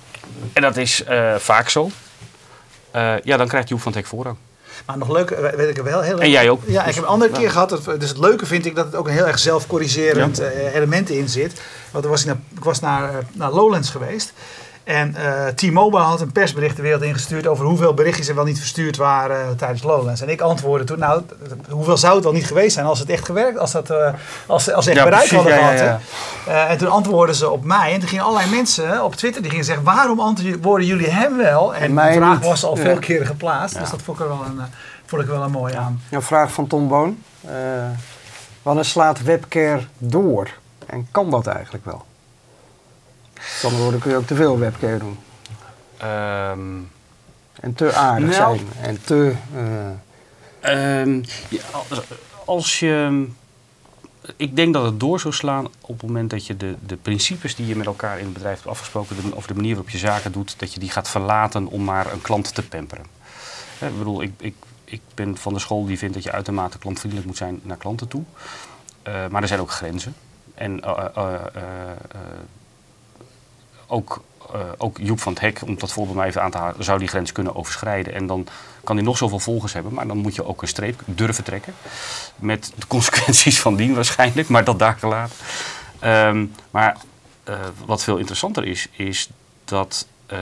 En 0.52 0.62
dat 0.62 0.76
is 0.76 1.04
eh, 1.04 1.34
vaak 1.36 1.68
zo, 1.68 1.90
eh, 2.90 3.14
ja, 3.22 3.36
dan 3.36 3.48
krijgt 3.48 3.68
Joep 3.68 3.80
van 3.80 3.92
Hek 3.92 4.06
voorrang. 4.06 4.36
Maar 4.86 4.98
nog 4.98 5.10
leuk, 5.10 5.28
weet 5.56 5.76
ik 5.78 5.82
wel 5.84 6.00
heel 6.00 6.12
erg. 6.12 6.20
En 6.22 6.30
jij 6.30 6.50
ook. 6.50 6.62
Ja, 6.66 6.84
ik 6.86 6.94
heb 6.94 7.04
een 7.04 7.10
andere 7.10 7.32
keer 7.32 7.50
gehad. 7.50 7.68
dat- 7.68 7.84
Dus 8.00 8.08
het 8.08 8.18
leuke 8.18 8.46
vind 8.46 8.66
ik 8.66 8.74
dat 8.74 8.84
het 8.86 8.94
ook 8.94 9.06
een 9.06 9.12
heel 9.12 9.26
erg 9.26 9.38
zelfcorrigerend 9.38 10.38
eh, 10.38 10.74
element 10.74 11.10
in 11.10 11.28
zit. 11.28 11.60
Want 11.90 12.04
er 12.04 12.10
was 12.10 12.20
ik, 12.20 12.26
naar, 12.26 12.36
ik 12.56 12.64
was 12.64 12.80
naar, 12.80 13.10
naar 13.32 13.50
Lowlands 13.52 13.90
geweest. 13.90 14.32
En 14.84 15.14
eh, 15.14 15.46
T-Mobile 15.46 16.02
had 16.02 16.20
een 16.20 16.32
persbericht 16.32 16.76
de 16.76 16.82
wereld 16.82 17.02
ingestuurd 17.02 17.46
over 17.46 17.64
hoeveel 17.64 17.94
berichtjes 17.94 18.28
er 18.28 18.34
wel 18.34 18.44
niet 18.44 18.58
verstuurd 18.58 18.96
waren 18.96 19.40
eh, 19.44 19.50
tijdens 19.56 19.82
Lowlands. 19.82 20.20
En 20.20 20.28
ik 20.28 20.40
antwoordde 20.40 20.86
toen, 20.86 20.98
nou, 20.98 21.22
hoeveel 21.70 21.96
zou 21.96 22.14
het 22.14 22.24
wel 22.24 22.32
niet 22.32 22.46
geweest 22.46 22.74
zijn 22.74 22.86
als 22.86 22.98
het 22.98 23.10
echt 23.10 23.24
gewerkt, 23.24 23.58
als, 23.58 23.72
dat, 23.72 23.90
eh, 23.90 24.12
als, 24.46 24.64
ze- 24.64 24.74
als 24.74 24.84
ze 24.84 24.90
echt 24.90 24.98
Ja, 24.98 25.04
bereik 25.04 25.28
precies, 25.28 25.36
hadden 25.44 25.58
ja, 25.64 25.76
gehad. 25.76 26.00
ja. 26.46 26.62
Eh, 26.64 26.70
en 26.70 26.78
toen 26.78 26.90
antwoordden 26.90 27.36
ze 27.36 27.50
op 27.50 27.64
mij. 27.64 27.92
En 27.92 27.98
toen 28.00 28.08
gingen 28.08 28.24
allerlei 28.24 28.50
mensen 28.50 29.04
op 29.04 29.14
Twitter 29.14 29.40
die 29.42 29.50
gingen 29.50 29.64
zeggen: 29.66 29.84
waarom 29.84 30.20
antwoorden 30.20 30.86
jullie 30.86 31.10
hem 31.10 31.36
wel? 31.36 31.74
En, 31.74 31.80
En 31.82 31.94
mij 31.94 32.08
de 32.12 32.16
vraag 32.18 32.38
niet. 32.38 32.48
was 32.48 32.64
al 32.64 32.76
Ja. 32.76 32.82
veel 32.82 32.98
keren 32.98 33.26
geplaatst. 33.26 33.74
Ja. 33.74 33.80
Dus 33.80 33.90
dat 33.90 34.02
vond 34.02 34.18
ik 34.18 34.24
er 34.24 34.30
wel 34.30 34.44
een, 34.46 34.60
vond 35.06 35.22
ik 35.22 35.28
wel 35.28 35.42
een 35.42 35.50
mooi 35.50 35.74
aan. 35.74 36.00
Een 36.10 36.22
vraag 36.22 36.52
van 36.52 36.66
Tom 36.66 36.88
Boon. 36.88 37.22
Eh, 37.44 37.52
wanneer 38.62 38.84
slaat 38.84 39.22
webcare 39.22 39.80
door? 39.98 40.48
En 40.86 41.08
kan 41.10 41.30
dat 41.30 41.46
eigenlijk 41.46 41.84
wel? 41.84 42.04
Met 43.40 43.60
andere 43.64 43.82
woorden 43.82 44.00
kun 44.00 44.10
je 44.10 44.16
ook 44.16 44.26
te 44.26 44.34
veel 44.34 44.58
webcare 44.58 44.98
doen. 44.98 45.18
Ehm, 45.96 46.60
En 47.60 47.74
te 47.74 47.92
aardig 47.94 48.38
Nou. 48.38 48.56
zijn. 48.56 48.68
En 48.80 49.02
te... 49.04 49.32
eh, 49.54 49.90
Ehm, 50.60 51.22
ja, 51.48 51.60
als, 52.46 52.78
je. 52.78 53.26
Ik 54.36 54.56
denk 54.56 54.74
dat 54.74 54.84
het 54.84 55.00
door 55.00 55.20
zou 55.20 55.34
slaan 55.34 55.66
op 55.80 56.00
het 56.00 56.02
moment 56.06 56.30
dat 56.30 56.46
je 56.46 56.56
de, 56.56 56.74
de 56.86 56.96
principes 56.96 57.54
die 57.54 57.66
je 57.66 57.76
met 57.76 57.86
elkaar 57.86 58.18
in 58.18 58.24
het 58.24 58.32
bedrijf 58.32 58.56
hebt 58.56 58.68
afgesproken, 58.68 59.16
de, 59.16 59.34
of 59.36 59.46
de 59.46 59.54
manier 59.54 59.74
waarop 59.74 59.90
je 59.90 59.98
zaken 59.98 60.32
doet, 60.32 60.58
dat 60.58 60.72
je 60.72 60.80
die 60.80 60.90
gaat 60.90 61.08
verlaten 61.08 61.66
om 61.66 61.84
maar 61.84 62.12
een 62.12 62.20
klant 62.22 62.54
te 62.54 62.62
pamperen. 62.62 63.04
Hè, 63.78 63.86
ik 63.88 63.98
bedoel, 63.98 64.22
ik, 64.22 64.32
ik, 64.38 64.54
ik 64.84 65.00
ben 65.14 65.36
van 65.36 65.52
de 65.52 65.58
school 65.60 65.84
die 65.86 65.98
vindt 65.98 66.14
dat 66.14 66.22
je 66.24 66.32
uitermate 66.32 66.78
klantvriendelijk 66.78 67.28
moet 67.28 67.36
zijn 67.38 67.60
naar 67.62 67.76
klanten 67.76 68.08
toe. 68.08 68.22
Eh, 69.02 69.26
maar 69.28 69.42
er 69.42 69.48
zijn 69.48 69.60
ook 69.60 69.70
grenzen. 69.70 70.14
En 70.54 70.80
eh, 70.80 71.04
eh, 71.14 71.24
eh, 71.24 71.32
eh, 71.54 72.20
ook, 73.90 74.22
eh, 74.52 74.60
ook 74.78 74.98
Joep 74.98 75.20
van 75.20 75.32
het 75.32 75.40
Hek, 75.40 75.62
om 75.66 75.78
dat 75.78 75.92
voorbeeld 75.92 76.16
maar 76.16 76.26
even 76.26 76.42
aan 76.42 76.50
te 76.50 76.58
halen, 76.58 76.84
zou 76.84 76.98
die 76.98 77.08
grens 77.08 77.32
kunnen 77.32 77.56
overschrijden. 77.56 78.14
En 78.14 78.26
dan 78.26 78.46
kan 78.84 78.96
hij 78.96 79.04
nog 79.04 79.16
zoveel 79.16 79.38
volgers 79.38 79.72
hebben, 79.72 79.94
maar 79.94 80.06
dan 80.06 80.16
moet 80.16 80.34
je 80.34 80.44
ook 80.44 80.62
een 80.62 80.68
streep 80.68 81.02
durven 81.04 81.44
trekken. 81.44 81.74
Met 82.36 82.72
de 82.76 82.86
consequenties 82.86 83.60
van 83.60 83.76
dien 83.76 83.94
waarschijnlijk, 83.94 84.48
maar 84.48 84.64
dat 84.64 84.78
daar 84.78 84.96
gelaten. 84.98 85.36
Ehm, 85.98 86.46
maar 86.70 86.96
eh, 87.44 87.58
wat 87.86 88.02
veel 88.02 88.16
interessanter 88.16 88.64
is, 88.64 88.88
is 88.92 89.28
dat 89.64 90.06
eh, 90.26 90.38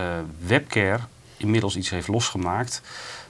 webcare 0.46 1.00
inmiddels 1.36 1.76
iets 1.76 1.90
heeft 1.90 2.08
losgemaakt 2.08 2.82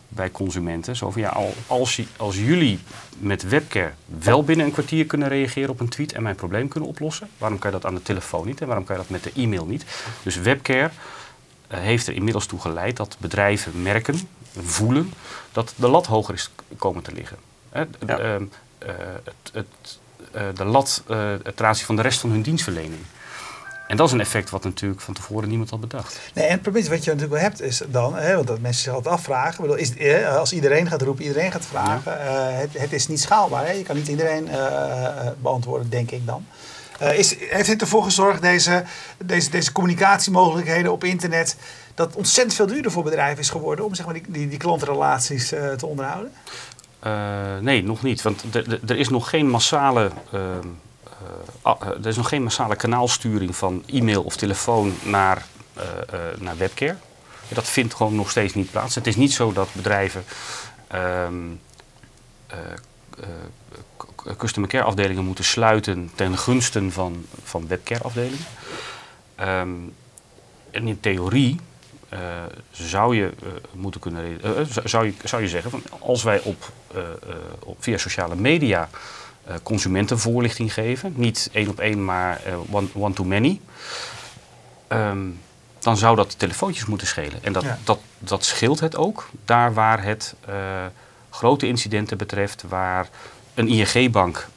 bij 0.08 0.30
consumenten. 0.30 0.96
Zo 0.96 1.10
van 1.10 1.20
ja, 1.22 1.28
al, 1.28 1.54
als, 1.66 2.00
als 2.16 2.36
jullie 2.36 2.78
met 3.18 3.42
webcare 3.48 3.92
wel 4.18 4.44
binnen 4.44 4.66
een 4.66 4.72
kwartier 4.72 5.06
kunnen 5.06 5.28
reageren 5.28 5.70
op 5.70 5.80
een 5.80 5.88
tweet 5.88 6.12
en 6.12 6.22
mijn 6.22 6.34
probleem 6.34 6.68
kunnen 6.68 6.88
oplossen, 6.88 7.28
waarom 7.38 7.58
kan 7.58 7.70
je 7.70 7.76
dat 7.76 7.86
aan 7.86 7.94
de 7.94 8.02
telefoon 8.02 8.46
niet 8.46 8.60
en 8.60 8.66
waarom 8.66 8.84
kan 8.84 8.96
je 8.96 9.02
dat 9.02 9.10
met 9.10 9.22
de 9.22 9.42
e-mail 9.42 9.66
niet? 9.66 9.84
Dus 10.22 10.36
webcare 10.36 10.90
eh, 11.68 11.78
heeft 11.78 12.06
er 12.06 12.14
inmiddels 12.14 12.46
toe 12.46 12.60
geleid 12.60 12.96
dat 12.96 13.16
bedrijven 13.20 13.82
merken, 13.82 14.28
voelen, 14.58 15.12
dat 15.52 15.72
de 15.76 15.88
lat 15.88 16.06
hoger 16.06 16.34
is 16.34 16.50
komen 16.76 17.02
te 17.02 17.12
liggen. 17.12 17.36
Hè, 17.70 17.80
Ja. 18.06 18.18
ehm, 18.18 18.44
eh, 18.78 18.88
het, 19.24 19.34
het, 19.52 19.98
eh, 20.32 20.42
de 20.54 20.64
lat 20.64 21.02
aanzien 21.56 21.86
van 21.86 21.96
de 21.96 22.02
rest 22.02 22.20
van 22.20 22.30
hun 22.30 22.42
dienstverlening. 22.42 23.00
En 23.88 23.96
dat 23.96 24.06
is 24.06 24.12
een 24.12 24.20
effect 24.20 24.50
wat 24.50 24.64
natuurlijk 24.64 25.00
van 25.00 25.14
tevoren 25.14 25.48
niemand 25.48 25.70
had 25.70 25.80
bedacht. 25.80 26.18
Nee, 26.34 26.44
en 26.44 26.52
het 26.52 26.62
probleem 26.62 26.88
wat 26.88 27.04
je 27.04 27.10
natuurlijk 27.10 27.32
wel 27.40 27.42
hebt 27.42 27.60
is 27.60 27.82
dan, 27.88 28.14
hè, 28.16 28.34
want 28.34 28.46
dat 28.46 28.60
mensen 28.60 28.82
zich 28.82 28.92
altijd 28.92 29.14
afvragen. 29.14 29.62
Bedoel, 29.62 29.76
is, 29.76 29.96
eh, 29.96 30.36
als 30.36 30.52
iedereen 30.52 30.86
gaat 30.88 31.02
roepen, 31.02 31.24
iedereen 31.24 31.52
gaat 31.52 31.66
vragen. 31.66 32.20
eh, 32.20 32.58
het, 32.58 32.78
het 32.78 32.92
is 32.92 33.08
niet 33.08 33.20
schaalbaar. 33.20 33.64
Hè? 33.66 33.72
Je 33.72 33.82
kan 33.82 33.96
niet 33.96 34.08
iedereen 34.08 34.48
eh, 34.48 34.66
eh, 35.06 35.26
beantwoorden, 35.40 35.90
denk 35.90 36.10
ik 36.10 36.26
dan. 36.26 36.46
Is, 37.14 37.36
heeft 37.50 37.66
dit 37.68 37.80
ervoor 37.80 38.02
gezorgd, 38.04 38.42
deze, 38.42 38.84
deze, 39.24 39.50
deze 39.50 39.72
communicatiemogelijkheden 39.72 40.92
op 40.92 41.04
internet, 41.04 41.56
dat 41.94 42.06
het 42.06 42.16
ontzettend 42.16 42.56
veel 42.56 42.66
duurder 42.66 42.90
voor 42.90 43.02
bedrijven 43.02 43.38
is 43.38 43.50
geworden 43.50 43.84
om 43.84 43.94
zeg 43.94 44.04
maar, 44.04 44.14
die, 44.14 44.24
die, 44.28 44.48
die 44.48 44.58
klantenrelaties 44.58 45.52
eh, 45.52 45.72
te 45.72 45.86
onderhouden? 45.86 46.32
Nee, 47.64 47.82
nog 47.82 48.02
niet. 48.02 48.22
Want 48.22 48.44
er- 48.88 48.96
is 48.98 49.08
nog 49.08 49.28
geen 49.28 49.48
massale. 49.50 50.10
Eh, 51.22 51.26
ah, 51.62 51.80
eh, 51.80 51.88
er 51.88 52.06
is 52.06 52.16
nog 52.16 52.28
geen 52.28 52.42
massale 52.42 52.76
kanaalsturing 52.76 53.56
van 53.56 53.82
e-mail 53.86 54.22
of 54.22 54.36
telefoon 54.36 54.94
naar, 55.04 55.46
eh, 55.74 55.82
naar 56.38 56.56
webcare. 56.56 56.96
Dat 57.48 57.64
vindt 57.68 57.94
gewoon 57.94 58.14
nog 58.14 58.30
steeds 58.30 58.54
niet 58.54 58.70
plaats. 58.70 58.94
Het 58.94 59.06
is 59.06 59.16
niet 59.16 59.32
zo 59.32 59.52
dat 59.52 59.68
bedrijven 59.72 60.24
ehm, 60.88 61.34
eh, 62.46 62.58
eh, 63.20 64.36
customer 64.36 64.68
care 64.68 64.84
afdelingen 64.84 65.24
moeten 65.24 65.44
sluiten 65.44 66.10
ten 66.14 66.38
gunste 66.38 66.90
van, 66.90 67.26
van 67.44 67.68
webcare 67.68 68.02
afdelingen. 68.04 68.38
Ehm, 69.34 69.70
en 70.70 70.88
in 70.88 71.00
theorie 71.00 71.60
zou 72.70 73.16
je 73.16 73.32
moeten 73.72 74.00
kunnen 74.00 74.40
zou- 74.84 75.06
je, 75.06 75.12
zou 75.24 75.42
je 75.42 75.48
zeggen 75.48 75.70
van 75.70 75.82
als 75.98 76.22
wij 76.22 76.40
op, 76.40 76.72
op 77.58 77.76
via 77.80 77.98
sociale 77.98 78.34
media 78.36 78.88
consumentenvoorlichting 79.62 80.72
geven, 80.72 81.12
niet 81.16 81.48
één 81.52 81.68
op 81.68 81.80
één, 81.80 82.04
maar 82.04 82.40
eh, 82.44 82.54
one, 82.70 82.86
one 82.94 83.14
to 83.14 83.24
many, 83.24 83.60
ehm, 84.88 85.18
dan 85.78 85.96
zou 85.96 86.16
dat 86.16 86.38
telefoontjes 86.38 86.86
moeten 86.86 87.06
schelen. 87.06 87.38
En 87.42 87.52
dat, 87.52 87.62
Ja. 87.62 87.78
dat, 87.84 87.98
dat 88.18 88.44
scheelt 88.44 88.80
het 88.80 88.96
ook, 88.96 89.28
daar 89.44 89.74
waar 89.74 90.02
het 90.02 90.34
eh, 90.46 90.54
grote 91.30 91.66
incidenten 91.66 92.16
betreft, 92.16 92.64
waar 92.68 93.08
een 93.54 93.68
ING-bank 93.68 94.48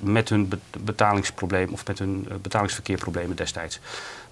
met 0.00 0.28
hun 0.28 0.52
betalingsprobleem 0.78 1.72
of 1.72 1.86
met 1.86 1.98
hun 1.98 2.28
betalingsverkeerproblemen 2.42 3.36
destijds 3.36 3.80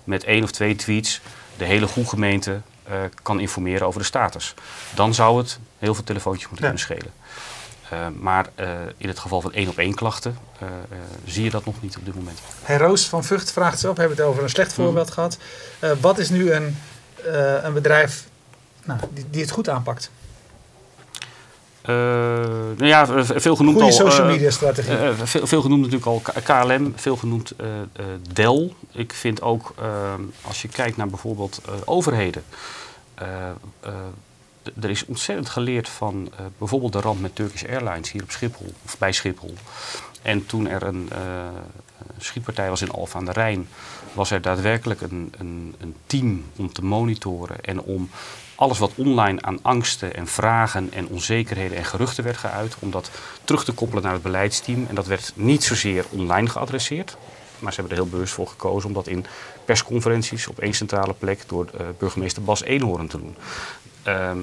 met 0.05 0.25
één 0.25 0.43
of 0.43 0.51
twee 0.51 0.77
tweets 0.77 1.21
de 1.57 1.65
hele 1.65 1.87
goede 1.87 2.09
gemeente 2.09 2.61
kan 3.23 3.41
informeren 3.41 3.87
over 3.87 4.01
de 4.01 4.07
status. 4.07 4.55
Dan 4.95 5.15
zou 5.15 5.39
het 5.39 5.59
heel 5.79 5.95
veel 5.95 6.05
telefoontjes 6.05 6.49
moeten 6.49 6.65
kunnen 6.67 6.85
schelen. 6.85 7.13
Uh, 7.93 8.07
maar 8.19 8.47
uh, 8.61 8.67
in 8.97 9.09
het 9.09 9.19
geval 9.19 9.41
van 9.41 9.53
één 9.53 9.69
op 9.69 9.79
één 9.79 9.95
klachten 9.95 10.39
uh, 10.63 10.69
zie 11.25 11.45
je 11.45 11.51
dat 11.51 11.65
nog 11.65 11.83
niet 11.83 11.97
op 11.97 12.05
dit 12.05 12.15
moment. 12.15 12.39
Hey, 12.63 12.77
Roos 12.77 13.07
van 13.07 13.25
Vught 13.25 13.53
vraagt 13.53 13.79
zelf, 13.79 13.95
we 13.95 14.01
hebben 14.01 14.19
het 14.19 14.27
over 14.27 14.43
een 14.43 14.49
slecht 14.49 14.73
voorbeeld 14.73 15.07
mm. 15.07 15.13
gehad. 15.13 15.39
wat 16.01 16.19
is 16.19 16.31
nu 16.31 16.53
een, 16.53 16.77
een 17.63 17.73
bedrijf 17.73 18.27
nou, 18.85 19.01
die, 19.13 19.25
die 19.31 19.41
het 19.41 19.51
goed 19.51 19.69
aanpakt? 19.69 20.11
nou 21.87 22.87
ja, 22.87 23.25
veel 23.25 23.57
genoemd 23.57 23.77
Goeie 23.77 24.01
al. 24.01 24.11
social 24.11 24.27
media 24.27 24.51
strategie. 24.51 24.97
veel, 25.25 25.47
veel, 25.47 25.61
genoemd 25.61 25.91
natuurlijk 25.91 26.07
al 26.07 26.23
KLM, 26.43 26.93
veel 26.97 27.17
genoemd 27.17 27.55
Dell. 28.33 28.73
Ik 28.93 29.13
vind 29.13 29.43
ook, 29.43 29.75
als 30.43 30.63
je 30.63 30.69
kijkt 30.69 30.97
naar 30.97 31.09
bijvoorbeeld 31.09 31.61
overheden 31.85 32.45
er 34.81 34.91
is 34.91 35.07
ontzettend 35.07 35.49
geleerd 35.49 35.89
van 35.89 36.29
uh, 36.33 36.47
bijvoorbeeld 36.59 36.93
de 36.93 37.01
ramp 37.01 37.21
met 37.21 37.35
Turkish 37.35 37.65
Airlines 37.65 38.11
hier 38.11 38.23
op 38.23 38.31
Schiphol, 38.31 38.75
of 38.85 38.99
bij 38.99 39.13
Schiphol. 39.13 39.55
En 40.23 40.47
toen 40.47 40.69
er 40.69 40.83
een 40.83 41.09
uh, 41.13 41.19
schietpartij 42.19 42.69
was 42.69 42.83
in 42.83 42.91
Alphen 42.91 43.19
aan 43.19 43.25
de 43.25 43.33
Rijn, 43.33 43.69
was 44.13 44.31
er 44.31 44.43
daadwerkelijk 44.43 45.01
een, 45.01 45.33
een, 45.39 45.75
een, 45.79 45.95
team 46.07 46.45
om 46.57 46.73
te 46.73 46.85
monitoren 46.85 47.61
en 47.61 47.81
om 47.81 48.11
alles 48.55 48.79
wat 48.79 48.93
online 48.95 49.43
aan 49.43 49.59
angsten 49.63 50.15
en 50.15 50.27
vragen 50.27 50.93
en 50.93 51.07
onzekerheden 51.07 51.77
en 51.77 51.85
geruchten 51.85 52.25
werd 52.25 52.37
geuit, 52.37 52.77
om 52.79 52.91
dat 52.91 53.11
terug 53.45 53.65
te 53.65 53.73
koppelen 53.73 54.03
naar 54.03 54.13
het 54.13 54.23
beleidsteam. 54.23 54.87
En 54.89 54.95
dat 54.95 55.07
werd 55.07 55.33
niet 55.35 55.65
zozeer 55.65 56.05
online 56.11 56.49
geadresseerd, 56.49 57.17
maar 57.59 57.73
ze 57.73 57.81
hebben 57.81 57.97
er 57.97 58.03
heel 58.03 58.13
bewust 58.13 58.33
voor 58.33 58.49
gekozen 58.49 58.89
om 58.89 58.95
dat 58.95 59.07
in 59.07 59.27
persconferenties 59.65 60.47
op 60.47 60.59
één 60.59 60.75
centrale 60.75 61.15
plek 61.15 61.45
door 61.47 61.69
uh, 61.75 61.87
burgemeester 61.99 62.43
Bas 62.43 62.63
Eenhoorn 62.63 63.09
te 63.09 63.19
doen. 63.19 63.37
Ehm, 64.05 64.39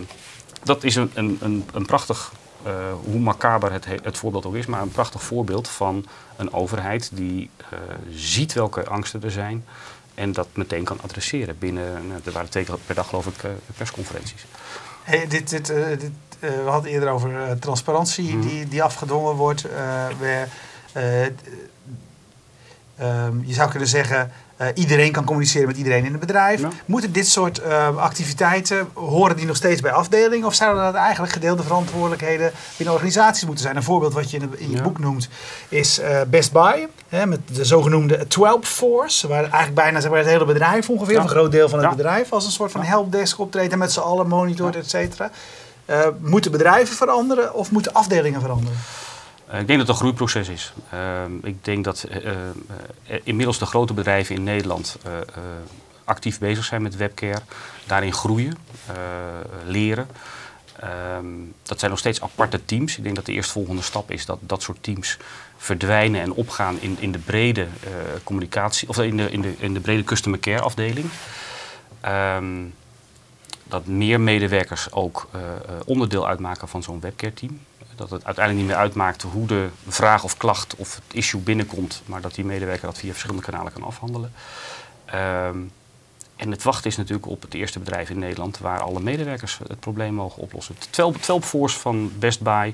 dat 0.63 0.83
is 0.83 0.95
een, 0.95 1.11
een, 1.13 1.37
een, 1.41 1.65
een 1.73 1.85
prachtig, 1.85 2.31
uh, 2.65 2.73
hoe 3.03 3.19
macaber 3.19 3.71
het, 3.71 3.85
het 3.85 4.17
voorbeeld 4.17 4.45
ook 4.45 4.55
is, 4.55 4.65
maar 4.65 4.81
een 4.81 4.91
prachtig 4.91 5.23
voorbeeld 5.23 5.67
van 5.67 6.05
een 6.35 6.53
overheid 6.53 7.09
die 7.13 7.49
uh, 7.73 7.79
ziet 8.15 8.53
welke 8.53 8.85
angsten 8.85 9.23
er 9.23 9.31
zijn 9.31 9.65
en 10.13 10.31
dat 10.31 10.47
meteen 10.53 10.83
kan 10.83 10.99
adresseren 11.01 11.57
binnen, 11.59 12.07
nou, 12.07 12.21
er 12.23 12.31
waren 12.31 12.49
twee 12.49 12.63
keer 12.63 12.77
per 12.85 12.95
dag 12.95 13.07
geloof 13.07 13.25
ik 13.25 13.43
uh, 13.43 13.51
persconferenties. 13.77 14.45
Hey, 15.03 15.27
dit, 15.27 15.49
dit, 15.49 15.65
dit 15.65 16.11
we 16.39 16.63
hadden 16.65 16.91
eerder 16.91 17.09
over 17.09 17.59
transparantie 17.59 18.35
mm. 18.35 18.41
die, 18.41 18.67
die 18.67 18.83
afgedwongen 18.83 19.35
wordt. 19.35 19.61
We, 20.19 20.45
um, 23.01 23.43
je 23.45 23.53
zou 23.53 23.69
kunnen 23.69 23.87
zeggen, 23.87 24.31
uh, 24.61 24.67
iedereen 24.73 25.11
kan 25.11 25.25
communiceren 25.25 25.67
met 25.67 25.77
iedereen 25.77 26.05
in 26.05 26.11
het 26.11 26.19
bedrijf. 26.19 26.61
Moeten 26.85 27.11
dit 27.11 27.27
soort 27.27 27.61
uh, 27.65 27.97
activiteiten, 27.97 28.87
horen 28.93 29.35
die 29.35 29.45
nog 29.45 29.55
steeds 29.55 29.81
bij 29.81 29.91
afdelingen? 29.91 30.47
Of 30.47 30.53
zouden 30.53 30.83
dat 30.83 30.93
eigenlijk 30.93 31.33
gedeelde 31.33 31.63
verantwoordelijkheden 31.63 32.51
binnen 32.77 32.95
organisaties 32.95 33.45
moeten 33.45 33.63
zijn? 33.63 33.75
Een 33.75 33.83
voorbeeld 33.83 34.13
wat 34.13 34.31
je 34.31 34.37
in, 34.37 34.53
in 34.57 34.71
je 34.71 34.81
boek 34.81 34.99
noemt 34.99 35.29
is 35.69 35.99
uh, 35.99 36.21
Best 36.27 36.51
Buy. 36.51 36.87
Hè, 37.09 37.25
met 37.25 37.39
de 37.45 37.65
zogenoemde 37.65 38.27
12 38.27 38.67
Force. 38.67 39.27
Waar 39.27 39.41
eigenlijk 39.41 39.75
bijna 39.75 39.99
zeg 39.99 40.09
maar, 40.09 40.19
het 40.19 40.27
hele 40.27 40.45
bedrijf 40.45 40.89
ongeveer, 40.89 41.15
ja. 41.15 41.21
een 41.21 41.29
groot 41.29 41.51
deel 41.51 41.69
van 41.69 41.79
het 41.79 41.95
bedrijf, 41.95 42.31
als 42.31 42.45
een 42.45 42.51
soort 42.51 42.71
van 42.71 42.83
helpdesk 42.83 43.39
optreden. 43.39 43.77
Met 43.77 43.91
z'n 43.91 43.99
allen 43.99 44.27
monitort, 44.27 44.75
et 44.75 44.89
cetera. 44.89 45.31
moeten 46.19 46.51
bedrijven 46.51 46.95
veranderen 46.95 47.53
of 47.53 47.71
moeten 47.71 47.93
afdelingen 47.93 48.41
veranderen? 48.41 48.77
Eh, 49.51 49.59
ik 49.59 49.67
denk 49.67 49.79
dat 49.79 49.87
het 49.87 49.89
een 49.89 49.95
groeiproces 49.95 50.47
is. 50.47 50.73
Ehm, 50.91 51.31
ik 51.43 51.65
denk 51.65 51.83
dat 51.83 52.05
uh, 52.23 52.31
inmiddels 53.23 53.59
de 53.59 53.65
grote 53.65 53.93
bedrijven 53.93 54.35
in 54.35 54.43
Nederland 54.43 54.97
actief 56.03 56.39
bezig 56.39 56.65
zijn 56.65 56.81
met 56.81 56.95
webcare, 56.95 57.41
daarin 57.85 58.13
groeien, 58.13 58.57
leren. 59.65 60.07
Ehm, 60.79 61.25
dat 61.63 61.79
zijn 61.79 61.91
nog 61.91 61.99
steeds 61.99 62.21
aparte 62.21 62.65
teams. 62.65 62.97
Ik 62.97 63.03
denk 63.03 63.15
dat 63.15 63.25
de 63.25 63.31
eerstvolgende 63.31 63.81
stap 63.81 64.11
is 64.11 64.25
dat 64.25 64.39
dat 64.41 64.61
soort 64.61 64.83
teams 64.83 65.17
verdwijnen 65.57 66.21
en 66.21 66.33
opgaan 66.33 66.81
in, 66.81 66.97
in 66.99 67.11
de 67.11 67.19
brede 67.19 67.67
communicatie, 68.23 68.89
of 68.89 68.97
in 68.99 69.17
de, 69.17 69.31
in, 69.31 69.41
de, 69.41 69.53
in 69.57 69.73
de 69.73 69.79
brede 69.79 70.03
customer 70.03 70.39
care 70.39 70.61
afdeling. 70.61 71.09
Ehm, 72.01 72.65
dat 73.63 73.85
meer 73.85 74.21
medewerkers 74.21 74.91
ook 74.91 75.29
onderdeel 75.85 76.27
uitmaken 76.27 76.67
van 76.67 76.83
zo'n 76.83 76.99
webcare 76.99 77.33
team 77.33 77.59
dat 77.95 78.09
het 78.09 78.25
uiteindelijk 78.25 78.65
niet 78.65 78.75
meer 78.75 78.83
uitmaakt 78.83 79.21
hoe 79.21 79.47
de 79.47 79.69
vraag 79.87 80.23
of 80.23 80.37
klacht 80.37 80.75
of 80.75 80.95
het 80.95 81.13
issue 81.13 81.41
binnenkomt, 81.41 82.01
maar 82.05 82.21
dat 82.21 82.35
die 82.35 82.45
medewerker 82.45 82.85
dat 82.85 82.97
via 82.97 83.11
verschillende 83.11 83.43
kanalen 83.43 83.73
kan 83.73 83.83
afhandelen. 83.83 84.33
Ehm, 85.05 85.57
en 86.35 86.51
het 86.51 86.63
wachten 86.63 86.89
is 86.89 86.97
natuurlijk 86.97 87.27
op 87.27 87.41
het 87.41 87.53
eerste 87.53 87.79
bedrijf 87.79 88.09
in 88.09 88.19
Nederland 88.19 88.57
waar 88.57 88.81
alle 88.81 88.99
medewerkers 88.99 89.59
het 89.67 89.79
probleem 89.79 90.13
mogen 90.13 90.41
oplossen. 90.41 90.75
De 90.79 90.89
12 91.19 91.45
Force 91.45 91.79
van 91.79 92.11
Best 92.19 92.41
Buy 92.41 92.73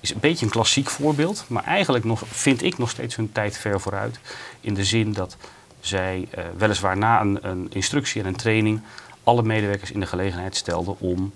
is 0.00 0.10
een 0.10 0.20
beetje 0.20 0.44
een 0.44 0.52
klassiek 0.52 0.90
voorbeeld, 0.90 1.44
maar 1.48 1.64
eigenlijk 1.64 2.04
nog, 2.04 2.22
vind 2.26 2.62
ik 2.62 2.78
nog 2.78 2.90
steeds 2.90 3.16
hun 3.16 3.32
tijd 3.32 3.58
ver 3.58 3.80
vooruit. 3.80 4.18
In 4.60 4.74
de 4.74 4.84
zin 4.84 5.12
dat 5.12 5.36
zij 5.80 6.28
uh, 6.38 6.44
weliswaar 6.56 6.96
na 6.96 7.20
een, 7.20 7.38
een, 7.48 7.66
instructie 7.72 8.20
en 8.20 8.26
een 8.26 8.36
training 8.36 8.80
alle 9.24 9.42
medewerkers 9.42 9.90
in 9.90 10.00
de 10.00 10.06
gelegenheid 10.06 10.56
stelden 10.56 11.00
om 11.00 11.32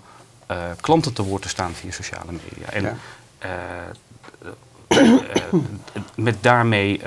uh, 0.51 0.57
klanten 0.81 1.13
te 1.13 1.23
woord 1.23 1.41
te 1.41 1.49
staan 1.49 1.73
via 1.73 1.91
sociale 1.91 2.31
media. 2.31 2.69
En 2.71 2.99
eh, 3.37 3.49
eh, 4.87 5.53
met 6.15 6.43
daarmee 6.43 7.01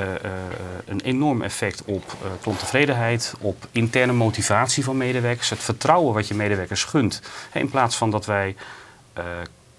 een 0.84 1.00
enorm 1.00 1.42
effect 1.42 1.82
op 1.84 2.16
klanttevredenheid, 2.40 3.34
op 3.40 3.66
interne 3.70 4.12
motivatie 4.12 4.84
van 4.84 4.96
medewerkers, 4.96 5.50
het 5.50 5.58
vertrouwen 5.58 6.14
wat 6.14 6.28
je 6.28 6.34
medewerkers 6.34 6.84
gunt. 6.84 7.22
In 7.52 7.70
plaats 7.70 7.96
van 7.96 8.10
dat 8.10 8.26
wij 8.26 8.56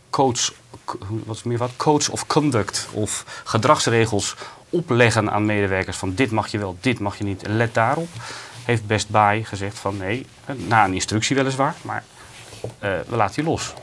coach, 0.09 0.53
wat 1.25 1.43
meer 1.43 1.57
wat, 1.57 1.71
coach 1.77 2.09
of 2.09 2.27
conduct 2.27 2.87
of 2.91 3.41
gedragsregels 3.43 4.35
opleggen 4.69 5.31
aan 5.31 5.45
medewerkers 5.45 5.97
van 5.97 6.15
dit 6.15 6.31
mag 6.31 6.47
je 6.47 6.57
wel, 6.57 6.77
dit 6.81 6.99
mag 6.99 7.17
je 7.17 7.23
niet 7.23 7.43
en 7.43 7.57
let 7.57 7.73
daarop, 7.73 8.09
heeft 8.65 8.87
Best 8.87 9.09
Buy 9.09 9.43
gezegd 9.43 9.79
van 9.79 9.97
nee, 9.97 10.25
na 10.55 10.85
een 10.85 10.93
instructie 10.93 11.35
weliswaar, 11.35 11.75
maar 11.81 12.03
we 12.79 13.15
laten 13.15 13.43
je 13.43 13.49
los. 13.49 13.73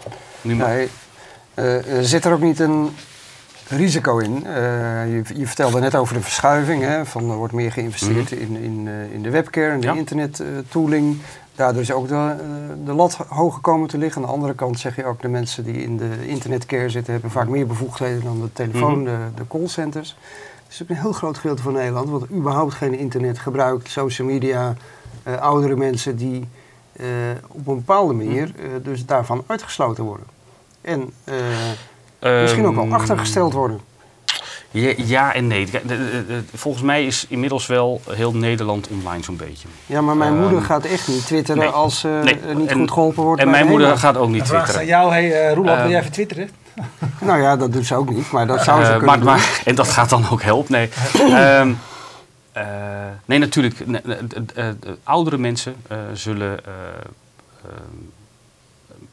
Nu 0.41 0.55
nee, 0.55 0.89
uh, 1.55 1.77
zit 2.01 2.25
er 2.25 2.33
ook 2.33 2.41
niet 2.41 2.61
een 2.61 2.91
risico 3.69 4.19
in? 4.19 4.43
Je, 4.43 5.23
je, 5.35 5.47
vertelde 5.47 5.81
net 5.81 5.95
over 5.95 6.15
de 6.15 6.21
verschuiving. 6.21 6.83
Hè, 6.83 7.07
van 7.07 7.31
er 7.31 7.37
wordt 7.37 7.53
meer 7.53 7.73
geïnvesteerd 7.73 8.31
mhm. 8.31 8.41
in, 8.41 8.57
in, 8.57 8.89
in 9.13 9.23
de 9.23 9.31
webcare 9.31 9.73
en 9.73 9.81
de 9.81 9.87
ja. 9.87 9.95
internettooling. 9.95 11.21
Daardoor 11.55 11.83
is 11.83 11.93
ook 11.93 12.09
de, 12.09 12.35
de 12.85 12.93
lat 12.93 13.15
hoger 13.15 13.61
komen 13.61 13.89
te 13.89 13.99
liggen. 13.99 14.23
Aan 14.23 14.29
de 14.29 14.35
andere 14.35 14.55
kant 14.55 14.79
zeg 14.79 14.97
je 14.97 15.05
ook 15.05 15.23
de 15.23 15.29
mensen 15.29 15.65
die 15.65 15.83
in 15.83 15.97
de 15.97 16.27
internetcare 16.27 16.89
zitten... 16.89 17.13
hebben 17.13 17.31
vaak 17.31 17.49
meer 17.49 17.67
bevoegdheden 17.67 18.23
dan 18.23 18.41
de 18.41 18.53
telefoon, 18.53 19.03
mhm. 19.03 19.05
de, 19.05 19.17
de 19.35 19.47
callcenters. 19.49 20.17
Dus 20.67 20.81
is 20.81 20.89
een 20.89 20.97
heel 20.97 21.13
groot 21.13 21.39
gedeelte 21.39 21.63
van 21.63 21.73
Nederland... 21.73 22.09
wat 22.09 22.31
überhaupt 22.31 22.75
geen 22.75 22.99
internet 22.99 23.39
gebruikt, 23.39 23.91
social 23.91 24.29
media... 24.29 24.75
oudere 25.41 25.77
mensen 25.77 26.17
die 26.17 26.49
op 27.49 27.67
een 27.67 27.75
bepaalde 27.75 28.15
manier 28.15 28.53
uh, 28.57 28.65
dus 28.83 29.07
daarvan 29.07 29.45
uitgesloten 29.47 30.05
worden. 30.05 30.27
En 30.81 31.13
uh, 31.25 32.41
misschien 32.41 32.67
ook 32.67 32.75
wel 32.75 32.85
ehm, 32.85 32.93
achtergesteld 32.93 33.53
worden. 33.53 33.81
Ja, 34.71 34.93
ja, 34.97 35.35
en 35.35 35.47
nee. 35.47 35.69
Volgens 36.55 36.85
mij 36.85 37.07
is 37.07 37.27
inmiddels 37.29 37.67
wel 37.67 38.01
heel 38.11 38.35
Nederland 38.35 38.89
online 38.89 39.23
zo'n 39.23 39.37
beetje. 39.37 39.69
Ja, 39.87 40.01
maar 40.01 40.17
mijn 40.17 40.39
moeder 40.39 40.59
ehm, 40.59 40.67
gaat 40.67 40.85
echt 40.85 41.09
niet 41.09 41.27
twitteren 41.27 41.63
nee, 41.63 41.69
als 41.69 42.01
ze 42.01 42.21
nee, 42.25 42.55
niet 42.55 42.73
goed 42.73 42.91
geholpen 42.91 43.23
wordt. 43.23 43.41
En 43.41 43.51
mijn 43.51 43.67
moeder 43.67 43.99
gaat 43.99 44.17
ook 44.17 44.29
niet 44.29 44.45
twitteren. 44.45 44.81
aan 44.81 44.87
jou, 44.87 45.13
hey, 45.13 45.53
Roelof, 45.53 45.81
wil 45.81 45.91
jij 45.91 46.01
even 46.01 46.13
twitteren? 46.13 46.51
nou 47.21 47.43
ja, 47.43 47.57
dat 47.57 47.73
doet 47.73 47.87
ze 47.87 47.95
ook 47.95 48.11
niet, 48.11 48.31
maar 48.31 48.47
dat 48.47 48.63
zou 48.63 48.85
ze 48.85 48.91
kunnen 48.91 49.07
maar, 49.07 49.17
doen. 49.17 49.27
Maar, 49.27 49.61
en 49.65 49.75
dat 49.75 49.89
gaat 49.89 50.09
dan 50.09 50.25
ook 50.31 50.43
helpen, 50.43 50.73
nee. 50.73 50.91
um, 51.61 51.79
nee, 53.25 53.39
natuurlijk. 53.39 53.81
Uh, 54.57 54.69
oudere 55.03 55.39
mensen 55.39 55.77
zullen 56.13 56.61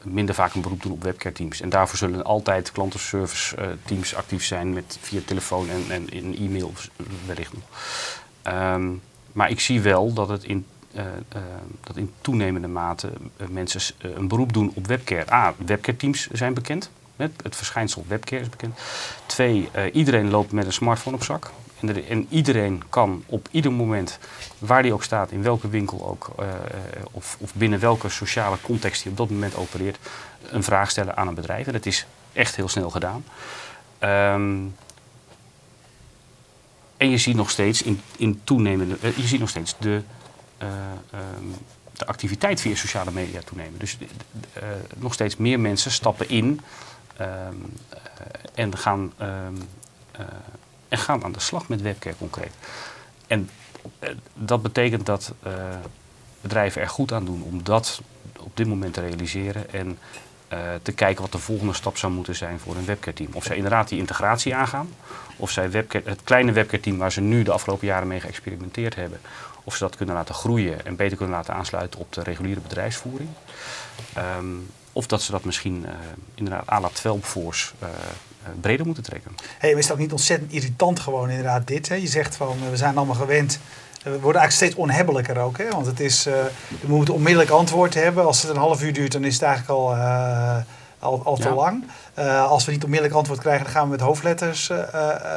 minder 0.01 0.35
vaak 0.35 0.53
een 0.53 0.61
beroep 0.61 0.81
doen 0.81 0.91
op 0.91 1.03
webcare 1.03 1.35
teams. 1.35 1.61
En 1.61 1.69
daarvoor 1.69 1.97
zullen 1.97 2.23
altijd 2.23 2.71
klantenservice 2.71 3.77
teams 3.85 4.15
actief 4.15 4.45
zijn 4.45 4.73
met, 4.73 4.97
via 5.01 5.19
telefoon 5.25 5.69
en, 5.69 5.83
en 5.89 6.11
in 6.11 6.37
e-mail 6.37 6.73
wellicht 7.25 7.53
nog. 7.53 7.63
Um, 8.53 9.01
maar 9.31 9.49
ik 9.49 9.59
zie 9.59 9.81
wel 9.81 10.13
dat 10.13 10.29
het 10.29 10.43
in, 10.43 10.65
dat 11.83 11.95
in 11.95 12.11
toenemende 12.21 12.67
mate 12.67 13.09
mensen 13.49 13.81
een 13.97 14.27
beroep 14.27 14.53
doen 14.53 14.71
op 14.75 14.87
webcare. 14.87 15.33
A, 15.33 15.53
webcare 15.65 15.97
teams 15.97 16.27
zijn 16.31 16.53
bekend. 16.53 16.89
Het 17.15 17.55
verschijnsel 17.55 18.05
webcare 18.07 18.41
is 18.41 18.49
bekend. 18.49 18.79
Twee, 19.25 19.69
iedereen 19.91 20.29
loopt 20.29 20.51
met 20.51 20.65
een 20.65 20.73
smartphone 20.73 21.15
op 21.15 21.23
zak. 21.23 21.51
En, 21.79 22.07
en, 22.07 22.27
iedereen 22.29 22.83
kan 22.89 23.23
op 23.25 23.47
ieder 23.51 23.71
moment, 23.71 24.19
waar 24.59 24.83
die 24.83 24.93
ook 24.93 25.03
staat, 25.03 25.31
in 25.31 25.43
welke 25.43 25.67
winkel 25.67 26.07
ook, 26.07 26.31
uh, 26.39 26.45
of, 27.11 27.37
of, 27.39 27.53
binnen 27.53 27.79
welke 27.79 28.09
sociale 28.09 28.57
context 28.61 29.01
die 29.01 29.11
op 29.11 29.17
dat 29.17 29.29
moment 29.29 29.55
opereert, 29.55 29.97
een 30.49 30.63
vraag 30.63 30.89
stellen 30.89 31.17
aan 31.17 31.27
een 31.27 31.33
bedrijf. 31.33 31.67
En 31.67 31.73
dat 31.73 31.85
is 31.85 32.05
echt 32.33 32.55
heel 32.55 32.67
snel 32.67 32.89
gedaan. 32.89 33.25
Um, 33.99 34.75
en 36.97 37.09
je 37.09 37.17
ziet 37.17 37.35
nog 37.35 37.49
steeds 37.49 37.81
in, 37.81 38.01
in 38.17 38.41
toenemende, 38.43 38.97
eh, 39.01 39.17
je 39.17 39.27
ziet 39.27 39.39
nog 39.39 39.49
steeds 39.49 39.75
de, 39.79 40.01
eh, 40.57 40.67
ehm, 41.11 41.47
de 41.97 42.05
activiteit 42.05 42.61
via 42.61 42.75
sociale 42.75 43.11
media 43.11 43.41
toenemen. 43.41 43.79
Dus 43.79 43.97
eh, 44.53 44.63
nog 44.95 45.13
steeds 45.13 45.37
meer 45.37 45.59
mensen 45.59 45.91
stappen 45.91 46.29
in 46.29 46.61
ehm, 47.17 47.29
eh, 47.89 47.99
en, 48.53 48.77
gaan, 48.77 49.13
ehm, 49.17 49.55
eh, 50.11 50.25
gaan 50.97 51.23
aan 51.23 51.31
de 51.31 51.39
slag 51.39 51.67
met 51.67 51.81
webcare 51.81 52.17
concreet. 52.17 52.53
En 53.27 53.49
eh, 53.99 54.09
dat 54.33 54.61
betekent 54.61 55.05
dat 55.05 55.33
eh, 55.43 55.53
bedrijven 56.41 56.81
er 56.81 56.89
goed 56.89 57.11
aan 57.11 57.25
doen 57.25 57.43
om 57.43 57.63
dat 57.63 58.01
op 58.39 58.57
dit 58.57 58.67
moment 58.67 58.93
te 58.93 59.01
realiseren 59.01 59.73
en 59.73 59.97
eh, 60.47 60.59
te 60.81 60.91
kijken 60.91 61.21
wat 61.21 61.31
de 61.31 61.37
volgende 61.37 61.73
stap 61.73 61.97
zou 61.97 62.13
moeten 62.13 62.35
zijn 62.35 62.59
voor 62.59 62.75
een 62.75 62.85
webcare 62.85 63.15
team. 63.15 63.29
Of 63.33 63.43
zij 63.43 63.55
inderdaad 63.55 63.89
die 63.89 63.99
integratie 63.99 64.55
aangaan, 64.55 64.89
of 65.37 65.51
zij 65.51 65.71
webcare, 65.71 66.09
het 66.09 66.23
kleine 66.23 66.51
webcare 66.51 66.81
team 66.81 66.97
waar 66.97 67.11
ze 67.11 67.21
nu 67.21 67.43
de 67.43 67.51
afgelopen 67.51 67.87
jaren 67.87 68.07
mee 68.07 68.19
geëxperimenteerd 68.19 68.95
hebben, 68.95 69.19
of 69.63 69.75
ze 69.75 69.83
dat 69.83 69.95
kunnen 69.95 70.15
laten 70.15 70.35
groeien 70.35 70.85
en 70.85 70.95
beter 70.95 71.17
kunnen 71.17 71.35
laten 71.35 71.53
aansluiten 71.53 71.99
op 71.99 72.13
de 72.13 72.23
reguliere 72.23 72.59
bedrijfsvoering. 72.59 73.29
Ehm, 74.13 74.55
of 74.93 75.07
dat 75.07 75.21
ze 75.21 75.31
dat 75.31 75.43
misschien 75.43 75.85
eh, 75.85 75.93
inderdaad 76.35 76.69
à 76.69 76.79
la 76.79 76.89
12 76.89 77.25
Force 77.25 77.73
eh, 77.79 77.89
breder 78.61 78.85
moeten 78.85 79.03
trekken. 79.03 79.31
Hey, 79.57 79.69
maar 79.69 79.79
is 79.79 79.85
het 79.85 79.93
ook 79.93 80.01
niet 80.01 80.11
ontzettend 80.11 80.51
irritant 80.51 80.99
gewoon 80.99 81.29
inderdaad 81.29 81.67
dit? 81.67 81.89
Hè? 81.89 81.95
Je 81.95 82.07
zegt 82.07 82.35
van, 82.35 82.57
eh, 82.63 82.69
we 82.69 82.77
zijn 82.77 82.97
allemaal 82.97 83.15
gewend. 83.15 83.59
Eh, 83.97 84.03
We 84.03 84.19
worden 84.19 84.41
eigenlijk 84.41 84.51
steeds 84.51 84.75
onhebbelijker 84.75 85.37
ook. 85.39 85.57
Hè? 85.57 85.69
Want 85.69 85.85
het 85.85 85.99
is, 85.99 86.25
eh, 86.25 86.33
we 86.81 86.87
moeten 86.95 87.13
onmiddellijk 87.13 87.49
antwoord 87.51 87.93
hebben. 87.93 88.25
Als 88.25 88.41
het 88.41 88.51
een 88.51 88.57
half 88.57 88.83
uur 88.83 88.93
duurt, 88.93 89.11
dan 89.11 89.23
is 89.23 89.33
het 89.33 89.43
eigenlijk 89.43 89.79
al, 89.79 89.93
eh, 89.95 90.57
al, 90.99 91.21
al 91.25 91.35
te 91.35 91.47
Ja. 91.47 91.53
lang. 91.53 91.83
Eh, 92.13 92.45
als 92.47 92.65
we 92.65 92.71
niet 92.71 92.83
onmiddellijk 92.83 93.17
antwoord 93.17 93.39
krijgen, 93.39 93.63
dan 93.63 93.73
gaan 93.73 93.83
we 93.83 93.89
met 93.89 93.99
hoofdletters 94.01 94.69
eh, 94.69 94.79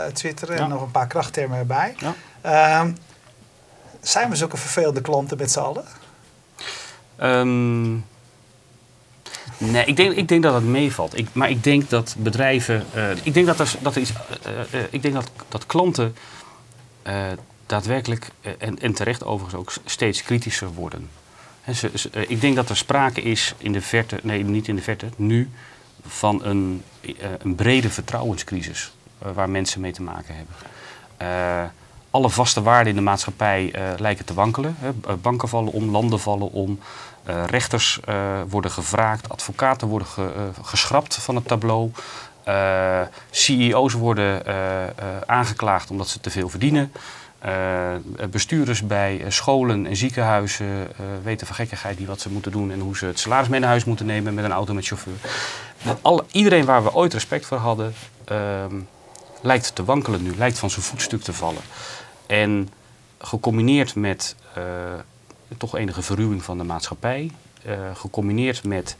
eh, 0.06 0.12
twitteren. 0.12 0.56
Ja. 0.56 0.62
En 0.62 0.68
nog 0.68 0.82
een 0.82 0.90
paar 0.90 1.06
krachttermen 1.06 1.58
erbij. 1.58 1.94
Ja. 1.98 2.14
Ehm, 2.40 2.92
zijn 4.00 4.30
we 4.30 4.36
zulke 4.36 4.56
vervelende 4.56 5.00
klanten 5.00 5.36
met 5.36 5.50
z'n 5.52 5.58
allen? 5.60 5.84
Ehm, 7.16 7.94
nee, 9.58 9.84
ik 9.84 9.96
denk, 9.96 10.12
ik 10.12 10.28
denk 10.28 10.42
dat 10.42 10.54
het 10.54 10.64
meevalt. 10.64 11.18
Ik, 11.18 11.28
maar 11.32 11.50
ik 11.50 11.64
denk 11.64 11.90
dat 11.90 12.14
bedrijven. 12.18 12.86
eh, 12.94 13.10
ik 13.22 13.34
denk 13.34 13.46
dat, 13.46 13.60
er, 13.60 13.74
dat, 13.80 13.94
er 13.94 14.00
iets, 14.00 14.12
eh, 14.42 14.60
eh, 14.60 14.86
ik 14.90 15.02
denk 15.02 15.14
dat, 15.14 15.30
dat 15.48 15.66
klanten 15.66 16.14
daadwerkelijk, 17.66 18.30
en, 18.58 18.78
en 18.78 18.92
terecht 18.92 19.24
overigens 19.24 19.60
ook, 19.60 19.72
steeds 19.84 20.22
kritischer 20.22 20.68
worden. 20.68 21.08
Ik 22.28 22.40
denk 22.40 22.56
dat 22.56 22.68
er 22.68 22.76
sprake 22.76 23.22
is 23.22 23.54
in 23.58 23.72
de 23.72 23.80
verte, 23.80 24.18
nee, 24.22 24.44
niet 24.44 24.68
in 24.68 24.76
de 24.76 24.82
verte, 24.82 25.06
nu, 25.16 25.50
van 26.06 26.44
een, 26.44 26.82
een 27.38 27.54
brede 27.54 27.90
vertrouwenscrisis 27.90 28.92
waar 29.18 29.50
mensen 29.50 29.80
mee 29.80 29.92
te 29.92 30.02
maken 30.02 30.34
hebben. 30.34 31.72
Alle 32.10 32.30
vaste 32.30 32.62
waarden 32.62 32.88
in 32.88 32.96
de 32.96 33.02
maatschappij 33.02 33.72
lijken 33.98 34.24
te 34.24 34.34
wankelen. 34.34 34.76
Hè. 34.78 35.16
Banken 35.16 35.48
vallen 35.48 35.72
om, 35.72 35.90
landen 35.90 36.20
vallen 36.20 36.52
om. 36.52 36.78
Eh, 37.28 37.44
rechters 37.46 38.00
eh, 38.04 38.40
worden 38.48 38.70
gevraagd, 38.70 39.28
advocaten 39.28 39.88
worden 39.88 40.08
eh, 40.16 40.24
geschrapt 40.62 41.14
van 41.14 41.34
het 41.34 41.46
tableau. 41.46 41.90
CEO's 43.30 43.92
worden 43.92 44.42
aangeklaagd 45.26 45.90
omdat 45.90 46.08
ze 46.08 46.20
te 46.20 46.30
veel 46.30 46.48
verdienen. 46.48 46.92
Bestuurders 48.30 48.86
bij 48.86 49.24
scholen 49.28 49.86
en 49.86 49.96
ziekenhuizen 49.96 50.88
weten 51.22 51.46
van 51.46 51.56
gekkigheid 51.56 51.98
niet 51.98 52.08
wat 52.08 52.20
ze 52.20 52.30
moeten 52.30 52.52
doen 52.52 52.70
en 52.70 52.80
hoe 52.80 52.96
ze 52.96 53.06
het 53.06 53.18
salaris 53.18 53.48
naar 53.48 53.62
huis 53.62 53.84
moeten 53.84 54.06
nemen 54.06 54.34
met 54.34 54.44
een 54.44 54.52
auto 54.52 54.74
met 54.74 54.86
chauffeur. 54.86 55.14
Iedereen 56.30 56.64
waar 56.64 56.82
we 56.82 56.94
ooit 56.94 57.12
respect 57.12 57.46
voor 57.46 57.58
hadden, 57.58 57.94
ehm, 58.24 58.74
lijkt 59.40 59.74
te 59.74 59.84
wankelen 59.84 60.22
nu, 60.22 60.36
lijkt 60.36 60.58
van 60.58 60.70
zijn 60.70 60.84
voetstuk 60.84 61.22
te 61.22 61.32
vallen. 61.32 61.62
En 62.26 62.68
gecombineerd 63.18 63.94
met 63.94 64.36
toch 65.56 65.76
enige 65.76 66.02
verruwing 66.02 66.42
van 66.42 66.58
de 66.58 66.64
maatschappij, 66.64 67.30
eh, 67.62 67.74
gecombineerd 67.94 68.64
met 68.64 68.96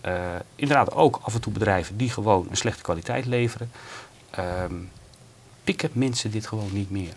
eh, 0.00 0.14
inderdaad 0.56 0.92
ook 0.94 1.20
af 1.22 1.34
en 1.34 1.40
toe 1.40 1.52
bedrijven 1.52 1.96
die 1.96 2.10
gewoon 2.10 2.46
een 2.50 2.56
slechte 2.56 2.82
kwaliteit 2.82 3.26
leveren, 3.26 3.70
ehm, 4.30 4.74
pikken 5.64 5.90
mensen 5.92 6.30
dit 6.30 6.46
gewoon 6.46 6.68
niet 6.72 6.90
meer. 6.90 7.12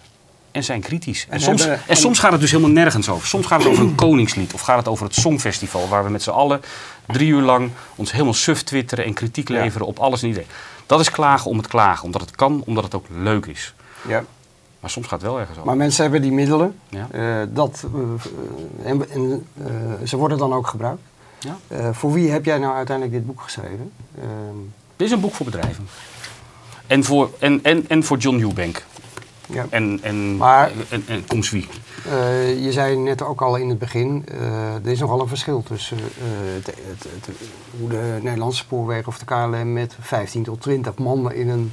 En 0.52 0.64
zijn 0.64 0.82
kritisch. 0.82 1.26
En, 1.26 1.34
En 1.34 1.42
soms, 1.42 1.62
hebben- 1.66 1.88
en 1.88 1.98
soms 1.98 2.20
gaat 2.20 2.32
het 2.32 2.42
dus 2.42 2.52
helemaal 2.52 2.72
nergens 2.72 3.10
over. 3.10 3.28
Soms 3.28 3.46
gaat 3.46 3.60
het 3.64 3.72
over 3.72 3.84
een 3.84 3.96
koningslied 3.96 4.54
of 4.54 4.62
gaat 4.62 4.78
het 4.78 4.88
over 4.88 5.06
het 5.06 5.16
Songfestival, 5.16 5.88
waar 5.88 6.04
we 6.04 6.10
met 6.10 6.24
z'n 6.24 6.30
allen 6.30 6.62
drie 7.08 7.28
uur 7.30 7.42
lang 7.42 7.72
ons 7.96 8.12
helemaal 8.12 8.34
suf 8.34 8.62
twitteren 8.64 9.06
en 9.06 9.14
kritiek 9.14 9.48
Ja. 9.50 9.62
leveren 9.62 9.88
op 9.88 10.00
alles 10.00 10.22
en 10.22 10.28
iedereen. 10.28 10.50
Dat 10.86 11.00
is 11.00 11.12
klagen 11.12 11.50
om 11.52 11.58
het 11.58 11.68
klagen, 11.68 12.04
omdat 12.06 12.22
het 12.22 12.36
kan, 12.36 12.64
omdat 12.66 12.84
het 12.84 12.96
ook 12.96 13.06
leuk 13.10 13.46
is. 13.46 13.74
Ja. 14.08 14.24
Maar 14.82 14.90
soms 14.90 15.08
gaat 15.08 15.22
het 15.22 15.30
wel 15.30 15.40
ergens 15.40 15.58
over. 15.58 15.68
Maar 15.70 15.78
mensen 15.78 16.04
hebben 16.04 16.22
die 16.22 16.32
middelen. 16.32 16.76
Ja. 16.90 17.08
eh, 17.12 17.48
dat, 17.50 17.84
eh, 17.94 18.90
en 18.92 19.10
en 19.10 19.46
eh, 19.66 20.08
ze 20.08 20.18
worden 20.18 20.38
dan 20.38 20.54
ook 20.54 20.68
gebruikt. 20.68 21.02
Ja. 21.40 21.94
Voor 21.94 22.12
wie 22.14 22.30
heb 22.32 22.46
jij 22.46 22.58
nou 22.58 22.76
uiteindelijk 22.76 23.18
dit 23.18 23.26
boek 23.26 23.42
geschreven? 23.42 23.92
Ehm, 24.18 24.56
Dit 24.96 25.08
is 25.08 25.14
een 25.14 25.20
boek 25.20 25.34
voor 25.34 25.46
bedrijven. 25.46 25.88
En 26.88 27.04
voor, 27.04 27.30
en, 27.40 27.60
en, 27.64 27.86
en 27.90 28.04
voor 28.04 28.18
John 28.18 28.40
Eubank. 28.40 28.84
ja. 29.46 29.66
En, 29.70 30.00
en, 30.04 30.38
Maar- 30.38 30.72
en, 30.90 31.04
en 31.28 31.44
Zwie. 31.44 31.68
Eh, 32.06 32.64
je 32.64 32.72
zei 32.72 32.98
net 32.98 33.22
ook 33.22 33.42
al 33.42 33.56
in 33.56 33.70
het 33.70 33.80
begin, 33.80 34.26
eh, 34.28 34.74
er 34.76 34.88
is 34.88 35.00
nogal 35.00 35.22
een 35.22 35.28
verschil 35.28 35.64
tussen 35.64 35.98
het, 36.56 36.66
het, 36.66 37.04
het- 37.26 37.36
hoe 37.80 37.90
de 37.90 38.20
Nederlandse 38.22 38.58
spoorwegen 38.64 39.08
of 39.08 39.18
de 39.20 39.26
KLM 39.26 39.74
met 39.74 39.96
15 40.00 40.44
tot 40.44 40.62
20 40.62 40.98
man 40.98 41.32
in 41.34 41.50
een 41.50 41.72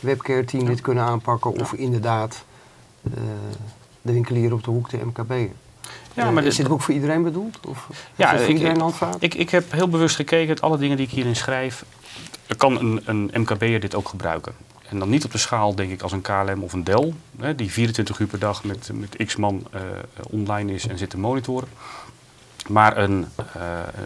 webcare 0.00 0.44
team 0.44 0.64
dit 0.64 0.80
kunnen 0.80 1.04
aanpakken. 1.04 1.50
Of 1.60 1.72
inderdaad 1.72 2.44
eh, 3.04 3.10
de 4.02 4.12
winkelier 4.12 4.52
op 4.52 4.64
de 4.64 4.70
hoek, 4.70 4.90
de 4.90 4.96
MKB. 5.04 5.32
Ja, 6.14 6.30
maar 6.30 6.44
is 6.44 6.56
dit- 6.56 6.68
boek 6.68 6.82
voor 6.82 6.94
iedereen 6.94 7.22
bedoeld? 7.22 7.58
Of 7.66 7.88
Ja, 8.16 8.32
is 8.32 8.40
voor 8.40 8.48
ik- 8.48 8.54
iedereen 8.54 8.74
ik- 8.74 8.80
handvaart? 8.80 9.22
Ik, 9.22 9.34
ik 9.34 9.50
heb 9.50 9.72
heel 9.72 9.88
bewust 9.88 10.16
gekeken, 10.16 10.48
uit 10.48 10.60
alle 10.60 10.78
dingen 10.78 10.96
die 10.96 11.06
ik 11.06 11.12
hierin 11.12 11.36
schrijf, 11.36 11.84
kan 12.56 12.78
een, 12.78 13.00
een 13.04 13.30
MKB'er 13.40 13.80
dit 13.80 13.94
ook 13.94 14.08
gebruiken. 14.08 14.52
En 14.88 14.98
dan 14.98 15.08
niet 15.08 15.24
op 15.24 15.32
de 15.32 15.38
schaal, 15.38 15.74
denk 15.74 15.90
ik, 15.92 16.02
als 16.02 16.12
een 16.12 16.20
KLM 16.20 16.62
of 16.62 16.72
een 16.72 16.84
Dell, 16.84 17.12
hè, 17.38 17.54
die 17.54 17.70
24 17.72 18.18
uur 18.18 18.26
per 18.26 18.38
dag 18.38 18.64
met, 18.64 18.90
met 18.94 19.16
x 19.26 19.36
man 19.36 19.66
eh, 19.70 19.80
online 20.30 20.72
is 20.72 20.86
en 20.86 20.98
zit 20.98 21.10
te 21.10 21.18
monitoren. 21.18 21.68
Maar 22.68 22.96
een, 22.96 23.26
eh, 23.54 23.62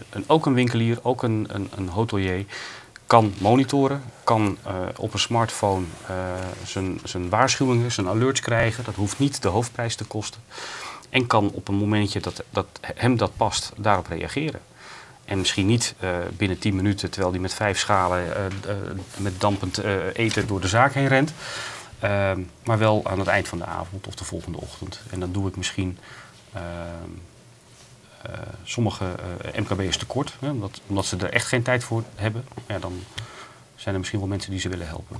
een, 0.09 0.23
ook 0.27 0.45
een 0.45 0.53
winkelier, 0.53 0.99
ook 1.01 1.23
een, 1.23 1.47
een, 1.51 1.69
een 1.75 1.87
hotelier, 1.87 2.45
kan 3.11 3.33
monitoren, 3.37 4.03
kan 4.23 4.57
eh, 4.63 4.73
op 4.97 5.13
een 5.13 5.19
smartphone 5.19 5.85
eh, 6.07 6.15
zijn, 7.03 7.29
waarschuwingen, 7.29 7.91
zijn 7.91 8.07
alerts 8.07 8.39
krijgen. 8.39 8.83
Dat 8.83 8.95
hoeft 8.95 9.19
niet 9.19 9.41
de 9.41 9.47
hoofdprijs 9.47 9.95
te 9.95 10.03
kosten. 10.03 10.41
En 11.09 11.27
kan 11.27 11.51
op 11.53 11.67
een 11.67 11.75
momentje 11.75 12.19
dat, 12.19 12.43
dat 12.49 12.67
hem 12.81 13.17
dat 13.17 13.31
past, 13.37 13.71
daarop 13.77 14.07
reageren. 14.07 14.61
En 15.25 15.37
misschien 15.37 15.65
niet 15.65 15.95
eh, 15.99 16.09
binnen 16.37 16.59
10 16.59 16.75
minuten, 16.75 17.09
terwijl 17.09 17.31
hij 17.31 17.41
met 17.41 17.53
vijf 17.53 17.79
schalen 17.79 18.23
met 19.17 19.39
dampend 19.39 19.77
eten 20.13 20.47
door 20.47 20.61
de 20.61 20.67
zaak 20.67 20.93
heen 20.93 21.07
rent. 21.07 21.33
Ehm, 21.99 22.41
maar 22.63 22.77
wel 22.77 23.01
aan 23.03 23.19
het 23.19 23.27
eind 23.27 23.47
van 23.47 23.57
de 23.57 23.65
avond 23.65 24.07
of 24.07 24.15
de 24.15 24.23
volgende 24.23 24.57
ochtend. 24.57 25.01
En 25.09 25.19
dan 25.19 25.31
doe 25.31 25.47
ik 25.47 25.55
misschien 25.57 25.97
ehm, 26.53 26.63
eh, 26.63 27.30
sommige 28.63 29.05
eh, 29.41 29.61
MKB'ers 29.61 29.97
tekort, 29.97 30.33
hè, 30.39 30.49
omdat, 30.49 30.81
omdat 30.87 31.05
ze 31.05 31.17
er 31.17 31.33
echt 31.33 31.47
geen 31.47 31.61
tijd 31.61 31.83
voor 31.83 32.03
hebben. 32.15 32.43
Ja, 32.67 32.79
dan 32.79 33.03
zijn 33.75 33.93
er 33.93 33.99
misschien 33.99 34.19
wel 34.19 34.29
mensen 34.29 34.51
die 34.51 34.59
ze 34.59 34.69
willen 34.69 34.87
helpen. 34.87 35.17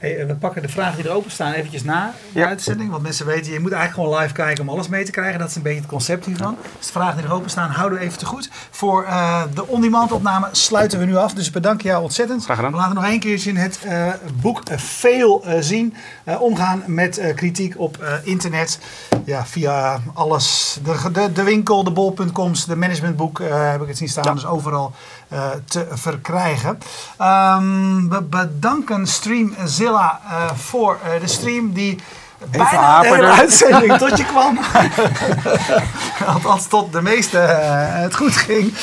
Hey, 0.00 0.18
eh, 0.18 0.26
we 0.26 0.34
pakken 0.34 0.62
de 0.62 0.68
vragen 0.68 0.96
die 0.96 1.04
er 1.04 1.16
open 1.16 1.30
staan 1.30 1.52
eventjes 1.52 1.84
na 1.84 2.14
de 2.32 2.38
Ja. 2.38 2.46
uitzending. 2.46 2.90
Want 2.90 3.02
mensen 3.02 3.26
weten, 3.26 3.52
je 3.52 3.60
moet 3.60 3.72
eigenlijk 3.72 4.02
gewoon 4.02 4.22
live 4.22 4.34
kijken 4.34 4.62
om 4.62 4.70
alles 4.70 4.88
mee 4.88 5.04
te 5.04 5.10
krijgen. 5.10 5.38
Dat 5.38 5.48
is 5.48 5.56
een 5.56 5.62
beetje 5.62 5.80
het 5.80 5.88
concept 5.88 6.24
hiervan. 6.26 6.56
Dus 6.78 6.86
de 6.86 6.92
vragen 6.92 7.16
die 7.16 7.26
er 7.26 7.32
open 7.32 7.50
staan 7.50 7.70
houden 7.70 7.98
we 7.98 8.04
even 8.04 8.18
te 8.18 8.26
goed. 8.26 8.50
Voor 8.70 9.04
eh, 9.04 9.42
de 9.54 9.66
on-demand 9.66 10.12
opname 10.12 10.48
sluiten 10.52 10.98
we 10.98 11.04
nu 11.04 11.16
af. 11.16 11.34
Dus 11.34 11.50
bedank 11.50 11.82
jou 11.82 12.02
ontzettend. 12.02 12.44
Graag 12.44 12.56
gedaan. 12.56 12.72
We 12.72 12.78
laten 12.78 12.94
nog 12.94 13.04
één 13.04 13.20
keertje 13.20 13.58
het 13.58 13.80
eh, 13.84 14.06
boek 14.40 14.62
Veel 14.76 15.44
zien. 15.60 15.94
Omgaan 16.38 16.82
met 16.86 17.32
kritiek 17.34 17.74
op 17.78 18.20
internet. 18.24 18.78
Ja, 19.24 19.46
via 19.46 20.00
alles. 20.14 20.78
De, 20.84 21.10
de, 21.12 21.32
de 21.32 21.42
winkel, 21.42 21.84
de 21.84 21.90
bol.coms, 21.90 22.64
de 22.66 22.76
managementboek 22.76 23.38
heb 23.48 23.82
ik 23.82 23.88
het 23.88 23.96
zien 23.96 24.08
staan. 24.08 24.24
Ja. 24.24 24.32
Dus 24.34 24.46
overal 24.46 24.92
te 25.64 25.86
verkrijgen. 25.90 26.78
Ehm, 27.18 28.08
we 28.08 28.22
bedanken 28.22 29.06
Streamzilla 29.06 30.20
eh, 30.24 30.50
voor 30.54 30.98
eh, 31.04 31.20
de 31.20 31.26
stream 31.26 31.72
die 31.72 31.98
bijna 32.50 33.00
de 33.00 33.08
hele 33.08 33.26
uitzending 33.26 33.96
tot 33.96 34.18
je 34.18 34.24
kwam. 34.24 34.58
Althans 36.34 36.66
tot 36.66 36.92
de 36.92 37.02
meeste 37.02 37.38
eh, 37.38 38.02
het 38.02 38.14
goed 38.14 38.36
ging. 38.36 38.72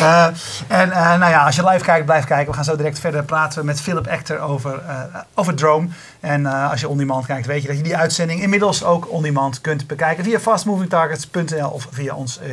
Eh, 0.00 0.26
en 0.68 0.90
eh, 0.92 1.18
nou 1.18 1.30
ja, 1.30 1.44
als 1.44 1.56
je 1.56 1.68
live 1.68 1.84
kijkt, 1.84 2.04
blijf 2.04 2.24
kijken. 2.24 2.46
We 2.46 2.54
gaan 2.54 2.64
zo 2.64 2.76
direct 2.76 2.98
verder 2.98 3.24
praten 3.24 3.64
met 3.64 3.80
Philip 3.80 4.06
Echter 4.06 4.40
over, 4.40 4.82
eh, 4.88 5.20
over 5.34 5.54
Drome. 5.54 5.88
En 6.20 6.46
eh, 6.46 6.70
als 6.70 6.80
je 6.80 6.88
on-demand 6.88 7.26
kijkt, 7.26 7.46
weet 7.46 7.62
je 7.62 7.68
dat 7.68 7.76
je 7.76 7.82
die 7.82 7.96
uitzending 7.96 8.42
inmiddels 8.42 8.84
ook 8.84 9.10
on-demand 9.10 9.60
kunt 9.60 9.86
bekijken. 9.86 10.24
Via 10.24 10.38
fastmovingtargets.nl 10.38 11.68
of 11.68 11.86
via 11.90 12.14
ons 12.14 12.38
eh, 12.38 12.50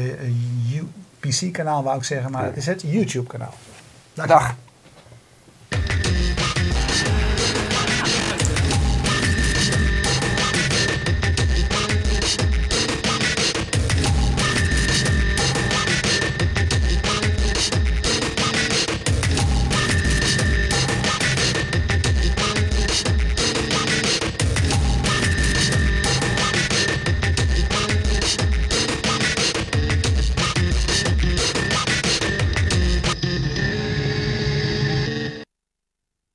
PC-kanaal, 1.21 1.83
wou 1.83 1.97
ik 1.97 2.03
zeggen, 2.03 2.31
maar 2.31 2.43
het 2.43 2.57
is 2.57 2.65
het 2.65 2.81
YouTube-kanaal. 2.81 3.53
Dag. 4.13 4.27
Dag. 4.27 4.55